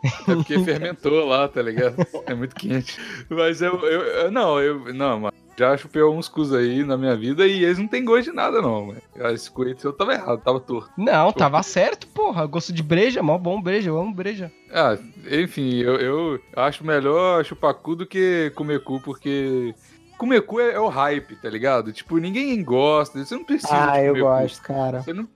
É 0.03 0.35
porque 0.35 0.59
fermentou 0.65 1.25
lá, 1.25 1.47
tá 1.47 1.61
ligado? 1.61 1.95
É 2.25 2.33
muito 2.33 2.55
quente. 2.55 2.99
Mas 3.29 3.61
eu, 3.61 3.79
eu, 3.85 4.01
eu- 4.01 4.31
não, 4.31 4.59
eu, 4.59 4.93
não, 4.93 5.19
mano. 5.21 5.33
Já 5.55 5.77
chupei 5.77 6.01
alguns 6.01 6.27
cus 6.27 6.51
aí 6.53 6.83
na 6.83 6.97
minha 6.97 7.15
vida 7.15 7.45
e 7.45 7.63
eles 7.63 7.77
não 7.77 7.87
tem 7.87 8.03
gosto 8.03 8.31
de 8.31 8.35
nada, 8.35 8.61
não, 8.61 8.87
mano. 8.87 9.01
Esse 9.33 9.51
cu 9.51 9.63
aí 9.63 9.75
eu 9.83 9.93
tava 9.93 10.13
errado, 10.13 10.41
tava 10.41 10.59
torto. 10.59 10.89
Não, 10.97 11.31
tava 11.31 11.61
certo, 11.61 12.07
porra, 12.07 12.45
gosto 12.45 12.73
de 12.73 12.81
breja, 12.81 13.21
mó 13.21 13.37
bom 13.37 13.61
breja, 13.61 13.89
eu 13.89 13.99
amo 13.99 14.13
breja. 14.13 14.51
Ah, 14.71 14.97
enfim, 15.31 15.77
eu, 15.79 15.95
eu 15.97 16.39
acho 16.55 16.85
melhor 16.85 17.45
chupar 17.45 17.73
cu 17.75 17.95
do 17.95 18.05
que 18.05 18.51
comer 18.55 18.83
cu, 18.83 18.99
porque 19.01 19.75
comer 20.17 20.41
cu 20.41 20.59
é, 20.59 20.71
é 20.73 20.79
o 20.79 20.87
hype, 20.87 21.35
tá 21.35 21.49
ligado? 21.49 21.93
Tipo, 21.93 22.17
ninguém 22.17 22.63
gosta, 22.63 23.23
você 23.23 23.35
não 23.35 23.43
precisa 23.43 23.73
Ah, 23.75 23.99
de 23.99 24.05
eu 24.05 24.13
comer 24.13 24.23
cu. 24.23 24.29
gosto, 24.41 24.61
cara. 24.63 25.01
Você 25.03 25.13
não... 25.13 25.27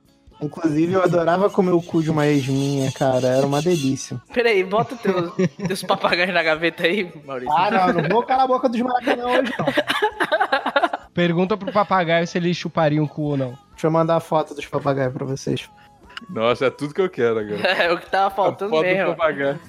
Inclusive, 0.41 0.93
eu 0.93 1.01
adorava 1.03 1.49
comer 1.49 1.71
o 1.71 1.81
cu 1.81 2.03
de 2.03 2.11
uma 2.11 2.27
ex 2.27 2.47
minha, 2.47 2.91
cara. 2.91 3.27
Era 3.27 3.45
uma 3.45 3.61
delícia. 3.61 4.21
Peraí, 4.33 4.63
bota 4.63 4.95
teus, 4.95 5.31
teus 5.67 5.83
papagaios 5.83 6.33
na 6.33 6.43
gaveta 6.43 6.83
aí, 6.83 7.11
Maurício. 7.25 7.51
Ah, 7.55 7.71
não, 7.71 8.01
não 8.03 8.09
vou 8.09 8.23
calar 8.23 8.45
a 8.45 8.47
boca 8.47 8.69
dos 8.69 8.79
maracanã 8.81 9.25
hoje, 9.27 9.53
não. 9.57 9.65
Pergunta 11.13 11.57
pro 11.57 11.71
papagaio 11.71 12.27
se 12.27 12.37
ele 12.37 12.53
chuparia 12.53 13.01
um 13.01 13.07
cu 13.07 13.23
ou 13.31 13.37
não. 13.37 13.57
Deixa 13.71 13.87
eu 13.87 13.91
mandar 13.91 14.17
a 14.17 14.19
foto 14.19 14.53
dos 14.53 14.65
papagaios 14.67 15.13
pra 15.13 15.25
vocês. 15.25 15.67
Nossa, 16.29 16.65
é 16.65 16.69
tudo 16.69 16.93
que 16.93 17.01
eu 17.01 17.09
quero 17.09 17.39
agora. 17.39 17.55
É 17.61 17.91
o 17.91 17.97
que 17.99 18.09
tava 18.09 18.27
A 18.27 18.31
faltando 18.31 18.69
foto 18.71 18.83
do 18.83 18.87
mesmo. 18.91 19.15
papagaio. 19.15 19.59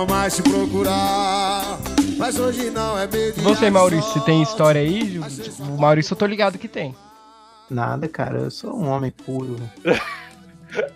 Não 0.00 0.06
mais 0.06 0.34
te 0.34 0.42
procurar, 0.42 1.78
mas 2.16 2.38
hoje 2.38 2.70
não 2.70 2.98
é 2.98 3.06
meio 3.06 3.34
E 3.36 3.40
você, 3.42 3.68
Maurício, 3.68 4.10
você 4.10 4.20
tem 4.20 4.40
história 4.42 4.80
aí? 4.80 5.20
O 5.58 5.78
Maurício 5.78 6.14
eu 6.14 6.16
tô 6.16 6.24
ligado 6.24 6.56
que 6.56 6.68
tem. 6.68 6.94
Nada, 7.68 8.08
cara. 8.08 8.38
Eu 8.38 8.50
sou 8.50 8.74
um 8.74 8.88
homem 8.88 9.10
puro. 9.10 9.56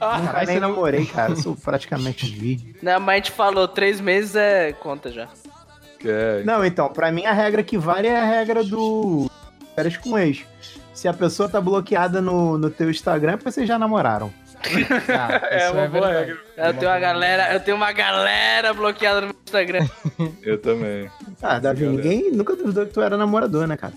Ah, 0.00 0.18
Nunca 0.20 0.44
nem 0.44 0.60
não- 0.60 0.68
namorei, 0.68 1.04
cara. 1.04 1.32
Eu 1.32 1.36
sou 1.42 1.56
praticamente 1.56 2.26
virgem. 2.30 2.76
Não, 2.80 3.00
mas 3.00 3.12
a 3.12 3.16
gente 3.16 3.32
falou, 3.32 3.66
três 3.66 4.00
meses 4.00 4.36
é 4.36 4.72
conta 4.72 5.10
já. 5.10 5.26
Que 5.98 6.08
é... 6.08 6.44
Não, 6.44 6.64
então, 6.64 6.88
pra 6.90 7.10
mim 7.10 7.26
a 7.26 7.32
regra 7.32 7.60
que 7.60 7.76
vale 7.76 8.06
é 8.06 8.20
a 8.20 8.24
regra 8.24 8.62
do 8.62 9.28
férias 9.74 9.96
com 9.96 10.16
ex. 10.16 10.44
Se 10.94 11.08
a 11.08 11.12
pessoa 11.12 11.48
tá 11.48 11.60
bloqueada 11.60 12.22
no, 12.22 12.56
no 12.56 12.70
teu 12.70 12.88
Instagram, 12.88 13.32
é 13.32 13.36
porque 13.36 13.50
vocês 13.50 13.66
já 13.66 13.76
namoraram. 13.76 14.32
Ah, 15.08 15.46
É 15.50 15.70
uma 15.70 15.86
boa 15.88 16.08
verdade. 16.08 16.26
regra. 16.56 16.68
Eu 16.68 16.74
tenho 16.74 16.90
uma 16.90 16.98
galera, 16.98 17.54
eu 17.54 17.60
tenho 17.60 17.76
uma 17.76 17.92
galera 17.92 18.74
bloqueada 18.74 19.20
no 19.22 19.26
meu 19.28 19.36
Instagram. 19.44 19.86
Eu 20.42 20.58
também. 20.58 21.10
Ah, 21.42 21.58
Davi, 21.58 21.86
ninguém 21.86 22.30
nunca 22.32 22.56
duvidou 22.56 22.86
que 22.86 22.92
tu 22.92 23.00
era 23.00 23.16
namorador, 23.16 23.66
né, 23.66 23.76
cara? 23.76 23.92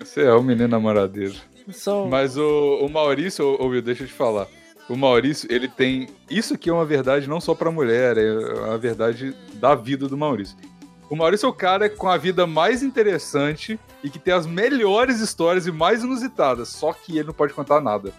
Você 0.00 0.22
é 0.22 0.32
o 0.32 0.42
menino 0.42 0.68
namoradeiro. 0.68 1.34
Sou... 1.72 2.08
Mas 2.08 2.36
o, 2.36 2.78
o 2.82 2.88
Maurício, 2.88 3.56
Will, 3.60 3.82
deixa 3.82 4.04
eu 4.04 4.06
te 4.08 4.12
falar. 4.12 4.46
O 4.88 4.96
Maurício, 4.96 5.46
ele 5.52 5.68
tem. 5.68 6.08
Isso 6.30 6.54
aqui 6.54 6.70
é 6.70 6.72
uma 6.72 6.84
verdade 6.84 7.28
não 7.28 7.40
só 7.40 7.54
pra 7.54 7.70
mulher, 7.70 8.16
é 8.16 8.32
uma 8.64 8.78
verdade 8.78 9.34
da 9.54 9.74
vida 9.74 10.08
do 10.08 10.16
Maurício. 10.16 10.56
O 11.10 11.16
Maurício 11.16 11.46
é 11.46 11.48
o 11.48 11.52
cara 11.54 11.88
com 11.90 12.08
a 12.08 12.16
vida 12.16 12.46
mais 12.46 12.82
interessante 12.82 13.78
e 14.02 14.10
que 14.10 14.18
tem 14.18 14.32
as 14.32 14.46
melhores 14.46 15.20
histórias 15.20 15.66
e 15.66 15.72
mais 15.72 16.02
inusitadas. 16.02 16.68
Só 16.68 16.92
que 16.92 17.18
ele 17.18 17.26
não 17.28 17.34
pode 17.34 17.52
contar 17.54 17.80
nada. 17.80 18.12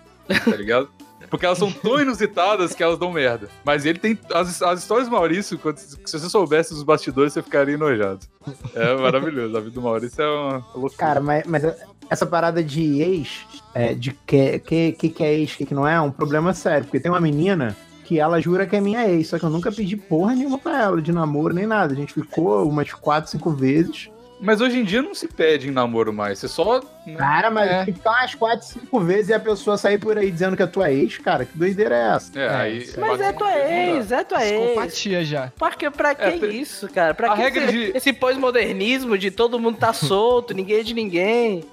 Tá 0.45 0.55
ligado? 0.55 0.89
Porque 1.29 1.45
elas 1.45 1.57
são 1.59 1.71
tão 1.71 1.99
inusitadas 2.01 2.73
que 2.73 2.81
elas 2.81 2.97
dão 2.97 3.11
merda. 3.11 3.49
Mas 3.63 3.85
ele 3.85 3.99
tem. 3.99 4.17
As, 4.33 4.61
as 4.63 4.79
histórias 4.79 5.07
do 5.07 5.11
Maurício, 5.11 5.59
quando- 5.59 5.77
se 5.77 5.97
você 6.05 6.29
soubesse 6.29 6.73
dos 6.73 6.81
bastidores, 6.83 7.33
você 7.33 7.43
ficaria 7.43 7.75
enojado. 7.75 8.25
É 8.73 8.95
maravilhoso. 8.95 9.55
A 9.55 9.59
vida 9.59 9.71
do 9.75 9.81
Maurício 9.81 10.21
é 10.21 10.27
uma 10.27 10.57
loucura. 10.73 10.93
Cara, 10.97 11.19
mas, 11.19 11.43
mas 11.45 11.63
essa 12.09 12.25
parada 12.25 12.63
de 12.63 13.01
ex, 13.01 13.45
é, 13.75 13.93
de 13.93 14.11
que, 14.25 14.59
que, 14.59 14.91
que, 14.93 15.23
é 15.23 15.33
ex, 15.35 15.55
que, 15.55 15.65
que 15.67 15.73
não 15.75 15.87
é, 15.87 15.95
é 15.95 16.01
um 16.01 16.09
problema 16.11 16.53
sério. 16.53 16.85
Porque 16.85 16.99
tem 16.99 17.11
uma 17.11 17.21
menina 17.21 17.75
que 18.05 18.19
ela 18.19 18.41
jura 18.41 18.65
que 18.65 18.75
é 18.75 18.81
minha 18.81 19.07
ex, 19.07 19.27
só 19.27 19.37
que 19.37 19.45
eu 19.45 19.51
nunca 19.51 19.71
pedi 19.71 19.95
porra 19.95 20.33
nenhuma 20.33 20.57
pra 20.57 20.81
ela, 20.81 20.99
de 21.01 21.11
namoro 21.11 21.53
nem 21.53 21.67
nada. 21.67 21.93
A 21.93 21.95
gente 21.95 22.13
ficou 22.13 22.67
umas 22.67 22.91
quatro, 22.91 23.29
cinco 23.29 23.51
vezes. 23.51 24.09
Mas 24.41 24.61
hoje 24.61 24.79
em 24.79 24.83
dia 24.85 25.01
não 25.01 25.13
se 25.13 25.27
pede 25.27 25.67
em 25.67 25.71
namoro 25.71 26.13
mais. 26.13 26.39
Você 26.39 26.47
só. 26.47 26.79
né? 27.05 27.15
Cara, 27.17 27.51
mas 27.51 27.69
É. 27.69 27.85
ficar 27.85 28.11
umas 28.11 28.35
quatro, 28.35 28.65
cinco 28.65 28.99
vezes 29.01 29.29
e 29.29 29.33
a 29.33 29.39
pessoa 29.39 29.77
sair 29.77 29.97
por 29.97 30.17
aí 30.17 30.31
dizendo 30.31 30.55
que 30.55 30.63
é 30.63 30.67
tua 30.67 30.89
ex, 30.91 31.17
cara, 31.17 31.43
que 31.45 31.57
doideira 31.57 31.95
é 31.95 32.15
essa? 32.15 32.39
É, 32.39 32.43
É, 32.45 32.49
aí. 32.49 32.77
isso 32.77 32.99
Mas 32.99 33.19
é 33.19 33.33
tua 33.33 33.51
ex, 33.57 34.11
é 34.11 34.23
tua 34.23 34.45
ex. 34.45 34.61
Psicopatia 34.61 35.25
já. 35.25 35.51
Pra 35.59 35.71
que, 35.71 35.89
pra 35.89 36.15
que 36.15 36.23
É, 36.23 36.47
isso, 36.47 36.87
cara? 36.89 37.13
Pra 37.13 37.33
A 37.33 37.35
que 37.35 37.41
regra 37.41 37.63
esse, 37.65 37.71
de- 37.73 37.97
esse 37.97 38.13
pós-modernismo 38.13 39.17
de 39.17 39.29
todo 39.29 39.59
mundo 39.59 39.77
tá 39.77 39.91
solto, 39.93 40.53
ninguém 40.53 40.79
é 40.79 40.83
de 40.83 40.93
ninguém? 40.93 41.63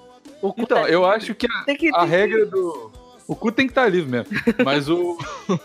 O 0.42 0.52
cu 0.52 0.62
Então, 0.62 0.82
tá- 0.82 0.88
eu 0.88 1.04
acho 1.06 1.34
que 1.34 1.46
a, 1.46 1.64
tem 1.64 1.76
que, 1.76 1.88
a 1.88 1.92
tem 1.92 2.00
que- 2.00 2.06
regra 2.10 2.46
do. 2.46 2.90
O 3.28 3.34
cu 3.34 3.50
tem 3.50 3.66
que 3.66 3.72
estar 3.72 3.88
livre 3.88 4.08
mesmo. 4.10 4.26
Mas 4.64 4.88
o, 4.88 5.18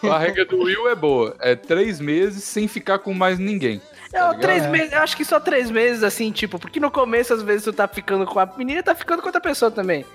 a 0.10 0.18
regra 0.18 0.44
do 0.46 0.58
Will 0.64 0.88
é 0.90 0.96
boa. 0.96 1.36
É 1.40 1.56
três 1.56 2.00
meses 2.00 2.44
sem 2.44 2.68
ficar 2.68 2.98
com 3.00 3.14
mais 3.14 3.38
ninguém. 3.38 3.80
Eu, 4.14 4.26
ligado? 4.28 4.42
três 4.42 4.64
É. 4.64 4.68
meses, 4.70 4.94
eu 4.94 5.00
acho 5.02 5.16
que 5.18 5.26
só 5.26 5.40
três 5.40 5.70
meses, 5.72 6.04
assim, 6.04 6.32
tipo, 6.32 6.60
porque 6.60 6.80
no 6.80 6.92
começo, 6.92 7.34
às 7.34 7.42
vezes, 7.42 7.64
tu 7.64 7.74
tá 7.74 7.88
ficando 7.88 8.26
com 8.26 8.40
a 8.40 8.46
menina 8.58 8.82
tá 8.84 8.94
ficando 8.96 9.22
com 9.22 9.28
outra 9.28 9.42
pessoa 9.42 9.72
também. 9.72 10.06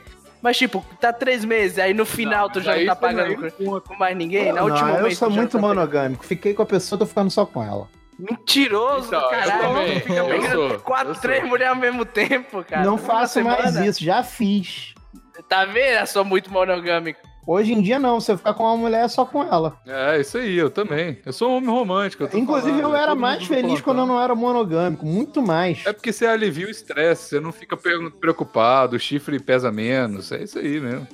Mas, 0.43 0.59
tipo, 0.59 0.85
tá 1.01 1.13
três 1.13 1.45
meses, 1.45 1.79
aí 1.79 1.95
no 1.95 2.05
final 2.05 2.51
tu 2.51 2.61
já 2.61 2.77
não 2.77 2.87
tá 2.87 2.95
pagando 2.95 3.37
não 3.41 3.51
com, 3.51 3.81
com 3.81 3.95
mais 3.97 4.17
ninguém, 4.17 4.53
na 4.53 4.61
não, 4.61 4.69
última 4.71 4.91
eu 4.99 5.11
sou 5.13 5.31
muito 5.31 5.55
não 5.57 5.63
tá 5.63 5.69
monogâmico. 5.75 6.25
Fiquei 6.25 6.53
com 6.55 6.63
a 6.63 6.67
pessoa, 6.67 6.99
tô 6.99 7.07
ficando 7.07 7.31
só 7.31 7.47
com 7.47 7.63
ela. 7.63 7.89
Mentiroso, 8.19 9.09
Então, 9.09 9.21
eu 9.21 9.29
caralho. 9.31 10.01
fica 10.01 10.13
eu 10.13 10.27
pegando 10.27 10.69
sou, 10.71 10.79
quatro, 10.81 11.09
eu 11.09 11.15
sou. 11.15 11.23
três 11.23 11.45
mulheres 11.45 11.73
ao 11.75 11.77
mesmo 11.81 12.05
tempo, 12.05 12.63
cara. 12.65 12.85
não 12.85 12.97
faço 12.99 13.43
mais 13.43 13.77
isso, 13.77 14.05
já 14.05 14.23
fiz. 14.23 14.95
Tá 15.49 15.65
vendo? 15.65 16.01
Eu 16.01 16.07
sou 16.07 16.25
muito 16.25 16.51
monogâmico. 16.53 17.21
Hoje 17.47 17.73
em 17.73 17.81
dia 17.81 17.99
não, 17.99 18.21
se 18.21 18.33
eu 18.33 18.37
ficar 18.37 18.55
com 18.55 18.65
uma 18.65 18.77
mulher 18.77 19.05
é 19.05 19.09
só 19.09 19.25
com 19.25 19.41
ela. 19.41 19.77
É, 19.87 20.21
isso 20.21 20.37
aí, 20.37 20.57
eu 20.57 20.69
também. 20.69 21.19
Eu 21.25 21.33
sou 21.33 21.51
um 21.51 21.57
homem 21.59 21.71
romântico. 21.71 22.25
eu 22.25 22.29
tô 22.29 22.37
Inclusive 22.37 22.81
falando, 22.81 22.91
eu 22.91 22.97
era 22.97 23.13
todo 23.13 23.21
mais 23.21 23.47
feliz 23.47 23.81
quando 23.81 23.99
eu 23.99 24.07
não 24.07 24.21
era 24.21 24.35
monogâmico, 24.35 25.07
muito 25.07 25.41
mais. 25.41 25.87
É 25.87 25.93
porque 25.93 26.13
você 26.13 26.27
alivia 26.27 26.67
o 26.67 26.71
estresse, 26.71 27.29
você 27.29 27.41
não 27.41 27.53
fica 27.53 27.77
preocupado, 27.77 28.97
o 28.97 28.99
chifre 28.99 29.39
pesa 29.39 29.71
menos. 29.71 30.33
É 30.33 30.43
isso 30.43 30.59
aí 30.59 30.81
mesmo. 30.81 31.07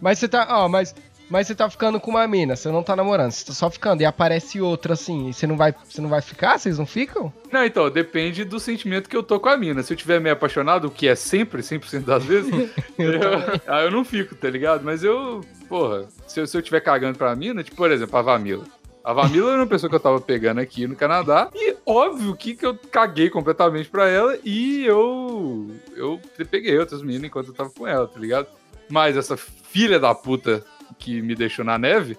Mas 0.00 0.20
você 0.20 0.28
tá, 0.28 0.46
ó, 0.50 0.68
mas, 0.68 0.94
mas 1.28 1.46
você 1.46 1.54
tá 1.54 1.68
ficando 1.68 1.98
com 1.98 2.10
uma 2.10 2.26
mina, 2.26 2.54
você 2.54 2.70
não 2.70 2.82
tá 2.82 2.94
namorando, 2.94 3.32
você 3.32 3.44
tá 3.44 3.52
só 3.52 3.68
ficando 3.70 4.00
e 4.00 4.04
aparece 4.04 4.60
outra 4.60 4.94
assim, 4.94 5.28
e 5.28 5.34
você 5.34 5.46
não 5.46 5.56
vai, 5.56 5.74
você 5.84 6.00
não 6.00 6.08
vai 6.08 6.20
ficar? 6.20 6.58
Vocês 6.58 6.78
não 6.78 6.86
ficam? 6.86 7.32
Não, 7.50 7.64
então, 7.64 7.90
depende 7.90 8.44
do 8.44 8.60
sentimento 8.60 9.08
que 9.08 9.16
eu 9.16 9.22
tô 9.22 9.40
com 9.40 9.48
a 9.48 9.56
mina. 9.56 9.82
Se 9.82 9.92
eu 9.92 9.96
tiver 9.96 10.20
meio 10.20 10.34
apaixonado, 10.34 10.86
o 10.86 10.90
que 10.90 11.08
é 11.08 11.14
sempre, 11.14 11.62
100% 11.62 12.04
das 12.04 12.24
vezes, 12.24 12.52
eu, 12.98 13.20
aí 13.66 13.84
eu 13.84 13.90
não 13.90 14.04
fico, 14.04 14.34
tá 14.34 14.48
ligado? 14.48 14.84
Mas 14.84 15.02
eu, 15.02 15.40
porra, 15.68 16.06
se 16.26 16.40
eu, 16.40 16.46
se 16.46 16.56
eu 16.56 16.62
tiver 16.62 16.80
cagando 16.80 17.18
pra 17.18 17.34
mina, 17.34 17.64
tipo, 17.64 17.76
por 17.76 17.90
exemplo, 17.90 18.16
a 18.16 18.22
Vamila. 18.22 18.64
A 19.02 19.12
Vamila 19.12 19.52
era 19.52 19.60
uma 19.60 19.68
pessoa 19.68 19.88
que 19.88 19.94
eu 19.94 20.00
tava 20.00 20.20
pegando 20.20 20.60
aqui 20.60 20.84
no 20.84 20.96
Canadá 20.96 21.48
e 21.54 21.76
óbvio 21.86 22.34
que, 22.34 22.56
que 22.56 22.66
eu 22.66 22.76
caguei 22.90 23.30
completamente 23.30 23.88
pra 23.88 24.08
ela 24.08 24.36
e 24.44 24.84
eu 24.84 25.70
eu 25.94 26.20
peguei 26.50 26.76
outras 26.76 27.02
meninas 27.02 27.28
enquanto 27.28 27.46
eu 27.46 27.54
tava 27.54 27.70
com 27.70 27.86
ela, 27.86 28.08
tá 28.08 28.18
ligado? 28.18 28.48
Mas 28.88 29.16
essa 29.16 29.36
filha 29.36 30.00
da 30.00 30.12
puta 30.12 30.64
que 30.98 31.20
me 31.22 31.34
deixou 31.34 31.64
na 31.64 31.78
neve, 31.78 32.16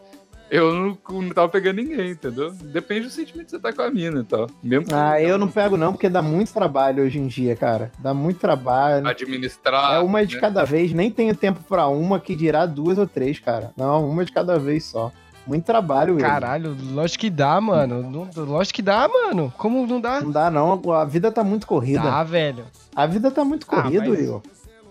Eu 0.50 0.74
não, 0.74 0.98
não 1.22 1.30
tava 1.32 1.50
pegando 1.50 1.76
ninguém, 1.76 2.12
entendeu? 2.12 2.52
Depende 2.54 3.02
do 3.08 3.10
sentimento 3.10 3.46
que 3.48 3.52
você 3.52 3.60
tá 3.60 3.74
com 3.74 3.82
a 3.82 3.92
mina 3.92 4.22
e 4.22 4.24
tal. 4.24 4.48
Mesmo 4.64 4.86
Ah, 4.94 5.22
eu 5.22 5.38
não 5.38 5.50
pego 5.50 5.76
não, 5.76 5.92
porque 5.92 6.08
dá 6.08 6.22
muito 6.22 6.54
trabalho 6.54 7.04
hoje 7.04 7.20
em 7.20 7.28
dia, 7.28 7.54
cara. 7.54 7.92
Dá 8.00 8.14
muito 8.14 8.40
trabalho. 8.40 9.06
administrar. 9.06 9.96
É 9.96 10.00
uma 10.00 10.26
de 10.26 10.36
né? 10.36 10.42
cada 10.42 10.64
vez, 10.64 10.94
nem 10.94 11.12
tenho 11.12 11.36
tempo 11.36 11.60
pra 11.68 11.88
uma 11.90 12.18
que 12.18 12.34
dirá 12.34 12.66
duas 12.66 12.98
ou 12.98 13.06
três, 13.06 13.40
cara. 13.40 13.72
Não, 13.76 14.10
uma 14.10 14.24
de 14.24 14.32
cada 14.32 14.58
vez 14.58 14.86
só. 14.86 15.12
Muito 15.46 15.66
trabalho, 15.66 16.16
Will. 16.16 16.24
Caralho, 16.26 16.76
lógico 16.94 17.22
que 17.22 17.30
dá, 17.30 17.60
mano. 17.60 18.10
Não- 18.10 18.46
lógico 18.46 18.76
que 18.76 18.82
dá, 18.82 19.06
mano. 19.08 19.54
Como 19.58 19.86
não 19.86 20.00
dá? 20.00 20.22
Não 20.22 20.32
dá 20.32 20.50
não, 20.50 20.82
a 20.94 21.04
vida 21.06 21.30
tá 21.30 21.44
muito 21.44 21.68
corrida. 21.68 22.04
Dá, 22.04 22.24
velho. 22.24 22.66
A 22.96 23.06
vida 23.06 23.30
tá 23.32 23.44
muito 23.44 23.66
Ah, 23.70 23.82
corrida, 23.84 24.06
mas- 24.08 24.20
Will. 24.20 24.42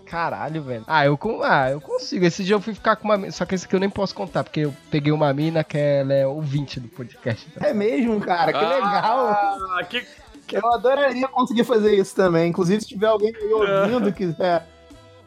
Caralho, 0.06 0.62
velho. 0.62 0.84
Ah 0.86 1.04
eu, 1.04 1.18
ah, 1.42 1.70
eu 1.70 1.80
consigo. 1.80 2.24
Esse 2.24 2.44
dia 2.44 2.54
eu 2.54 2.60
fui 2.60 2.74
ficar 2.74 2.96
com 2.96 3.04
uma 3.04 3.18
mina. 3.18 3.32
Só 3.32 3.44
que 3.44 3.54
esse 3.54 3.66
aqui 3.66 3.74
eu 3.74 3.80
nem 3.80 3.90
posso 3.90 4.14
contar, 4.14 4.44
porque 4.44 4.60
eu 4.60 4.74
peguei 4.90 5.12
uma 5.12 5.32
mina 5.32 5.64
que 5.64 5.76
ela 5.76 6.14
é 6.14 6.26
ouvinte 6.26 6.78
do 6.78 6.88
podcast. 6.88 7.48
É 7.60 7.74
mesmo, 7.74 8.20
cara, 8.20 8.52
que 8.52 8.64
legal. 8.64 9.28
Ah, 9.28 9.84
que... 9.88 10.06
Eu 10.52 10.74
adoraria 10.74 11.26
conseguir 11.26 11.64
fazer 11.64 11.94
isso 11.96 12.14
também. 12.14 12.48
Inclusive, 12.48 12.80
se 12.80 12.88
tiver 12.88 13.08
alguém 13.08 13.34
aí 13.34 13.52
ouvindo 13.52 14.12
que 14.12 14.26
quiser 14.26 14.66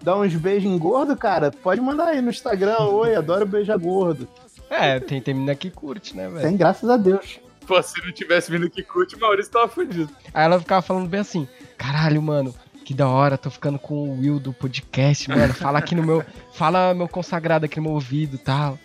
dar 0.01 0.17
uns 0.17 0.33
beijos 0.33 0.71
em 0.71 0.77
gordo, 0.77 1.15
cara, 1.15 1.51
pode 1.51 1.81
mandar 1.81 2.07
aí 2.07 2.21
no 2.21 2.29
Instagram. 2.29 2.79
Oi, 2.79 3.15
adoro 3.15 3.45
beijar 3.45 3.77
gordo. 3.77 4.27
É, 4.69 4.99
tem, 4.99 5.21
tem 5.21 5.33
mina 5.33 5.55
que 5.55 5.69
curte, 5.69 6.15
né, 6.15 6.29
velho? 6.29 6.41
Tem, 6.41 6.55
graças 6.55 6.89
a 6.89 6.95
Deus. 6.95 7.39
Pô, 7.67 7.81
se 7.83 8.03
não 8.03 8.11
tivesse 8.11 8.49
vindo 8.49 8.69
que 8.69 8.81
curte, 8.81 9.15
o 9.15 9.19
Maurício 9.19 9.51
tava 9.51 9.67
fudido. 9.67 10.09
Aí 10.33 10.45
ela 10.45 10.59
ficava 10.59 10.81
falando 10.81 11.07
bem 11.07 11.19
assim: 11.19 11.47
caralho, 11.77 12.21
mano. 12.21 12.53
Que 12.89 12.93
da 12.95 13.07
hora, 13.07 13.37
tô 13.37 13.51
ficando 13.51 13.77
com 13.77 13.93
o 13.93 14.19
Will 14.19 14.39
do 14.39 14.51
podcast, 14.51 15.29
mano. 15.29 15.53
Fala 15.53 15.77
aqui 15.77 15.93
no 15.93 16.01
meu. 16.01 16.25
Fala 16.53 16.91
meu 16.95 17.07
consagrado 17.07 17.63
aqui 17.63 17.77
no 17.77 17.83
meu 17.83 17.91
ouvido 17.91 18.33
e 18.33 18.39
tal. 18.39 18.79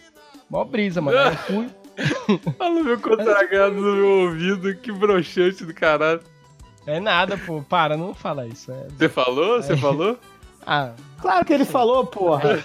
Mó 0.50 0.62
brisa, 0.62 1.00
mano. 1.00 1.16
Eu 1.16 1.34
fui. 1.34 1.70
Fala 2.58 2.82
meu 2.82 3.00
consagrado 3.00 3.74
no 3.76 3.94
meu 3.94 4.08
ouvido, 4.26 4.74
que 4.76 4.92
broxante 4.92 5.64
do 5.64 5.72
caralho. 5.72 6.20
É 6.86 7.00
nada, 7.00 7.38
pô. 7.38 7.62
Para, 7.62 7.96
não 7.96 8.12
fala 8.12 8.46
isso. 8.46 8.70
É... 8.72 8.88
Você 8.90 9.08
falou? 9.08 9.62
Você 9.62 9.74
falou? 9.74 10.18
Ah, 10.66 10.92
Claro 11.22 11.44
que 11.46 11.52
ele 11.54 11.64
falou, 11.64 12.04
porra. 12.06 12.58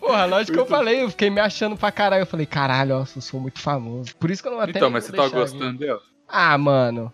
porra, 0.00 0.24
lógico 0.24 0.54
que 0.54 0.58
eu 0.60 0.66
falei. 0.66 1.04
Eu 1.04 1.10
fiquei 1.10 1.30
me 1.30 1.40
achando 1.40 1.76
pra 1.76 1.92
caralho. 1.92 2.22
Eu 2.22 2.26
falei, 2.26 2.46
caralho, 2.46 2.96
ó, 2.96 3.00
eu 3.00 3.22
sou 3.22 3.38
muito 3.38 3.60
famoso. 3.60 4.16
Por 4.16 4.28
isso 4.28 4.42
que 4.42 4.48
eu 4.48 4.52
não 4.52 4.60
até. 4.60 4.72
então, 4.72 4.90
mas 4.90 5.04
você 5.04 5.12
tá 5.12 5.28
gostando 5.28 5.78
dela? 5.78 6.00
Ah, 6.28 6.58
mano. 6.58 7.12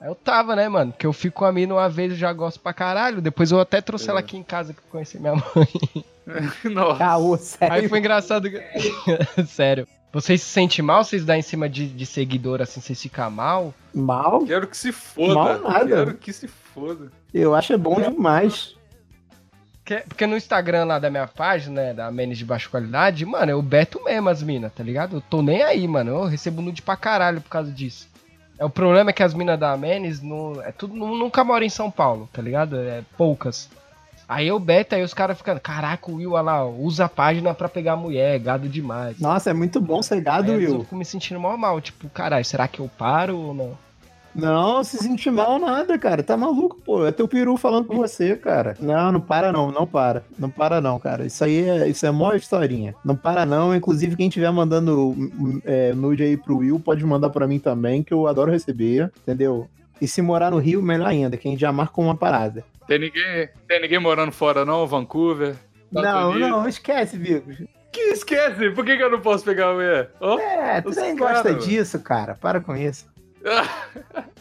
Eu 0.00 0.14
tava, 0.14 0.54
né, 0.54 0.68
mano? 0.68 0.92
Porque 0.92 1.06
eu 1.06 1.12
fico 1.12 1.38
com 1.38 1.44
a 1.44 1.52
mina 1.52 1.74
uma 1.74 1.88
vez, 1.88 2.12
eu 2.12 2.18
já 2.18 2.32
gosto 2.32 2.60
pra 2.60 2.72
caralho. 2.74 3.22
Depois 3.22 3.50
eu 3.50 3.58
até 3.60 3.80
trouxe 3.80 4.06
É. 4.08 4.10
ela 4.10 4.20
aqui 4.20 4.36
em 4.36 4.42
casa 4.42 4.72
que 4.74 4.80
eu 4.80 4.84
conheci 4.90 5.18
minha 5.18 5.34
mãe. 5.54 6.04
Nossa. 6.72 6.98
Caô, 6.98 7.34
Aí 7.34 7.38
sério. 7.40 7.88
foi 7.88 7.98
engraçado. 7.98 8.50
que- 8.50 8.62
Sério. 9.46 9.86
Vocês 10.12 10.42
se 10.42 10.48
sentem 10.48 10.84
mal? 10.84 11.02
Vocês 11.02 11.24
dão 11.24 11.34
em 11.34 11.42
cima 11.42 11.68
de, 11.68 11.88
de 11.88 12.06
seguidor 12.06 12.62
assim, 12.62 12.80
vocês 12.80 13.00
ficam 13.02 13.28
mal? 13.30 13.74
Mal? 13.92 14.44
Quero 14.46 14.66
que 14.68 14.76
se 14.76 14.92
foda. 14.92 15.34
Mal 15.34 15.58
nada. 15.60 15.86
Quero 15.86 16.14
que 16.14 16.32
se 16.32 16.46
foda. 16.46 17.10
Eu 17.32 17.54
acho 17.54 17.72
é 17.72 17.76
bom 17.76 18.00
demais. 18.00 18.76
Que- 19.84 20.04
Porque 20.08 20.26
no 20.26 20.36
Instagram 20.36 20.84
lá 20.84 20.98
da 21.00 21.10
minha 21.10 21.26
página, 21.26 21.82
né, 21.82 21.94
da 21.94 22.10
Menes 22.12 22.38
de 22.38 22.44
Baixa 22.44 22.68
Qualidade, 22.70 23.26
mano, 23.26 23.50
eu 23.50 23.60
beto 23.60 24.02
mesmo 24.04 24.28
as 24.28 24.42
minas, 24.42 24.72
tá 24.72 24.84
ligado? 24.84 25.16
Eu 25.16 25.20
tô 25.20 25.42
nem 25.42 25.62
aí, 25.62 25.86
mano. 25.88 26.10
Eu 26.12 26.24
recebo 26.26 26.62
nude 26.62 26.80
pra 26.80 26.96
caralho 26.96 27.40
por 27.40 27.48
causa 27.50 27.72
disso. 27.72 28.08
É, 28.58 28.64
o 28.64 28.70
problema 28.70 29.10
é 29.10 29.12
que 29.12 29.22
as 29.22 29.34
minas 29.34 29.58
da 29.58 29.76
Menes 29.76 30.20
não, 30.22 30.60
é 30.62 30.70
tudo, 30.72 30.94
nu- 30.94 31.16
nunca 31.16 31.42
moram 31.42 31.66
em 31.66 31.70
São 31.70 31.90
Paulo, 31.90 32.28
tá 32.32 32.40
ligado? 32.40 32.78
É 32.78 33.02
poucas. 33.16 33.68
Aí 34.28 34.48
eu 34.48 34.58
beto, 34.58 34.94
aí 34.94 35.02
os 35.02 35.12
caras 35.12 35.36
ficam, 35.36 35.58
caraca, 35.58 36.10
o 36.10 36.14
Will, 36.14 36.32
olha 36.32 36.42
lá, 36.42 36.64
usa 36.64 37.04
a 37.04 37.08
página 37.08 37.52
pra 37.52 37.68
pegar 37.68 37.94
mulher, 37.96 38.38
gado 38.38 38.68
demais. 38.68 39.20
Nossa, 39.20 39.50
é 39.50 39.52
muito 39.52 39.80
bom 39.80 40.02
ser 40.02 40.14
Aí 40.14 40.20
gado, 40.22 40.44
às 40.52 40.58
vezes 40.58 40.64
eu 40.68 40.72
Will. 40.76 40.84
fico 40.84 40.96
me 40.96 41.04
sentindo 41.04 41.38
mal 41.38 41.56
mal, 41.58 41.78
tipo, 41.80 42.08
caralho, 42.08 42.44
será 42.44 42.66
que 42.66 42.80
eu 42.80 42.88
paro 42.96 43.36
ou 43.38 43.52
não? 43.54 43.78
Não, 44.34 44.82
se 44.82 44.98
sentir 44.98 45.30
mal 45.30 45.58
nada, 45.58 45.96
cara. 45.98 46.22
Tá 46.22 46.36
maluco, 46.36 46.76
pô. 46.84 47.06
É 47.06 47.12
teu 47.12 47.28
peru 47.28 47.56
falando 47.56 47.86
com 47.86 47.96
você, 47.96 48.34
cara. 48.36 48.76
Não, 48.80 49.12
não 49.12 49.20
para 49.20 49.52
não, 49.52 49.70
não 49.70 49.86
para. 49.86 50.24
Não 50.38 50.50
para 50.50 50.80
não, 50.80 50.98
cara. 50.98 51.24
Isso 51.24 51.44
aí 51.44 51.68
é, 51.68 51.88
isso 51.88 52.04
é 52.04 52.10
mó 52.10 52.32
historinha. 52.34 52.94
Não 53.04 53.14
para 53.14 53.46
não. 53.46 53.74
Inclusive, 53.74 54.16
quem 54.16 54.28
estiver 54.28 54.50
mandando 54.50 55.14
é, 55.64 55.92
nude 55.94 56.22
aí 56.24 56.36
pro 56.36 56.58
Will, 56.58 56.80
pode 56.80 57.04
mandar 57.04 57.30
pra 57.30 57.46
mim 57.46 57.58
também, 57.58 58.02
que 58.02 58.12
eu 58.12 58.26
adoro 58.26 58.50
receber, 58.50 59.12
entendeu? 59.22 59.68
E 60.00 60.08
se 60.08 60.20
morar 60.20 60.50
no 60.50 60.58
Rio, 60.58 60.82
melhor 60.82 61.08
ainda, 61.08 61.36
que 61.36 61.46
a 61.46 61.50
gente 61.50 61.60
já 61.60 61.70
marca 61.70 62.00
uma 62.00 62.16
parada. 62.16 62.64
Tem 62.88 62.98
ninguém, 62.98 63.48
tem 63.68 63.80
ninguém 63.80 63.98
morando 64.00 64.32
fora, 64.32 64.64
não? 64.64 64.86
Vancouver? 64.86 65.54
Estados 65.86 66.10
não, 66.10 66.30
Unidos? 66.30 66.48
não, 66.50 66.68
esquece, 66.68 67.16
Vigos. 67.16 67.62
Que 67.92 68.00
esquece? 68.10 68.70
Por 68.70 68.84
que, 68.84 68.96
que 68.96 69.02
eu 69.04 69.10
não 69.10 69.20
posso 69.20 69.44
pegar 69.44 69.70
a 69.70 69.74
mulher? 69.74 70.10
Ó, 70.20 70.36
É, 70.38 70.80
tu 70.80 70.90
nem 70.90 71.14
gosta 71.16 71.54
disso, 71.54 72.00
cara. 72.00 72.34
Para 72.34 72.60
com 72.60 72.74
isso. 72.74 73.06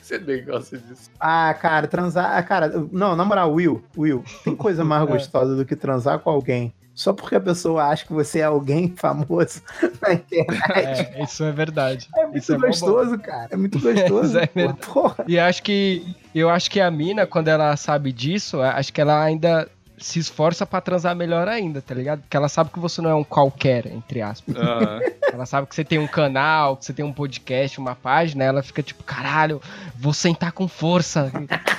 Você 0.02 0.18
nem 0.18 0.44
gosta 0.44 0.78
disso. 0.78 1.10
Ah, 1.20 1.54
cara, 1.54 1.88
transar. 1.88 2.38
Ah, 2.38 2.44
cara, 2.44 2.72
não, 2.92 3.16
na 3.16 3.26
moral, 3.26 3.54
Will, 3.54 3.84
Will, 3.98 4.24
tem 4.44 4.56
coisa 4.56 4.84
mais 4.84 5.06
gostosa 5.08 5.56
do 5.56 5.66
que 5.66 5.76
transar 5.76 6.20
com 6.20 6.30
alguém. 6.30 6.74
Só 6.96 7.12
porque 7.12 7.36
a 7.36 7.42
pessoa 7.42 7.86
acha 7.86 8.06
que 8.06 8.14
você 8.14 8.40
é 8.40 8.44
alguém 8.44 8.94
famoso 8.96 9.64
na 10.00 10.14
internet. 10.14 11.12
É, 11.16 11.24
isso 11.24 11.44
é 11.44 11.52
verdade. 11.52 12.08
É 12.16 12.24
muito 12.24 12.38
isso 12.38 12.54
é 12.54 12.58
gostoso, 12.58 13.18
cara. 13.18 13.48
É 13.52 13.58
muito 13.58 13.80
gostoso. 13.80 14.38
É 14.38 14.46
pô. 14.46 14.54
verdade. 14.60 14.88
Porra. 14.94 15.26
E 15.28 15.40
acho 15.40 15.64
que 15.64 16.16
eu 16.36 16.50
acho 16.50 16.70
que 16.70 16.80
a 16.80 16.92
mina, 16.92 17.26
quando 17.26 17.48
ela 17.48 17.76
sabe 17.78 18.12
disso, 18.12 18.62
acho 18.62 18.94
que 18.94 19.02
ela 19.02 19.24
ainda 19.24 19.68
se 19.98 20.20
esforça 20.20 20.66
pra 20.66 20.82
transar 20.82 21.16
melhor 21.16 21.48
ainda, 21.48 21.82
tá 21.82 21.94
ligado? 21.96 22.22
Porque 22.22 22.36
ela 22.36 22.50
sabe 22.50 22.72
que 22.72 22.80
você 22.80 23.02
não 23.02 23.10
é 23.10 23.16
um 23.16 23.24
qualquer, 23.24 23.86
entre 23.88 24.22
aspas. 24.22 24.56
Aham. 24.56 25.00
Ela 25.32 25.46
sabe 25.46 25.68
que 25.68 25.76
você 25.76 25.84
tem 25.84 26.00
um 26.00 26.08
canal, 26.08 26.78
que 26.78 26.86
você 26.86 26.94
tem 26.94 27.06
um 27.06 27.14
podcast, 27.14 27.80
uma 27.80 27.96
página, 27.96 28.44
ela 28.44 28.62
fica 28.62 28.84
tipo, 28.84 29.04
caralho, 29.04 29.62
vou 29.96 30.14
sentar 30.14 30.52
com 30.52 30.68
força. 30.68 31.32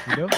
Entendeu? 0.07 0.29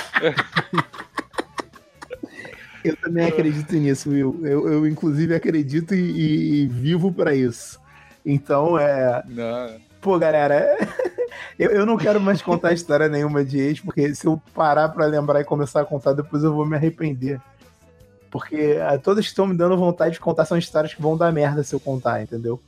Eu 2.84 2.96
também 2.96 3.26
acredito 3.26 3.74
nisso, 3.74 4.10
Will. 4.10 4.40
Eu, 4.44 4.68
eu 4.72 4.86
inclusive, 4.86 5.34
acredito 5.34 5.94
e, 5.94 6.64
e- 6.64 6.66
vivo 6.68 7.12
pra 7.12 7.34
isso. 7.34 7.80
Então, 8.24 8.78
é. 8.78 9.22
Não. 9.28 9.76
Pô, 10.00 10.18
galera, 10.18 10.76
eu, 11.58 11.70
eu 11.70 11.86
não 11.86 11.96
quero 11.96 12.20
mais 12.20 12.40
contar 12.40 12.72
história 12.72 13.08
nenhuma 13.08 13.44
de 13.44 13.58
ex, 13.58 13.80
porque 13.80 14.14
se 14.14 14.26
eu 14.26 14.40
parar 14.54 14.88
pra 14.90 15.04
lembrar 15.06 15.40
e 15.40 15.44
começar 15.44 15.80
a 15.80 15.84
contar, 15.84 16.12
depois 16.12 16.44
eu 16.44 16.54
vou 16.54 16.64
me 16.64 16.76
arrepender. 16.76 17.40
Porque 18.30 18.78
ah, 18.82 18.98
todas 18.98 19.24
que 19.24 19.30
estão 19.30 19.46
me 19.46 19.56
dando 19.56 19.76
vontade 19.76 20.14
de 20.14 20.20
contar 20.20 20.44
são 20.44 20.58
histórias 20.58 20.92
que 20.94 21.02
vão 21.02 21.16
dar 21.16 21.32
merda 21.32 21.62
se 21.62 21.74
eu 21.74 21.80
contar, 21.80 22.22
entendeu? 22.22 22.60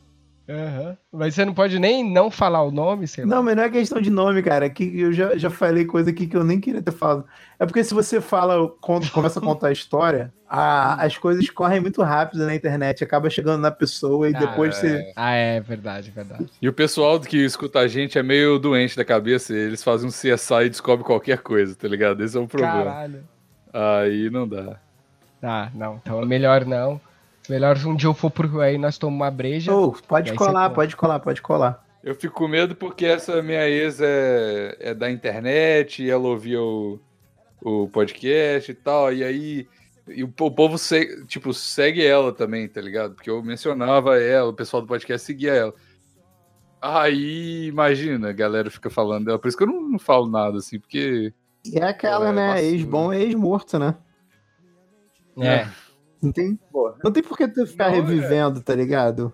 Aham. 0.51 0.97
Mas 1.13 1.35
você 1.35 1.45
não 1.45 1.53
pode 1.53 1.79
nem 1.79 2.03
não 2.11 2.31
falar 2.31 2.63
o 2.63 2.71
nome, 2.71 3.07
sei 3.07 3.23
lá. 3.23 3.37
Não, 3.37 3.43
mas 3.43 3.55
não 3.55 3.65
é 3.65 3.69
questão 3.69 4.01
de 4.01 4.09
nome, 4.09 4.43
cara. 4.43 4.71
Que 4.71 4.99
eu 4.99 5.13
já, 5.13 5.37
já 5.37 5.51
falei 5.51 5.85
coisa 5.85 6.09
aqui 6.09 6.27
que 6.27 6.35
eu 6.35 6.43
nem 6.43 6.59
queria 6.59 6.81
ter 6.81 6.91
falado. 6.91 7.27
É 7.59 7.67
porque 7.67 7.85
se 7.85 7.93
você 7.93 8.19
fala, 8.19 8.67
con- 8.81 9.03
começa 9.13 9.39
a 9.41 9.43
contar 9.43 9.69
a 9.69 9.73
história, 9.73 10.33
a- 10.49 11.05
as 11.05 11.19
coisas 11.19 11.51
correm 11.51 11.81
muito 11.81 12.01
rápido 12.03 12.47
na 12.47 12.55
internet, 12.55 13.05
acaba 13.05 13.29
chegando 13.29 13.61
na 13.61 13.71
pessoa 13.71 14.31
e 14.31 14.35
Ah, 14.35 14.39
depois 14.39 14.75
é. 14.75 14.81
você. 14.81 15.13
Ah, 15.15 15.35
é 15.35 15.61
verdade, 15.61 16.11
verdade. 16.11 16.51
E 16.63 16.67
o 16.67 16.73
pessoal 16.73 17.21
que 17.21 17.37
escuta 17.45 17.81
a 17.81 17.87
gente 17.87 18.19
é 18.19 18.23
meio 18.23 18.59
doente 18.59 18.97
da 18.97 19.05
cabeça. 19.05 19.53
Eles 19.55 19.83
fazem 19.85 20.09
um 20.09 20.11
CSI 20.11 20.65
e 20.65 20.71
descobrem 20.71 21.05
qualquer 21.05 21.39
coisa, 21.43 21.75
tá 21.75 21.87
ligado? 21.87 22.25
Esse 22.25 22.39
é 22.39 22.41
o 22.41 22.49
problema. 22.49 22.85
Caralho. 22.85 23.23
Aí 23.71 24.31
não 24.31 24.49
dá. 24.49 24.81
Ah, 25.43 25.71
não. 25.75 26.01
Então 26.03 26.21
é 26.21 26.25
melhor 26.27 26.65
não. 26.65 27.01
Melhor 27.49 27.79
se 27.79 27.87
um 27.87 27.97
dia 27.97 28.09
eu 28.09 28.15
for 28.15 28.31
pro 28.31 28.47
Rio 28.49 28.61
aí 28.61 28.77
nós 28.77 28.99
tomamos 28.99 29.21
uma 29.25 29.31
breja. 29.31 29.73
Ô, 29.75 29.93
pode 29.93 30.35
colar, 30.35 30.71
pode 30.71 30.97
colar, 30.97 31.19
pode 31.21 31.41
colar. 31.41 31.85
Eu 32.05 32.15
fico 32.15 32.35
com 32.35 32.49
medo 32.49 32.75
porque 32.75 33.07
essa 33.07 33.43
minha 33.43 33.67
ex 33.69 34.01
é, 34.01 34.77
é 34.81 34.95
da 34.95 35.11
internet, 35.11 36.03
e 36.03 36.11
ela 36.11 36.29
ouvia 36.29 36.61
o, 36.63 37.01
o 37.63 37.89
podcast 37.89 38.71
e 38.71 38.75
tal, 38.75 39.13
e 39.13 39.25
aí 39.25 39.67
e 40.07 40.23
o, 40.25 40.29
po- 40.29 40.47
o 40.47 40.51
povo 40.51 40.79
segue, 40.79 41.27
tipo, 41.27 41.53
segue 41.53 42.05
ela 42.05 42.33
também, 42.33 42.67
tá 42.69 42.81
ligado? 42.81 43.15
Porque 43.15 43.29
eu 43.29 43.43
mencionava 43.43 44.19
ela, 44.19 44.49
o 44.51 44.55
pessoal 44.55 44.81
do 44.81 44.89
podcast 44.89 45.27
seguia 45.27 45.53
ela. 45.53 45.75
Aí, 46.81 47.67
imagina, 47.67 48.31
a 48.31 48.33
galera 48.33 48.71
fica 48.71 48.89
falando 48.89 49.27
dela, 49.27 49.39
por 49.39 49.49
isso 49.49 49.57
que 49.57 49.65
eu 49.65 49.69
não, 49.69 49.83
não 49.83 49.99
falo 49.99 50.29
nada, 50.29 50.59
assim, 50.59 50.79
porque. 50.79 51.33
E 51.65 51.79
é 51.79 51.85
aquela, 51.85 52.27
Pô, 52.27 52.27
é 52.27 52.33
né? 52.33 52.65
Ex-bom 52.65 53.13
é 53.13 53.21
ex-morto, 53.21 53.79
né? 53.79 53.97
É. 55.45 55.69
Não 56.21 56.33
tem, 56.33 56.59
não 57.05 57.13
tem 57.13 57.23
por 57.23 57.37
que 57.39 57.47
tu 57.47 57.67
ficar 57.67 57.89
Não, 57.91 57.95
é. 57.97 58.01
revivendo, 58.01 58.61
tá 58.61 58.75
ligado? 58.75 59.33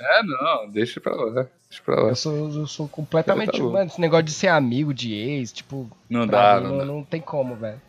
É, 0.00 0.22
não, 0.22 0.70
deixa 0.70 1.00
pra 1.00 1.14
lá. 1.14 1.46
Deixa 1.68 1.82
pra 1.84 2.02
lá. 2.02 2.08
Eu 2.10 2.16
sou, 2.16 2.48
eu 2.50 2.66
sou 2.66 2.88
completamente. 2.88 3.58
Tá 3.58 3.62
mano, 3.64 3.86
esse 3.86 4.00
negócio 4.00 4.24
de 4.24 4.32
ser 4.32 4.48
amigo 4.48 4.94
de 4.94 5.12
ex, 5.14 5.52
tipo, 5.52 5.90
Não 6.08 6.26
dá, 6.26 6.56
mim, 6.60 6.64
não 6.66 6.70
não, 6.72 6.78
dá. 6.78 6.84
não 6.86 7.02
tem 7.04 7.20
como, 7.20 7.54
velho. 7.56 7.80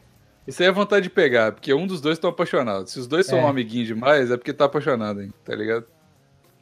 Isso 0.45 0.61
aí 0.61 0.67
é 0.69 0.71
vontade 0.71 1.03
de 1.03 1.09
pegar, 1.09 1.51
porque 1.51 1.73
um 1.73 1.85
dos 1.85 1.99
dois 2.01 2.17
estão 2.17 2.29
apaixonados. 2.29 2.91
Se 2.93 2.99
os 2.99 3.07
dois 3.07 3.25
são 3.25 3.37
É. 3.39 3.43
um 3.43 3.47
amiguinho 3.47 3.85
demais, 3.85 4.31
é 4.31 4.37
porque 4.37 4.53
tá 4.53 4.65
apaixonado, 4.65 5.21
hein? 5.21 5.33
Tá 5.43 5.53
ligado? 5.55 5.85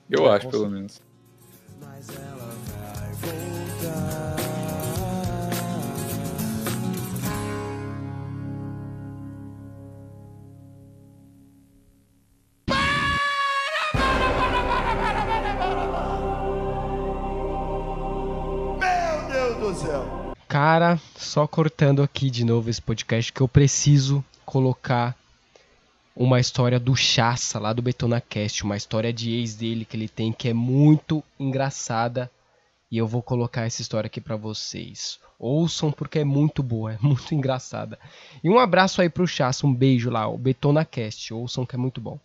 Eu 0.09 0.25
É, 0.31 0.35
acho, 0.35 0.49
pelo 0.49 0.69
menos. 0.69 1.01
Mas 1.81 2.09
ela 2.09 2.51
vai 3.21 3.54
Cara, 20.55 20.97
só 21.17 21.45
cortando 21.45 22.01
aqui 22.01 22.29
de 22.29 22.45
novo 22.45 22.69
esse 22.69 22.81
podcast 22.81 23.33
que 23.33 23.41
eu 23.41 23.47
preciso 23.47 24.23
colocar 24.45 25.13
uma 26.15 26.39
história 26.39 26.79
do 26.79 26.95
Chassa 26.95 27.59
lá 27.59 27.73
do 27.73 27.81
BetonaCast, 27.81 28.63
uma 28.63 28.77
história 28.77 29.11
de 29.11 29.33
ex 29.33 29.53
dele 29.53 29.83
que 29.83 29.97
ele 29.97 30.07
tem 30.07 30.31
que 30.31 30.47
é 30.47 30.53
muito 30.53 31.21
engraçada 31.37 32.31
e 32.89 32.97
eu 32.97 33.05
vou 33.05 33.21
colocar 33.21 33.65
essa 33.65 33.81
história 33.81 34.07
aqui 34.07 34.21
pra 34.21 34.37
vocês. 34.37 35.19
Ouçam 35.37 35.91
porque 35.91 36.19
é 36.19 36.23
muito 36.23 36.63
boa, 36.63 36.93
é 36.95 36.97
muito 37.01 37.35
engraçada. 37.35 37.99
E 38.41 38.49
um 38.49 38.57
abraço 38.57 39.01
aí 39.01 39.09
pro 39.09 39.27
Chassa, 39.27 39.67
um 39.67 39.73
beijo 39.73 40.09
lá, 40.09 40.25
o 40.25 40.37
BetonaCast, 40.37 41.33
ouçam 41.33 41.65
que 41.65 41.75
é 41.75 41.77
muito 41.77 41.99
bom. 41.99 42.17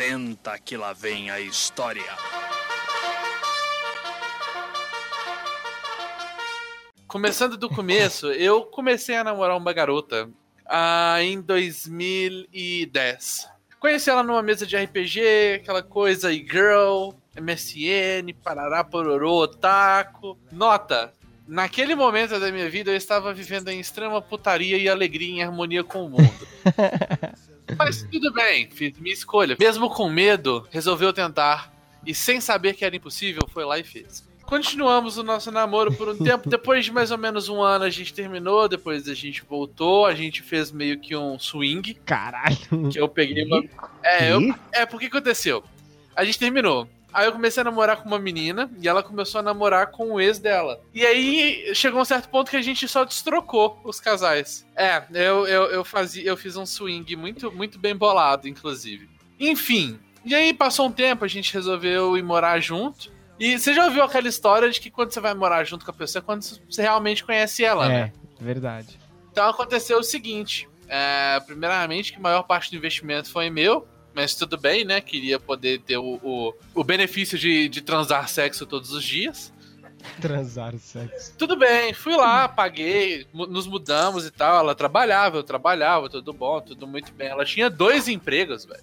Senta 0.00 0.58
que 0.58 0.78
lá 0.78 0.94
vem 0.94 1.30
a 1.30 1.38
história. 1.40 2.02
Começando 7.06 7.58
do 7.58 7.68
começo, 7.68 8.32
eu 8.40 8.62
comecei 8.62 9.14
a 9.14 9.22
namorar 9.22 9.58
uma 9.58 9.74
garota 9.74 10.30
ah, 10.64 11.22
em 11.22 11.42
2010. 11.42 13.46
Conheci 13.78 14.08
ela 14.08 14.22
numa 14.22 14.42
mesa 14.42 14.66
de 14.66 14.74
RPG, 14.74 15.56
aquela 15.56 15.82
coisa, 15.82 16.32
e 16.32 16.38
girl, 16.38 17.10
MSN, 17.38 18.32
parará, 18.42 18.82
pororô, 18.82 19.42
otaku. 19.42 20.38
Nota, 20.50 21.12
naquele 21.46 21.94
momento 21.94 22.40
da 22.40 22.50
minha 22.50 22.70
vida 22.70 22.90
eu 22.90 22.96
estava 22.96 23.34
vivendo 23.34 23.68
em 23.68 23.78
extrema 23.78 24.22
putaria 24.22 24.78
e 24.78 24.88
alegria 24.88 25.30
em 25.30 25.42
harmonia 25.42 25.84
com 25.84 26.06
o 26.06 26.08
mundo. 26.08 26.48
Mas 27.84 28.06
tudo 28.10 28.32
bem, 28.32 28.68
fiz 28.70 28.98
minha 28.98 29.14
escolha. 29.14 29.56
Mesmo 29.58 29.88
com 29.88 30.08
medo, 30.08 30.66
resolveu 30.70 31.12
tentar. 31.12 31.72
E 32.06 32.14
sem 32.14 32.40
saber 32.40 32.74
que 32.74 32.84
era 32.84 32.94
impossível, 32.94 33.42
foi 33.48 33.64
lá 33.64 33.78
e 33.78 33.84
fez. 33.84 34.28
Continuamos 34.42 35.16
o 35.16 35.22
nosso 35.22 35.50
namoro 35.50 35.92
por 35.92 36.08
um 36.08 36.18
tempo. 36.22 36.48
Depois 36.48 36.84
de 36.84 36.92
mais 36.92 37.10
ou 37.10 37.16
menos 37.16 37.48
um 37.48 37.62
ano, 37.62 37.84
a 37.84 37.90
gente 37.90 38.12
terminou. 38.12 38.68
Depois 38.68 39.08
a 39.08 39.14
gente 39.14 39.42
voltou. 39.48 40.06
A 40.06 40.14
gente 40.14 40.42
fez 40.42 40.72
meio 40.72 40.98
que 40.98 41.16
um 41.16 41.38
swing. 41.38 41.94
Caralho. 42.04 42.56
Que 42.90 43.00
eu 43.00 43.08
peguei 43.08 43.44
uma. 43.44 43.62
É, 44.02 44.32
eu... 44.32 44.54
é 44.72 44.84
porque 44.84 45.06
aconteceu. 45.06 45.62
A 46.16 46.24
gente 46.24 46.38
terminou. 46.38 46.88
Aí 47.12 47.26
eu 47.26 47.32
comecei 47.32 47.60
a 47.60 47.64
namorar 47.64 47.98
com 47.98 48.08
uma 48.08 48.18
menina 48.18 48.70
e 48.80 48.88
ela 48.88 49.02
começou 49.02 49.38
a 49.38 49.42
namorar 49.42 49.88
com 49.88 50.12
o 50.12 50.20
ex 50.20 50.38
dela. 50.38 50.80
E 50.94 51.04
aí 51.04 51.74
chegou 51.74 52.00
um 52.00 52.04
certo 52.04 52.28
ponto 52.28 52.50
que 52.50 52.56
a 52.56 52.62
gente 52.62 52.86
só 52.86 53.04
destrocou 53.04 53.80
os 53.84 54.00
casais. 54.00 54.66
É, 54.76 55.02
eu, 55.12 55.46
eu, 55.46 55.64
eu, 55.66 55.84
fazia, 55.84 56.24
eu 56.24 56.36
fiz 56.36 56.56
um 56.56 56.66
swing 56.66 57.16
muito, 57.16 57.50
muito 57.52 57.78
bem 57.78 57.96
bolado, 57.96 58.48
inclusive. 58.48 59.08
Enfim, 59.38 59.98
e 60.24 60.34
aí 60.34 60.52
passou 60.52 60.86
um 60.86 60.92
tempo, 60.92 61.24
a 61.24 61.28
gente 61.28 61.52
resolveu 61.52 62.16
ir 62.16 62.22
morar 62.22 62.60
junto. 62.60 63.10
E 63.38 63.58
você 63.58 63.72
já 63.72 63.86
ouviu 63.86 64.02
aquela 64.02 64.28
história 64.28 64.68
de 64.70 64.80
que 64.80 64.90
quando 64.90 65.12
você 65.12 65.20
vai 65.20 65.32
morar 65.32 65.64
junto 65.64 65.84
com 65.84 65.90
a 65.90 65.94
pessoa 65.94 66.20
é 66.20 66.24
quando 66.24 66.42
você 66.42 66.82
realmente 66.82 67.24
conhece 67.24 67.64
ela, 67.64 67.88
né? 67.88 68.12
É, 68.38 68.44
verdade. 68.44 68.98
Então 69.32 69.48
aconteceu 69.48 69.98
o 69.98 70.02
seguinte: 70.02 70.68
é, 70.86 71.40
primeiramente, 71.40 72.12
que 72.12 72.18
a 72.18 72.20
maior 72.20 72.42
parte 72.42 72.70
do 72.70 72.76
investimento 72.76 73.30
foi 73.30 73.48
meu, 73.48 73.88
mas 74.14 74.34
tudo 74.34 74.56
bem, 74.58 74.84
né? 74.84 75.00
Queria 75.00 75.38
poder 75.38 75.80
ter 75.80 75.98
o, 75.98 76.18
o, 76.22 76.54
o 76.74 76.84
benefício 76.84 77.38
de, 77.38 77.68
de 77.68 77.80
transar 77.80 78.28
sexo 78.28 78.66
todos 78.66 78.92
os 78.92 79.04
dias. 79.04 79.52
Transar 80.20 80.76
sexo. 80.78 81.34
Tudo 81.36 81.56
bem, 81.56 81.92
fui 81.92 82.16
lá, 82.16 82.48
paguei, 82.48 83.26
nos 83.32 83.66
mudamos 83.66 84.26
e 84.26 84.30
tal. 84.30 84.60
Ela 84.60 84.74
trabalhava, 84.74 85.36
eu 85.36 85.42
trabalhava, 85.42 86.08
tudo 86.08 86.32
bom, 86.32 86.60
tudo 86.60 86.86
muito 86.86 87.12
bem. 87.12 87.28
Ela 87.28 87.44
tinha 87.44 87.68
dois 87.68 88.08
empregos, 88.08 88.64
velho. 88.64 88.82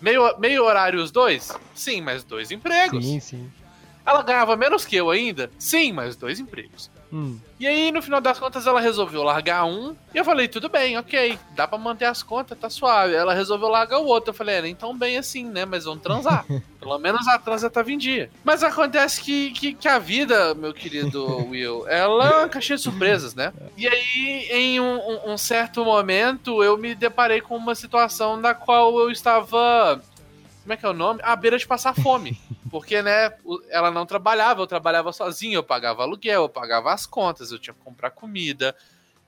Meio, 0.00 0.38
meio 0.38 0.64
horário 0.64 1.02
os 1.02 1.10
dois? 1.10 1.50
Sim, 1.74 2.00
mas 2.00 2.22
dois 2.22 2.50
empregos. 2.50 3.04
Sim, 3.04 3.20
sim. 3.20 3.52
Ela 4.06 4.22
ganhava 4.22 4.56
menos 4.56 4.84
que 4.84 4.96
eu 4.96 5.10
ainda? 5.10 5.50
Sim, 5.58 5.92
mas 5.92 6.16
dois 6.16 6.38
empregos. 6.38 6.90
Hum. 7.12 7.38
E 7.58 7.66
aí, 7.66 7.90
no 7.90 8.00
final 8.02 8.20
das 8.20 8.38
contas, 8.38 8.66
ela 8.66 8.80
resolveu 8.80 9.22
largar 9.22 9.64
um. 9.64 9.96
E 10.14 10.18
eu 10.18 10.24
falei, 10.24 10.46
tudo 10.46 10.68
bem, 10.68 10.96
ok. 10.98 11.38
Dá 11.56 11.66
pra 11.66 11.76
manter 11.78 12.04
as 12.04 12.22
contas, 12.22 12.56
tá 12.58 12.68
suave. 12.70 13.14
Ela 13.14 13.34
resolveu 13.34 13.68
largar 13.68 13.98
o 13.98 14.06
outro. 14.06 14.30
Eu 14.30 14.34
falei, 14.34 14.56
é, 14.56 14.62
nem 14.62 14.74
tão 14.74 14.96
bem 14.96 15.16
assim, 15.18 15.44
né? 15.44 15.64
Mas 15.64 15.84
vamos 15.84 16.02
transar. 16.02 16.44
Pelo 16.78 16.98
menos 16.98 17.26
a 17.26 17.38
transa 17.38 17.68
tava 17.68 17.90
em 17.90 17.98
dia. 17.98 18.30
Mas 18.44 18.62
acontece 18.62 19.20
que, 19.20 19.50
que, 19.50 19.74
que 19.74 19.88
a 19.88 19.98
vida, 19.98 20.54
meu 20.54 20.72
querido 20.72 21.24
Will, 21.50 21.88
ela 21.88 22.42
é 22.44 22.48
caixinha 22.48 22.76
de 22.76 22.82
surpresas, 22.82 23.34
né? 23.34 23.52
E 23.76 23.88
aí, 23.88 24.48
em 24.50 24.78
um- 24.80 25.32
um 25.32 25.36
certo 25.38 25.84
momento, 25.84 26.62
eu 26.62 26.76
me 26.76 26.94
deparei 26.94 27.40
com 27.40 27.56
uma 27.56 27.74
situação 27.74 28.36
na 28.36 28.54
qual 28.54 28.96
eu 29.00 29.10
estava. 29.10 30.00
Como 30.68 30.74
é 30.74 30.76
que 30.76 30.84
é 30.84 30.88
o 30.90 30.92
nome? 30.92 31.18
À 31.22 31.34
beira 31.34 31.56
de 31.56 31.66
passar 31.66 31.94
fome. 31.94 32.38
Porque, 32.70 33.00
né, 33.00 33.32
ela 33.70 33.90
não 33.90 34.04
trabalhava, 34.04 34.60
eu 34.60 34.66
trabalhava 34.66 35.10
sozinho, 35.14 35.54
eu 35.54 35.62
pagava 35.62 36.02
aluguel, 36.02 36.42
eu 36.42 36.48
pagava 36.50 36.92
as 36.92 37.06
contas, 37.06 37.50
eu 37.50 37.58
tinha 37.58 37.72
que 37.72 37.80
comprar 37.80 38.10
comida, 38.10 38.76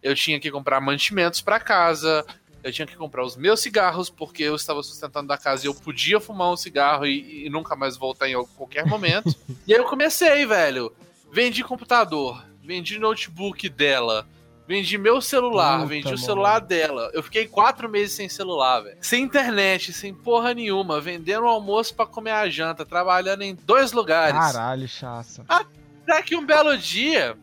eu 0.02 0.14
tinha 0.14 0.38
que 0.38 0.50
comprar 0.50 0.82
mantimentos 0.82 1.40
pra 1.40 1.58
casa, 1.58 2.26
eu 2.62 2.70
tinha 2.70 2.86
que 2.86 2.94
comprar 2.94 3.24
os 3.24 3.38
meus 3.38 3.60
cigarros, 3.60 4.10
porque 4.10 4.42
eu 4.42 4.54
estava 4.54 4.82
sustentando 4.82 5.28
da 5.28 5.38
casa 5.38 5.64
e 5.64 5.66
eu 5.66 5.74
podia 5.74 6.20
fumar 6.20 6.52
um 6.52 6.58
cigarro 6.58 7.06
e, 7.06 7.46
e 7.46 7.48
nunca 7.48 7.74
mais 7.74 7.96
voltar 7.96 8.28
em 8.28 8.34
qualquer 8.44 8.84
momento. 8.84 9.34
e 9.66 9.72
aí 9.72 9.80
eu 9.80 9.86
comecei, 9.86 10.44
velho. 10.44 10.94
Vendi 11.32 11.64
computador, 11.64 12.44
vendi 12.62 12.98
notebook 12.98 13.66
dela, 13.70 14.28
vendi 14.70 14.96
meu 14.96 15.20
celular, 15.20 15.78
Puta, 15.78 15.88
vendi 15.88 16.06
o 16.06 16.10
mano. 16.10 16.18
celular 16.18 16.60
dela. 16.60 17.10
Eu 17.12 17.24
fiquei 17.24 17.48
quatro 17.48 17.88
meses 17.88 18.14
sem 18.14 18.28
celular, 18.28 18.78
velho. 18.80 18.96
Sem 19.00 19.24
internet, 19.24 19.92
sem 19.92 20.14
porra 20.14 20.54
nenhuma, 20.54 21.00
vendendo 21.00 21.44
almoço 21.46 21.92
pra 21.92 22.06
comer 22.06 22.30
a 22.30 22.48
janta, 22.48 22.86
trabalhando 22.86 23.42
em 23.42 23.52
dois 23.66 23.90
lugares. 23.90 24.38
Caralho, 24.38 24.86
chaça. 24.86 25.44
Até 25.48 26.22
que 26.22 26.36
um 26.36 26.46
belo 26.46 26.78
dia, 26.78 27.36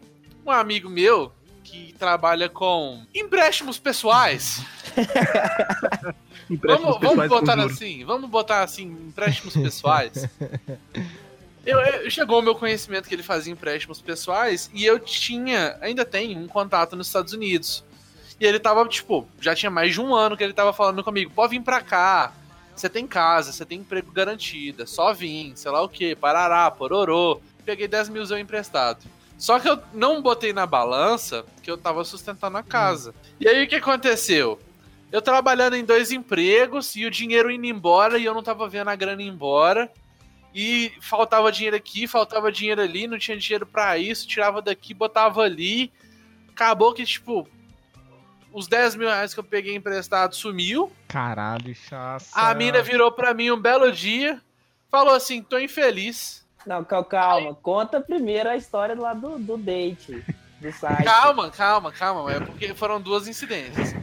um 0.45 0.49
amigo 0.49 0.89
meu 0.89 1.34
que 1.65 1.93
trabalha 1.99 2.47
com 2.47 3.03
empréstimos 3.13 3.78
pessoais. 3.78 4.61
Empréstimos 6.49 6.95
Vamos, 6.95 7.01
vamos 7.01 7.09
pessoais 7.09 7.30
com 7.30 7.39
botar 7.41 7.59
assim, 7.61 8.05
vamos 8.05 8.30
botar 8.30 8.63
assim, 8.63 8.86
empréstimos 8.86 9.53
pessoais. 9.53 10.30
Eu, 11.68 11.80
eu- 11.80 12.09
chegou 12.09 12.39
o 12.39 12.41
meu 12.41 12.55
conhecimento 12.55 13.07
que 13.09 13.13
ele 13.15 13.24
fazia 13.24 13.51
empréstimos 13.51 14.01
pessoais 14.01 14.70
e 14.74 14.86
eu 14.86 14.97
tinha, 14.99 15.78
ainda 15.82 16.05
tenho, 16.05 16.39
um 16.39 16.47
contato 16.47 16.95
nos 16.95 17.07
Estados 17.07 17.34
Unidos. 17.34 17.84
E 18.39 18.45
ele 18.45 18.59
tava, 18.59 18.88
tipo, 18.88 19.28
já 19.41 19.53
tinha 19.55 19.70
mais 19.70 19.93
de 19.93 19.99
um 19.99 20.13
ano 20.15 20.38
que 20.38 20.43
ele 20.43 20.53
tava 20.53 20.72
falando 20.72 21.03
comigo, 21.03 21.32
pode 21.36 21.51
vir 21.57 21.61
pra 21.63 21.82
cá, 21.82 22.32
você 22.76 22.88
tem 22.88 23.05
casa, 23.07 23.51
você 23.51 23.65
tem 23.65 23.80
emprego 23.80 24.11
garantido, 24.11 24.84
é 24.84 24.86
só 24.86 25.11
vir, 25.13 25.51
sei 25.55 25.72
lá 25.72 25.82
o 25.82 25.89
que, 25.89 26.15
parará, 26.15 26.70
pororô. 26.72 27.41
Peguei 27.65 27.88
10 27.88 28.09
milzão 28.09 28.38
emprestado. 28.39 29.03
Só 29.38 29.59
que 29.59 29.68
eu 29.68 29.80
não 29.93 30.22
botei 30.22 30.53
na 30.53 30.65
balança 30.65 31.43
que 31.61 31.70
eu 31.70 31.78
tava 31.78 32.03
sustentando 32.05 32.57
a 32.57 32.63
casa. 32.63 33.13
E 33.39 33.47
aí 33.47 33.63
o 33.63 33.68
que 33.68 33.76
aconteceu? 33.76 34.59
Eu 35.11 35.22
trabalhando 35.22 35.76
em 35.76 35.84
dois 35.84 36.11
empregos 36.11 36.95
e 36.95 37.05
o 37.05 37.11
dinheiro 37.11 37.51
indo 37.51 37.65
embora 37.65 38.18
e 38.18 38.26
eu 38.26 38.34
não 38.34 38.41
tava 38.43 38.68
vendo 38.70 38.89
a 38.89 38.95
grana 38.95 39.22
ir 39.22 39.28
embora. 39.28 39.91
E 40.59 40.91
faltava 41.01 41.51
dinheiro 41.51 41.75
aqui, 41.75 42.07
faltava 42.07 42.51
dinheiro 42.51 42.81
ali, 42.81 43.05
não 43.05 43.19
tinha 43.19 43.37
dinheiro 43.37 43.63
pra 43.63 43.95
isso, 43.99 44.27
tirava 44.27 44.59
daqui, 44.59 44.91
botava 44.91 45.41
ali. 45.41 45.91
Acabou 46.49 46.95
que, 46.95 47.05
tipo, 47.05 47.47
os 48.51 48.67
10 48.67 48.95
mil 48.95 49.07
reais 49.07 49.35
que 49.35 49.39
eu 49.39 49.43
peguei 49.43 49.75
emprestado 49.75 50.33
sumiu. 50.35 50.91
Caralho, 51.07 51.75
chaça. 51.75 52.31
A 52.33 52.55
mina 52.55 52.81
virou 52.81 53.11
pra 53.11 53.35
mim 53.35 53.51
um 53.51 53.61
belo 53.61 53.91
dia, 53.91 54.41
falou 54.89 55.13
assim: 55.13 55.43
tô 55.43 55.59
infeliz. 55.59 56.43
Não, 56.65 56.83
cal- 56.83 57.05
calma. 57.05 57.53
Conta 57.53 58.01
primeiro 58.01 58.49
a 58.49 58.57
história 58.57 58.95
lá 58.99 59.13
do, 59.13 59.37
do 59.37 59.57
date, 59.57 60.23
do 60.59 60.71
site. 60.73 61.03
Calma, 61.03 61.51
calma, 61.51 61.91
calma, 61.91 62.33
é 62.33 62.39
porque 62.39 62.73
foram 62.73 62.99
duas 62.99 63.27
incidências. 63.27 63.93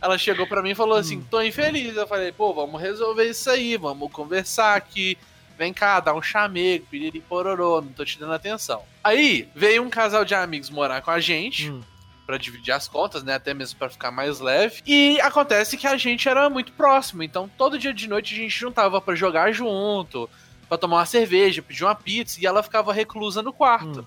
Ela 0.00 0.16
chegou 0.16 0.46
pra 0.46 0.62
mim 0.62 0.70
e 0.70 0.74
falou 0.76 0.96
assim: 0.96 1.20
tô 1.22 1.42
infeliz. 1.42 1.96
Eu 1.96 2.06
falei: 2.06 2.30
pô, 2.30 2.54
vamos 2.54 2.80
resolver 2.80 3.28
isso 3.28 3.50
aí, 3.50 3.76
vamos 3.76 4.12
conversar 4.12 4.76
aqui. 4.76 5.18
Vem 5.58 5.72
cá, 5.72 6.00
dá 6.00 6.14
um 6.14 6.20
chamego, 6.20 6.86
piriri 6.86 7.20
pororô, 7.20 7.80
não 7.80 7.92
tô 7.92 8.04
te 8.04 8.18
dando 8.18 8.34
atenção. 8.34 8.82
Aí 9.02 9.48
veio 9.54 9.82
um 9.82 9.88
casal 9.88 10.24
de 10.24 10.34
amigos 10.34 10.68
morar 10.68 11.00
com 11.00 11.10
a 11.10 11.20
gente. 11.20 11.70
Hum. 11.70 11.82
Pra 12.26 12.36
dividir 12.36 12.72
as 12.72 12.88
contas, 12.88 13.22
né? 13.22 13.34
Até 13.34 13.54
mesmo 13.54 13.78
pra 13.78 13.88
ficar 13.88 14.10
mais 14.10 14.40
leve. 14.40 14.82
E 14.84 15.20
acontece 15.20 15.76
que 15.76 15.86
a 15.86 15.96
gente 15.96 16.28
era 16.28 16.50
muito 16.50 16.72
próximo. 16.72 17.22
Então, 17.22 17.48
todo 17.56 17.78
dia 17.78 17.94
de 17.94 18.08
noite 18.08 18.34
a 18.34 18.36
gente 18.36 18.58
juntava 18.58 19.00
pra 19.00 19.14
jogar 19.14 19.52
junto, 19.52 20.28
pra 20.68 20.76
tomar 20.76 20.96
uma 20.96 21.06
cerveja, 21.06 21.62
pedir 21.62 21.84
uma 21.84 21.94
pizza. 21.94 22.40
E 22.40 22.44
ela 22.44 22.64
ficava 22.64 22.92
reclusa 22.92 23.42
no 23.42 23.52
quarto. 23.52 24.06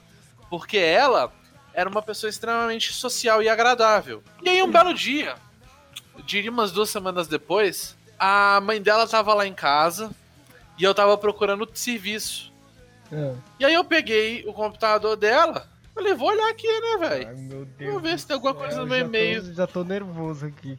Porque 0.49 0.77
ela 0.77 1.31
era 1.73 1.89
uma 1.89 2.01
pessoa 2.01 2.29
extremamente 2.29 2.91
social 2.91 3.41
e 3.41 3.47
agradável. 3.47 4.21
E 4.43 4.49
aí, 4.49 4.61
um 4.61 4.69
belo 4.69 4.93
dia, 4.93 5.35
diria 6.25 6.51
umas 6.51 6.73
duas 6.73 6.89
semanas 6.89 7.25
depois, 7.25 7.97
a 8.19 8.59
mãe 8.61 8.81
dela 8.81 9.07
tava 9.07 9.33
lá 9.33 9.47
em 9.47 9.53
casa 9.53 10.11
e 10.79 10.83
eu 10.83 10.95
tava 10.95 11.17
procurando 11.17 11.69
serviço. 11.73 12.53
É. 13.11 13.33
E 13.59 13.65
aí 13.65 13.73
eu 13.73 13.83
peguei 13.83 14.45
o 14.47 14.53
computador 14.53 15.15
dela, 15.17 15.67
falei, 15.93 16.13
vou 16.13 16.29
olhar 16.29 16.49
aqui, 16.49 16.67
né, 16.67 16.97
velho? 17.09 17.27
Ai, 17.27 17.35
meu 17.35 17.65
Deus. 17.65 17.91
Vou 17.91 17.99
ver 17.99 18.17
se 18.17 18.25
tem 18.25 18.35
alguma 18.35 18.53
coisa 18.53 18.79
no 18.79 18.87
meu 18.87 18.99
e-mail. 18.99 19.53
Já 19.53 19.67
tô 19.67 19.83
nervoso 19.83 20.45
aqui. 20.45 20.77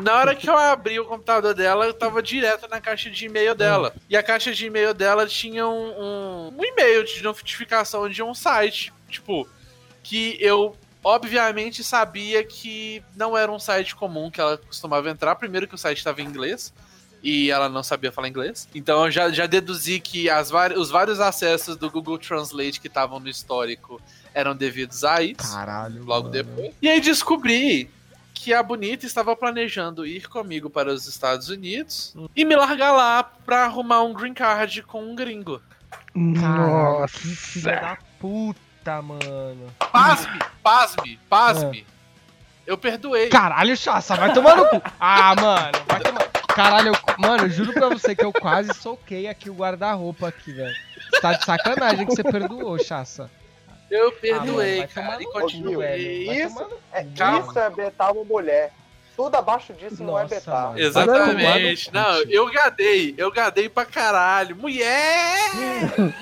Na 0.00 0.16
hora 0.16 0.34
que 0.34 0.48
eu 0.48 0.56
abri 0.56 0.98
o 0.98 1.04
computador 1.04 1.54
dela, 1.54 1.84
eu 1.84 1.94
tava 1.94 2.22
direto 2.22 2.68
na 2.68 2.80
caixa 2.80 3.10
de 3.10 3.26
e-mail 3.26 3.54
dela. 3.54 3.94
E 4.08 4.16
a 4.16 4.22
caixa 4.22 4.52
de 4.52 4.66
e-mail 4.66 4.94
dela 4.94 5.26
tinha 5.26 5.66
um, 5.66 5.90
um, 5.90 6.54
um 6.58 6.64
e-mail 6.64 7.04
de 7.04 7.22
notificação 7.22 8.08
de 8.08 8.22
um 8.22 8.34
site. 8.34 8.92
Tipo, 9.08 9.46
que 10.02 10.36
eu 10.40 10.74
obviamente 11.04 11.84
sabia 11.84 12.42
que 12.42 13.04
não 13.14 13.36
era 13.36 13.52
um 13.52 13.58
site 13.58 13.94
comum 13.94 14.30
que 14.30 14.40
ela 14.40 14.56
costumava 14.56 15.10
entrar. 15.10 15.34
Primeiro 15.36 15.68
que 15.68 15.74
o 15.74 15.78
site 15.78 15.98
estava 15.98 16.22
em 16.22 16.26
inglês 16.26 16.72
e 17.22 17.50
ela 17.50 17.68
não 17.68 17.82
sabia 17.82 18.10
falar 18.10 18.28
inglês. 18.28 18.68
Então 18.74 19.04
eu 19.04 19.10
já, 19.10 19.30
já 19.30 19.46
deduzi 19.46 20.00
que 20.00 20.28
as 20.28 20.50
os 20.76 20.90
vários 20.90 21.20
acessos 21.20 21.76
do 21.76 21.90
Google 21.90 22.18
Translate 22.18 22.80
que 22.80 22.88
estavam 22.88 23.20
no 23.20 23.28
histórico 23.28 24.00
eram 24.34 24.56
devidos 24.56 25.04
a 25.04 25.22
isso. 25.22 25.52
Caralho. 25.52 26.04
Logo 26.04 26.28
mano. 26.28 26.30
depois. 26.30 26.74
E 26.82 26.88
aí 26.88 27.00
descobri 27.00 27.88
que 28.34 28.52
a 28.52 28.62
Bonita 28.62 29.06
estava 29.06 29.36
planejando 29.36 30.04
ir 30.04 30.28
comigo 30.28 30.68
para 30.68 30.92
os 30.92 31.06
Estados 31.06 31.48
Unidos 31.48 32.12
e 32.34 32.44
me 32.44 32.56
largar 32.56 32.90
lá 32.90 33.22
pra 33.22 33.64
arrumar 33.64 34.02
um 34.02 34.12
green 34.12 34.34
card 34.34 34.82
com 34.82 35.04
um 35.04 35.14
gringo. 35.14 35.62
Que 36.12 37.36
filha 37.36 37.80
da 37.80 37.98
puta, 38.18 39.00
mano. 39.00 39.72
Pasme, 39.92 40.38
pasme, 40.62 41.20
pasme. 41.28 41.86
Eu 42.66 42.76
perdoei. 42.76 43.28
Caralho, 43.28 43.76
Chassa, 43.76 44.16
vai 44.16 44.32
tomar 44.32 44.56
no 44.56 44.68
cu. 44.68 44.82
Ah, 44.98 45.34
mano, 45.34 45.78
vai 45.86 46.00
tomar. 46.02 46.41
Caralho, 46.54 46.88
eu... 46.88 46.94
mano, 47.18 47.44
eu 47.44 47.50
juro 47.50 47.72
pra 47.72 47.88
você 47.88 48.14
que 48.14 48.24
eu 48.24 48.32
quase 48.32 48.72
soquei 48.74 49.26
aqui 49.28 49.48
o 49.50 49.54
guarda-roupa 49.54 50.28
aqui, 50.28 50.52
velho. 50.52 50.74
Tá 51.20 51.32
de 51.34 51.44
sacanagem 51.44 52.06
que 52.06 52.14
você 52.14 52.22
perdoou, 52.22 52.78
Chassa. 52.78 53.30
Eu 53.90 54.08
Ah, 54.08 54.12
perdoei, 54.20 54.86
tomar 54.86 55.10
cara, 55.10 55.22
e 55.22 55.26
continuei. 55.26 56.42
Isso, 56.44 56.66
é, 56.92 57.04
isso 57.04 57.58
é 57.58 57.70
betar 57.70 58.12
uma 58.12 58.24
mulher. 58.24 58.72
Tudo 59.14 59.34
abaixo 59.36 59.74
disso 59.74 60.02
não 60.02 60.18
é 60.18 60.22
Nossa, 60.22 60.34
betar. 60.34 60.66
mano. 60.68 60.78
Exatamente. 60.78 61.92
Não, 61.92 62.22
eu 62.22 62.50
gadei, 62.50 63.14
eu 63.18 63.30
gadei 63.30 63.68
pra 63.68 63.84
caralho. 63.84 64.56
Mulher! 64.56 65.50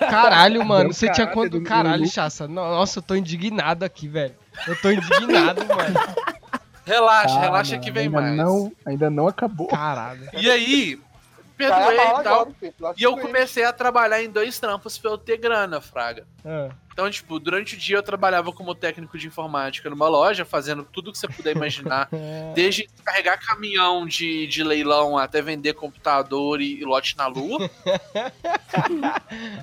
Caralho, 0.00 0.64
mano, 0.64 0.92
você 0.92 1.06
tinha 1.12 1.26
caráter 1.28 1.50
quanto. 1.50 1.62
Caralho. 1.62 2.06
Chassa. 2.08 2.48
Nossa, 2.48 2.98
eu 2.98 3.02
tô 3.02 3.14
indignado 3.14 3.84
aqui, 3.84 4.08
velho. 4.08 4.34
Eu 4.66 4.74
tô 4.80 4.90
indignado, 4.90 5.64
mano. 5.66 5.94
Relaxa, 6.90 7.36
Ah, 7.36 7.40
relaxa 7.40 7.78
que 7.78 7.90
vem 7.90 8.04
ainda 8.06 8.20
mais. 8.20 8.36
Não, 8.36 8.72
ainda 8.84 9.08
não 9.08 9.28
acabou. 9.28 9.68
Caralho. 9.68 10.28
E 10.32 10.50
aí, 10.50 10.94
é 10.94 11.10
perdoei 11.56 11.96
e 11.98 12.22
tal. 12.24 12.40
agora, 12.40 12.94
E 12.96 13.02
eu 13.04 13.16
comecei 13.16 13.62
a 13.64 13.72
trabalhar 13.72 14.22
em 14.22 14.28
dois 14.30 14.58
trampos 14.58 14.98
pra 14.98 15.10
eu 15.10 15.18
ter 15.18 15.36
grana, 15.36 15.80
Fraga. 15.80 16.26
Ah, 16.44 16.68
Então, 16.92 17.08
tipo, 17.10 17.38
durante 17.38 17.74
o 17.74 17.78
dia 17.78 17.96
eu 17.96 18.02
trabalhava 18.02 18.50
como 18.52 18.74
técnico 18.74 19.16
de 19.16 19.26
informática 19.28 19.88
numa 19.88 20.08
loja, 20.08 20.44
fazendo 20.44 20.82
tudo 20.82 21.12
que 21.12 21.18
você 21.18 21.28
puder 21.28 21.54
imaginar. 21.54 22.08
Desde 22.56 22.88
carregar 23.04 23.38
caminhão 23.38 24.04
de, 24.06 24.46
de 24.48 24.64
leilão 24.64 25.16
até 25.16 25.40
vender 25.40 25.74
computador 25.74 26.60
e, 26.60 26.80
e 26.80 26.84
lote 26.84 27.16
na 27.16 27.26
lua. 27.28 27.70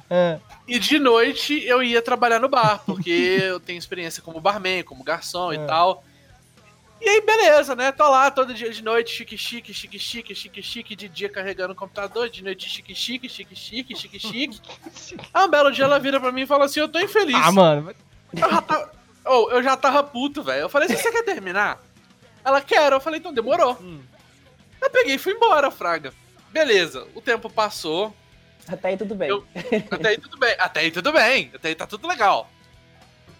ah, 0.09 0.39
E 0.67 0.79
de 0.79 0.99
noite 0.99 1.63
eu 1.65 1.81
ia 1.81 2.01
trabalhar 2.01 2.39
no 2.39 2.49
bar, 2.49 2.81
porque 2.85 3.09
eu 3.09 3.59
tenho 3.59 3.77
experiência 3.79 4.21
como 4.21 4.39
barman, 4.41 4.83
como 4.83 5.03
garçom 5.03 5.51
e 5.53 5.57
É. 5.57 5.65
tal. 5.65 6.03
E 6.99 7.07
aí, 7.07 7.21
beleza, 7.21 7.75
né? 7.75 7.91
Tô 7.91 8.09
lá 8.09 8.31
todo 8.31 8.53
dia 8.53 8.71
de 8.71 8.83
noite, 8.83 9.11
chique, 9.11 9.37
chique, 9.37 9.73
chique, 9.73 9.99
chique, 9.99 10.33
chique, 10.35 10.63
chique, 10.63 10.95
de 10.95 11.07
dia 11.07 11.29
carregando 11.29 11.73
o 11.73 11.75
computador, 11.75 12.27
de 12.29 12.43
noite 12.43 12.67
chique, 12.67 12.93
chique, 12.95 13.29
chique, 13.29 13.55
chique, 13.55 13.95
chique, 13.95 14.19
chique. 14.19 14.61
Aí 15.33 15.45
um 15.45 15.49
belo 15.49 15.71
dia 15.71 15.85
ela 15.85 15.99
vira 15.99 16.19
pra 16.19 16.31
mim 16.31 16.41
e 16.41 16.47
fala 16.47 16.65
assim: 16.65 16.79
Eu 16.79 16.89
tô 16.89 16.99
infeliz. 16.99 17.35
Ah, 17.35 17.51
mano. 17.51 17.93
Eu 18.33 18.49
já 18.49 18.61
tava, 18.61 18.91
oh, 19.25 19.49
eu 19.51 19.63
já 19.63 19.77
tava 19.77 20.03
puto, 20.03 20.41
velho. 20.41 20.61
Eu 20.61 20.69
falei, 20.69 20.87
você 20.89 21.11
quer 21.11 21.23
terminar? 21.23 21.79
Ela 22.43 22.61
quer. 22.61 22.91
Eu 22.91 22.99
falei, 22.99 23.19
então 23.19 23.33
demorou. 23.33 23.77
Hum. 23.79 24.01
Eu 24.81 24.89
peguei 24.89 25.15
e 25.15 25.19
fui 25.19 25.33
embora, 25.33 25.69
Fraga. 25.71 26.11
Beleza, 26.51 27.07
o 27.13 27.21
tempo 27.21 27.49
passou. 27.49 28.13
Até 28.67 28.89
aí 28.89 28.97
tudo 28.97 29.13
bem. 29.15 29.29
Eu- 29.29 29.45
Até 29.91 30.09
aí 30.09 30.17
tudo 30.17 30.37
bem. 30.37 30.55
Até 30.57 30.79
aí 30.81 30.91
tudo 30.91 31.11
bem. 31.13 31.51
Até 31.53 31.67
aí 31.69 31.75
tá 31.75 31.85
tudo 31.87 32.07
legal. 32.07 32.49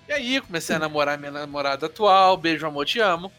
E 0.08 0.14
aí, 0.14 0.40
comecei 0.40 0.74
a 0.76 0.80
namorar 0.80 1.18
minha 1.18 1.32
namorada 1.32 1.88
atual. 1.88 2.38
Beijo, 2.38 2.66
amor, 2.66 2.86
te 2.86 3.00
amo. 3.00 3.30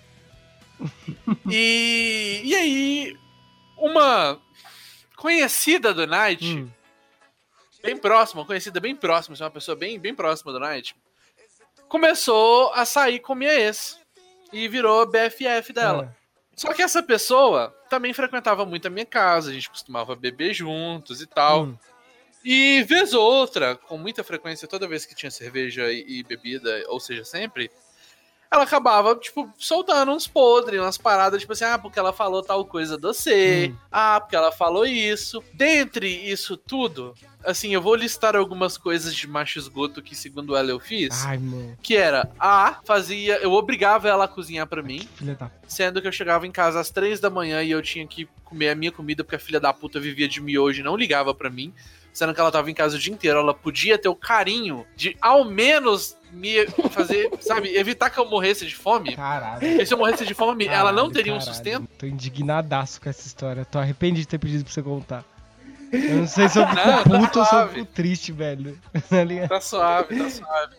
E, 1.50 2.40
e 2.44 2.54
aí, 2.54 3.16
uma 3.76 4.40
conhecida 5.16 5.92
do 5.92 6.06
Night, 6.06 6.44
Hum. 6.44 6.70
bem 7.82 7.96
próxima, 7.96 8.44
conhecida 8.44 8.80
bem 8.80 8.94
próxima, 8.94 9.34
assim, 9.34 9.42
uma 9.44 9.50
pessoa 9.50 9.76
bem, 9.76 9.98
bem 9.98 10.14
próxima 10.14 10.52
do 10.52 10.60
Night, 10.60 10.94
começou 11.88 12.72
a 12.74 12.84
sair 12.84 13.20
com 13.20 13.34
minha 13.34 13.52
ex. 13.52 13.98
E 14.52 14.66
virou 14.66 15.04
BFF 15.06 15.74
dela. 15.74 16.16
Só 16.56 16.72
que 16.72 16.80
essa 16.82 17.02
pessoa 17.02 17.68
também 17.90 18.14
frequentava 18.14 18.64
muito 18.64 18.86
a 18.88 18.90
minha 18.90 19.04
casa, 19.04 19.50
a 19.50 19.52
gente 19.52 19.68
costumava 19.68 20.16
beber 20.16 20.54
juntos 20.54 21.20
e 21.20 21.26
tal. 21.26 21.64
Hum. 21.64 21.78
E 22.42 22.82
vez 22.84 23.12
ou 23.12 23.22
outra, 23.22 23.76
com 23.76 23.98
muita 23.98 24.24
frequência, 24.24 24.66
toda 24.66 24.88
vez 24.88 25.04
que 25.04 25.14
tinha 25.14 25.30
cerveja 25.30 25.92
e, 25.92 26.20
e 26.20 26.22
bebida, 26.22 26.82
ou 26.88 26.98
seja, 26.98 27.24
sempre, 27.24 27.70
ela 28.50 28.64
acabava, 28.64 29.14
tipo, 29.16 29.50
soltando 29.58 30.10
uns 30.10 30.26
podres, 30.26 30.80
umas 30.80 30.96
paradas, 30.96 31.40
tipo 31.40 31.52
assim, 31.52 31.64
ah, 31.64 31.78
porque 31.78 31.98
ela 31.98 32.12
falou 32.12 32.42
tal 32.42 32.64
coisa 32.64 32.96
do 32.96 33.12
você, 33.12 33.74
ah, 33.92 34.20
porque 34.20 34.34
ela 34.34 34.50
falou 34.50 34.86
isso. 34.86 35.42
Dentre 35.52 36.08
isso 36.08 36.56
tudo, 36.56 37.14
assim, 37.44 37.74
eu 37.74 37.82
vou 37.82 37.94
listar 37.94 38.34
algumas 38.34 38.78
coisas 38.78 39.14
de 39.14 39.26
macho 39.26 39.58
esgoto 39.58 40.02
que, 40.02 40.14
segundo 40.14 40.56
ela, 40.56 40.70
eu 40.70 40.80
fiz. 40.80 41.24
Ai, 41.26 41.36
mano. 41.36 41.76
Que 41.82 41.96
era, 41.96 42.30
A, 42.38 42.80
fazia, 42.84 43.36
eu 43.38 43.52
obrigava 43.52 44.08
ela 44.08 44.24
a 44.24 44.28
cozinhar 44.28 44.66
pra 44.66 44.82
mim, 44.82 45.06
sendo 45.66 46.00
que 46.00 46.08
eu 46.08 46.12
chegava 46.12 46.46
em 46.46 46.52
casa 46.52 46.80
às 46.80 46.90
três 46.90 47.20
da 47.20 47.28
manhã 47.28 47.62
e 47.62 47.70
eu 47.70 47.82
tinha 47.82 48.06
que 48.06 48.26
comer 48.44 48.70
a 48.70 48.74
minha 48.74 48.90
comida 48.90 49.22
porque 49.22 49.36
a 49.36 49.40
filha 49.40 49.60
da 49.60 49.74
puta 49.74 50.00
vivia 50.00 50.26
de 50.26 50.40
miojo 50.40 50.80
e 50.80 50.84
não 50.84 50.96
ligava 50.96 51.34
pra 51.34 51.50
mim, 51.50 51.72
sendo 52.14 52.34
que 52.34 52.40
ela 52.40 52.50
tava 52.50 52.70
em 52.70 52.74
casa 52.74 52.96
o 52.96 52.98
dia 52.98 53.12
inteiro, 53.12 53.38
ela 53.38 53.54
podia 53.54 53.98
ter 53.98 54.08
o 54.08 54.16
carinho 54.16 54.86
de 54.96 55.16
ao 55.20 55.44
menos 55.44 56.16
me 56.32 56.66
fazer, 56.90 57.30
sabe, 57.40 57.74
evitar 57.76 58.10
que 58.10 58.18
eu 58.18 58.28
morresse 58.28 58.66
de 58.66 58.74
fome. 58.74 59.14
Caralho. 59.16 59.60
Porque 59.60 59.86
se 59.86 59.94
eu 59.94 59.98
morresse 59.98 60.24
de 60.26 60.34
fome, 60.34 60.66
ela 60.66 60.90
não 60.92 61.08
Caralho, 61.08 61.12
teria 61.12 61.32
um 61.34 61.38
caralho. 61.38 61.54
sustento. 61.54 61.88
Tô 61.98 62.06
indignadaço 62.06 63.00
com 63.00 63.08
essa 63.08 63.26
história. 63.26 63.64
Tô 63.64 63.78
arrependido 63.78 64.20
de 64.20 64.28
ter 64.28 64.38
pedido 64.38 64.64
pra 64.64 64.72
você 64.72 64.82
contar. 64.82 65.24
Eu 65.92 66.16
não 66.16 66.26
sei 66.26 66.48
se 66.48 66.58
eu 66.58 66.66
fico 66.68 66.76
Não, 66.86 67.02
tá 67.02 67.04
puto 67.04 67.38
ou 67.38 67.44
se 67.46 67.54
eu 67.54 67.68
fico 67.68 67.86
triste, 67.86 68.32
velho. 68.32 68.78
Tá? 69.08 69.48
Tá 69.48 69.60
suave, 69.60 70.18
tá 70.18 70.30
suave. 70.30 70.76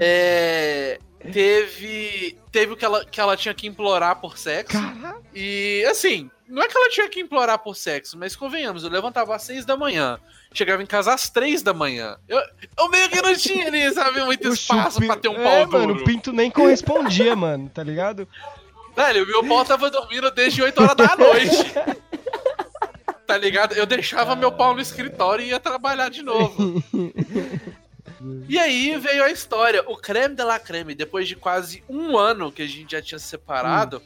É, 0.00 0.98
teve 1.32 2.38
teve 2.52 2.72
o 2.72 2.76
que 2.76 2.84
ela, 2.84 3.04
que 3.04 3.20
ela 3.20 3.36
tinha 3.36 3.54
que 3.54 3.66
implorar 3.66 4.16
por 4.16 4.38
sexo. 4.38 4.72
Caralho. 4.80 5.22
E 5.34 5.84
assim, 5.90 6.30
não 6.48 6.62
é 6.62 6.68
que 6.68 6.76
ela 6.76 6.88
tinha 6.90 7.08
que 7.08 7.20
implorar 7.20 7.58
por 7.58 7.76
sexo, 7.76 8.16
mas 8.18 8.34
convenhamos, 8.36 8.82
eu 8.84 8.90
levantava 8.90 9.34
às 9.36 9.42
seis 9.42 9.64
da 9.64 9.76
manhã, 9.76 10.18
chegava 10.52 10.82
em 10.82 10.86
casa 10.86 11.12
às 11.12 11.28
três 11.28 11.62
da 11.62 11.74
manhã. 11.74 12.16
Eu, 12.28 12.40
eu 12.78 12.88
meio 12.88 13.08
que 13.08 13.20
não 13.22 13.34
tinha 13.36 13.66
ali, 13.66 13.92
sabe, 13.92 14.22
muito 14.24 14.48
O 14.48 14.52
espaço 14.52 14.94
chupi- 14.96 15.06
pra 15.06 15.16
ter 15.16 15.28
um 15.28 15.40
é, 15.40 15.44
pau 15.44 15.66
mano, 15.80 15.86
duro. 15.94 16.02
o 16.02 16.04
Pinto 16.04 16.32
nem 16.32 16.50
correspondia, 16.50 17.34
mano, 17.36 17.68
tá 17.72 17.82
ligado? 17.82 18.26
Velho, 18.96 19.26
meu 19.26 19.44
pau 19.46 19.64
tava 19.64 19.90
dormindo 19.90 20.30
desde 20.30 20.62
8 20.62 20.82
horas 20.82 20.96
da 20.96 21.16
noite. 21.16 21.56
Tá 23.26 23.36
ligado? 23.36 23.74
Eu 23.74 23.84
deixava 23.84 24.34
meu 24.34 24.50
pau 24.50 24.72
no 24.72 24.80
escritório 24.80 25.44
e 25.44 25.48
ia 25.50 25.60
trabalhar 25.60 26.08
de 26.08 26.22
novo. 26.22 26.82
E 28.48 28.58
aí 28.58 28.98
veio 28.98 29.22
a 29.24 29.30
história. 29.30 29.82
O 29.86 29.96
creme 29.96 30.34
de 30.34 30.42
la 30.42 30.58
creme, 30.58 30.94
depois 30.94 31.28
de 31.28 31.36
quase 31.36 31.82
um 31.88 32.16
ano 32.18 32.50
que 32.50 32.62
a 32.62 32.66
gente 32.66 32.92
já 32.92 33.00
tinha 33.02 33.18
se 33.18 33.26
separado, 33.26 34.02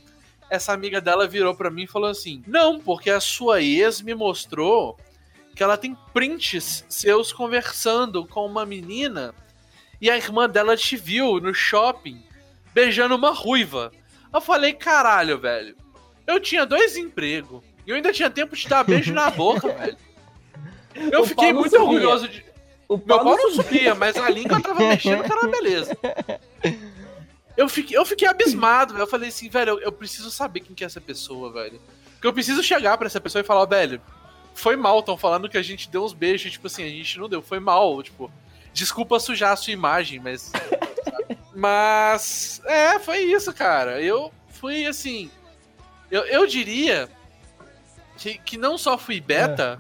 essa 0.50 0.72
amiga 0.72 1.00
dela 1.00 1.26
virou 1.26 1.54
pra 1.54 1.70
mim 1.70 1.84
e 1.84 1.88
falou 1.88 2.10
assim: 2.10 2.42
Não, 2.46 2.78
porque 2.78 3.08
a 3.10 3.20
sua 3.20 3.62
ex 3.62 4.02
me 4.02 4.14
mostrou 4.14 4.98
que 5.54 5.62
ela 5.62 5.76
tem 5.76 5.96
prints 6.12 6.84
seus 6.88 7.32
conversando 7.32 8.26
com 8.26 8.44
uma 8.46 8.64
menina 8.66 9.34
e 10.00 10.10
a 10.10 10.16
irmã 10.16 10.48
dela 10.48 10.76
te 10.76 10.96
viu 10.96 11.40
no 11.40 11.54
shopping 11.54 12.22
beijando 12.74 13.14
uma 13.14 13.30
ruiva. 13.32 13.92
Eu 14.32 14.40
falei, 14.40 14.72
caralho, 14.72 15.38
velho. 15.38 15.76
Eu 16.26 16.40
tinha 16.40 16.64
dois 16.64 16.96
empregos. 16.96 17.62
E 17.86 17.90
eu 17.90 17.96
ainda 17.96 18.12
tinha 18.12 18.30
tempo 18.30 18.56
de 18.56 18.66
dar 18.66 18.82
beijo 18.82 19.12
na 19.12 19.30
boca, 19.30 19.68
velho. 19.76 19.96
Eu 20.94 21.22
O 21.22 21.26
fiquei 21.26 21.46
pau 21.46 21.52
não 21.54 21.60
muito 21.60 21.70
subia. 21.76 21.86
orgulhoso 21.86 22.28
de. 22.28 22.44
O 22.94 23.02
Meu 23.04 23.18
pau 23.18 23.36
não 23.36 23.50
subia. 23.52 23.94
mas 23.94 24.16
a 24.16 24.28
língua 24.28 24.60
tava 24.60 24.78
mexendo, 24.84 25.22
que 25.22 25.32
era 25.32 25.40
uma 25.40 25.50
beleza. 25.50 25.96
Eu 27.56 27.68
fiquei, 27.68 27.96
eu 27.96 28.04
fiquei 28.04 28.26
abismado, 28.28 28.94
velho. 28.94 29.02
Eu 29.04 29.08
falei 29.08 29.28
assim, 29.28 29.48
velho, 29.48 29.70
eu, 29.70 29.80
eu 29.80 29.92
preciso 29.92 30.30
saber 30.30 30.60
quem 30.60 30.74
que 30.74 30.84
é 30.84 30.86
essa 30.86 31.00
pessoa, 31.00 31.52
velho. 31.52 31.80
Porque 32.14 32.26
eu 32.26 32.32
preciso 32.32 32.62
chegar 32.62 32.96
pra 32.96 33.06
essa 33.06 33.20
pessoa 33.20 33.40
e 33.40 33.44
falar, 33.44 33.66
velho, 33.66 34.00
foi 34.54 34.76
mal, 34.76 35.00
estão 35.00 35.16
falando 35.16 35.48
que 35.48 35.58
a 35.58 35.62
gente 35.62 35.88
deu 35.88 36.04
uns 36.04 36.12
beijos, 36.12 36.52
tipo 36.52 36.66
assim, 36.66 36.84
a 36.84 36.88
gente 36.88 37.18
não 37.18 37.28
deu, 37.28 37.42
foi 37.42 37.58
mal, 37.58 38.02
tipo, 38.02 38.30
desculpa 38.72 39.20
sujar 39.20 39.52
a 39.52 39.56
sua 39.56 39.72
imagem, 39.72 40.20
mas. 40.20 40.52
mas. 41.54 42.62
É, 42.64 42.98
foi 42.98 43.18
isso, 43.18 43.52
cara. 43.52 44.00
Eu 44.00 44.32
fui 44.48 44.86
assim. 44.86 45.30
Eu, 46.10 46.24
eu 46.26 46.46
diria 46.46 47.08
que, 48.16 48.38
que 48.38 48.56
não 48.56 48.76
só 48.76 48.96
fui 48.98 49.20
beta, 49.20 49.78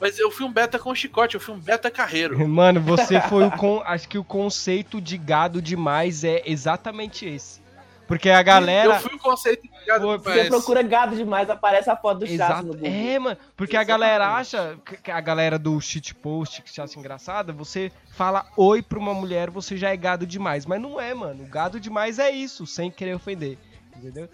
mas 0.00 0.18
eu 0.18 0.30
fui 0.30 0.46
um 0.46 0.52
beta 0.52 0.78
com 0.78 0.94
chicote, 0.94 1.34
eu 1.34 1.40
fui 1.40 1.54
um 1.54 1.58
beta 1.58 1.90
carreiro. 1.90 2.38
Mano, 2.48 2.80
você 2.80 3.20
foi 3.20 3.44
o. 3.44 3.50
Con... 3.50 3.82
Acho 3.84 4.08
que 4.08 4.18
o 4.18 4.24
conceito 4.24 5.00
de 5.00 5.18
gado 5.18 5.60
demais 5.60 6.24
é 6.24 6.42
exatamente 6.46 7.26
esse. 7.26 7.60
Porque 8.08 8.28
a 8.28 8.42
galera. 8.42 8.94
Eu 8.94 9.00
fui 9.00 9.14
o 9.14 9.18
conceito 9.18 9.62
de 9.62 9.70
gado 9.86 10.04
Pô, 10.04 10.18
Você 10.18 10.30
demais. 10.30 10.48
procura 10.48 10.82
gado 10.82 11.14
demais, 11.14 11.48
aparece 11.48 11.88
a 11.88 11.96
foto 11.96 12.20
do 12.20 12.26
chato 12.26 12.34
Exato. 12.34 12.66
no 12.66 12.72
Google. 12.72 12.88
É, 12.90 13.18
mano. 13.20 13.36
Porque 13.56 13.76
a 13.76 13.84
galera 13.84 14.34
acha, 14.34 14.76
que 15.00 15.12
a 15.12 15.20
galera 15.20 15.56
do 15.56 15.80
shitpost 15.80 16.62
que 16.62 16.72
se 16.72 16.80
acha 16.80 16.98
engraçada, 16.98 17.52
você 17.52 17.92
fala 18.16 18.46
oi 18.56 18.82
pra 18.82 18.98
uma 18.98 19.14
mulher, 19.14 19.48
você 19.48 19.76
já 19.76 19.90
é 19.90 19.96
gado 19.96 20.26
demais. 20.26 20.66
Mas 20.66 20.80
não 20.80 21.00
é, 21.00 21.14
mano. 21.14 21.46
Gado 21.46 21.78
demais 21.78 22.18
é 22.18 22.30
isso, 22.32 22.66
sem 22.66 22.90
querer 22.90 23.14
ofender. 23.14 23.56
Entendeu? 23.96 24.28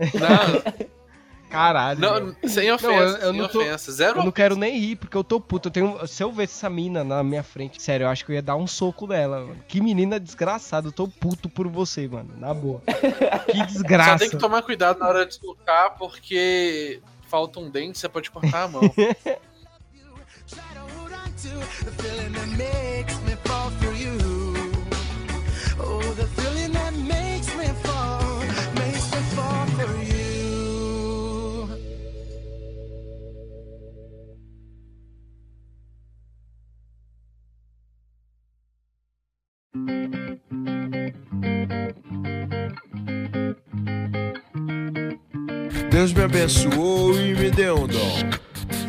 Não, 0.00 0.88
Caralho. 1.50 2.00
não, 2.00 2.48
sem 2.48 2.70
ofensa, 2.72 2.92
eu- 2.94 3.16
eu 3.16 3.30
sem 3.32 3.40
não 3.40 3.48
tô- 3.48 3.60
ofensa. 3.60 3.92
Zero 3.92 4.20
Eu 4.20 4.24
não 4.24 4.32
quero 4.32 4.56
nem 4.56 4.78
rir, 4.78 4.96
porque 4.96 5.16
eu 5.16 5.24
tô 5.24 5.40
puto. 5.40 5.68
Eu 5.68 5.72
tenho, 5.72 6.06
se 6.06 6.22
eu 6.22 6.30
ver 6.32 6.44
essa 6.44 6.70
mina 6.70 7.02
na 7.04 7.22
minha 7.22 7.42
frente, 7.42 7.82
sério, 7.82 8.04
eu 8.04 8.08
acho 8.08 8.24
que 8.24 8.30
eu 8.32 8.34
ia 8.36 8.42
dar 8.42 8.56
um 8.56 8.66
soco 8.66 9.06
nela, 9.06 9.40
mano. 9.40 9.56
Que 9.68 9.80
menina 9.80 10.18
desgraçada. 10.20 10.88
Eu 10.88 10.92
tô 10.92 11.08
puto 11.08 11.48
por 11.48 11.66
você, 11.68 12.06
mano. 12.08 12.30
Na 12.36 12.54
boa. 12.54 12.80
Que 12.86 13.58
Só 13.58 13.64
desgraça. 13.66 14.18
tem 14.20 14.30
que 14.30 14.38
tomar 14.38 14.62
cuidado 14.62 14.98
na 14.98 15.08
hora 15.08 15.26
de 15.26 15.38
tocar, 15.40 15.90
porque 15.98 17.00
falta 17.28 17.58
um 17.60 17.68
dente, 17.68 17.98
você 17.98 18.08
pode 18.08 18.30
cortar 18.30 18.64
a 18.64 18.68
mão. 18.68 18.82
Deus 45.90 46.12
me 46.12 46.22
abençoou 46.22 47.14
e 47.20 47.34
me 47.34 47.50
deu 47.50 47.76
um 47.76 47.86
dom. 47.86 48.30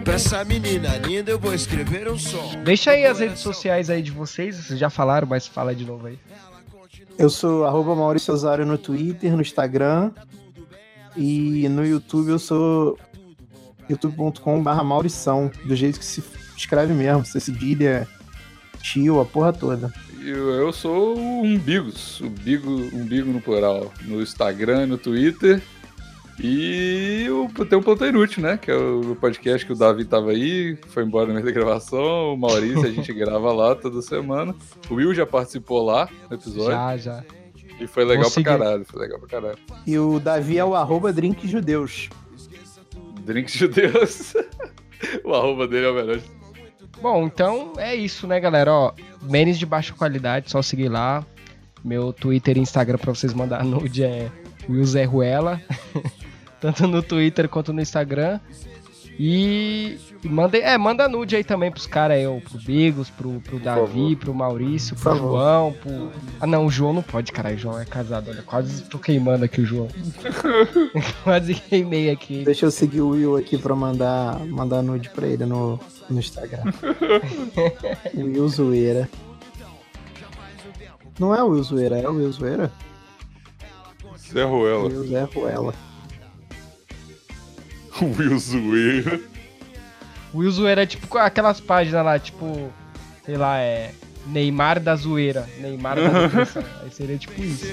Pra 0.04 0.16
essa 0.16 0.44
menina 0.44 0.98
linda 0.98 1.30
eu 1.30 1.38
vou 1.40 1.54
escrever 1.54 2.10
um 2.10 2.18
som. 2.18 2.64
Deixa 2.64 2.92
aí 2.92 3.06
as 3.06 3.20
redes 3.20 3.42
sociais 3.42 3.92
aí 3.92 4.02
de 4.02 4.10
vocês. 4.10 4.56
Vocês 4.56 4.80
já 4.80 4.90
falaram, 4.90 5.28
mas 5.28 5.46
fala 5.46 5.76
de 5.76 5.86
novo 5.86 6.08
aí. 6.08 6.18
Eu 7.16 7.30
sou 7.30 7.66
arroba 7.66 7.96
Maurício 7.96 8.34
Osório 8.34 8.66
no 8.66 8.78
Twitter, 8.78 9.36
no 9.36 9.42
Instagram. 9.42 10.12
E 11.16 11.70
no 11.70 11.86
YouTube 11.86 12.30
eu 12.30 12.40
sou 12.40 12.98
youtube.com.br 13.88 14.84
Maurição, 14.84 15.52
do 15.66 15.76
jeito 15.76 16.00
que 16.00 16.06
se 16.06 16.24
escreve 16.58 16.94
mesmo, 16.94 17.24
se 17.26 17.40
cedilha, 17.40 18.08
tio, 18.82 19.20
a 19.20 19.26
porra 19.26 19.54
toda. 19.54 19.94
Eu, 20.24 20.50
eu 20.52 20.72
sou 20.72 21.18
o 21.18 21.42
Umbigos, 21.42 22.22
umbigo, 22.22 22.70
umbigo 22.94 23.32
no 23.32 23.42
plural, 23.42 23.92
no 24.04 24.22
Instagram, 24.22 24.86
no 24.86 24.98
Twitter. 24.98 25.62
E 26.40 27.28
o, 27.30 27.66
tem 27.66 27.78
o 27.78 27.82
Plantão 27.84 28.08
Inútil, 28.08 28.42
né? 28.42 28.58
Que 28.58 28.72
é 28.72 28.76
o 28.76 29.16
podcast 29.16 29.66
que 29.66 29.74
o 29.74 29.76
Davi 29.76 30.06
tava 30.06 30.32
aí, 30.32 30.78
foi 30.88 31.04
embora 31.04 31.28
no 31.28 31.34
meio 31.34 31.46
da 31.46 31.52
gravação. 31.52 32.34
O 32.34 32.38
Maurício, 32.38 32.86
a 32.86 32.92
gente 32.92 33.12
grava 33.14 33.52
lá 33.52 33.76
toda 33.76 34.02
semana. 34.02 34.56
O 34.90 34.96
Will 34.96 35.14
já 35.14 35.26
participou 35.26 35.84
lá 35.84 36.10
no 36.30 36.36
episódio. 36.36 36.72
Já, 36.72 36.98
já. 36.98 37.24
E 37.80 37.88
foi 37.88 38.06
legal 38.06 38.24
Vou 38.24 38.32
pra 38.32 38.44
caralho, 38.44 38.86
foi 38.86 39.02
legal 39.02 39.20
pra 39.20 39.28
caralho. 39.28 39.58
E 39.86 39.98
o 39.98 40.20
Davi 40.20 40.58
é 40.58 40.66
o 40.66 40.76
arroba 40.76 41.12
Drink 41.12 41.48
Judeus. 41.48 42.10
Drinks 43.22 43.54
judeus. 43.54 44.34
o 45.24 45.34
arroba 45.34 45.68
dele 45.68 45.86
é 45.86 45.90
o 45.90 45.94
melhor. 45.94 46.20
Bom, 47.02 47.26
então 47.26 47.74
é 47.78 47.96
isso, 47.96 48.28
né, 48.28 48.40
galera? 48.40 48.72
Ó, 48.72 48.94
memes 49.22 49.58
de 49.58 49.66
baixa 49.66 49.94
qualidade, 49.94 50.50
só 50.52 50.62
seguir 50.62 50.90
lá. 50.90 51.26
Meu 51.84 52.14
Twitter 52.14 52.58
e 52.58 52.62
Instagram 52.62 52.98
pra 52.98 53.14
vocês 53.14 53.34
mandar 53.34 53.64
nude 53.64 54.04
é 54.04 54.30
Will 54.70 54.86
Zé 54.86 55.04
Ruela. 55.04 55.62
Tanto 56.62 56.88
no 56.88 57.02
Twitter 57.02 57.50
quanto 57.50 57.74
no 57.74 57.82
Instagram. 57.82 58.40
E, 59.24 60.00
e 60.24 60.28
manda, 60.28 60.58
é, 60.58 60.76
manda 60.80 61.08
nude 61.08 61.36
aí 61.36 61.44
também 61.44 61.70
pros 61.70 61.86
caras 61.86 62.18
aí, 62.18 62.26
ó, 62.26 62.40
pro 62.40 62.58
Bigos, 62.58 63.12
pro, 63.12 63.40
pro 63.40 63.60
Davi, 63.60 63.86
favor. 63.86 64.16
pro 64.18 64.34
Maurício, 64.34 64.96
pro. 64.96 65.16
João, 65.16 65.74
pro. 65.74 66.12
Ah 66.40 66.48
não, 66.48 66.66
o 66.66 66.72
João 66.72 66.92
não 66.92 67.04
pode, 67.04 67.32
caralho. 67.32 67.56
O 67.56 67.60
João 67.60 67.80
é 67.80 67.86
casado, 67.86 68.32
olha. 68.32 68.42
Quase 68.42 68.82
tô 68.86 68.98
queimando 68.98 69.46
aqui 69.46 69.62
o 69.62 69.66
João. 69.66 69.88
Quase 71.24 71.54
queimei 71.54 72.10
aqui. 72.10 72.44
Deixa 72.44 72.66
eu 72.66 72.72
seguir 72.72 73.02
o 73.02 73.10
Will 73.10 73.38
aqui 73.38 73.60
pra 73.60 73.76
mandar, 73.76 74.40
mandar 74.40 74.82
nude 74.82 75.12
pra 75.12 75.28
ele 75.28 75.46
no, 75.46 75.80
no 76.10 76.20
Instagram. 76.20 76.64
Will 78.18 78.50
Zoeira. 78.50 79.08
Não 81.20 81.36
é 81.36 81.44
o 81.44 81.50
Will 81.50 81.62
Zoeira, 81.62 82.00
é 82.00 82.10
o 82.10 82.16
Will 82.16 82.32
Zoeira? 82.32 82.72
Zé 84.34 84.44
Ruela. 84.46 84.86
Will 84.86 85.08
Zé 85.08 85.24
Ruela. 85.26 85.91
Will 88.06 88.38
Zoeira. 88.40 89.20
O 90.34 90.40
Will 90.40 90.52
Zoeira 90.52 90.84
é 90.84 90.86
tipo 90.86 91.18
aquelas 91.18 91.60
páginas 91.60 92.06
lá, 92.06 92.18
tipo, 92.20 92.72
sei 93.26 93.38
lá, 93.38 93.58
é. 93.60 93.92
Neymar 94.28 94.80
da 94.80 94.96
zoeira. 94.96 95.50
Neymar 95.60 95.96
da 95.96 96.28
zoeira. 96.30 96.66
Aí 96.84 96.92
seria 96.92 97.18
tipo 97.18 97.42
isso. 97.42 97.66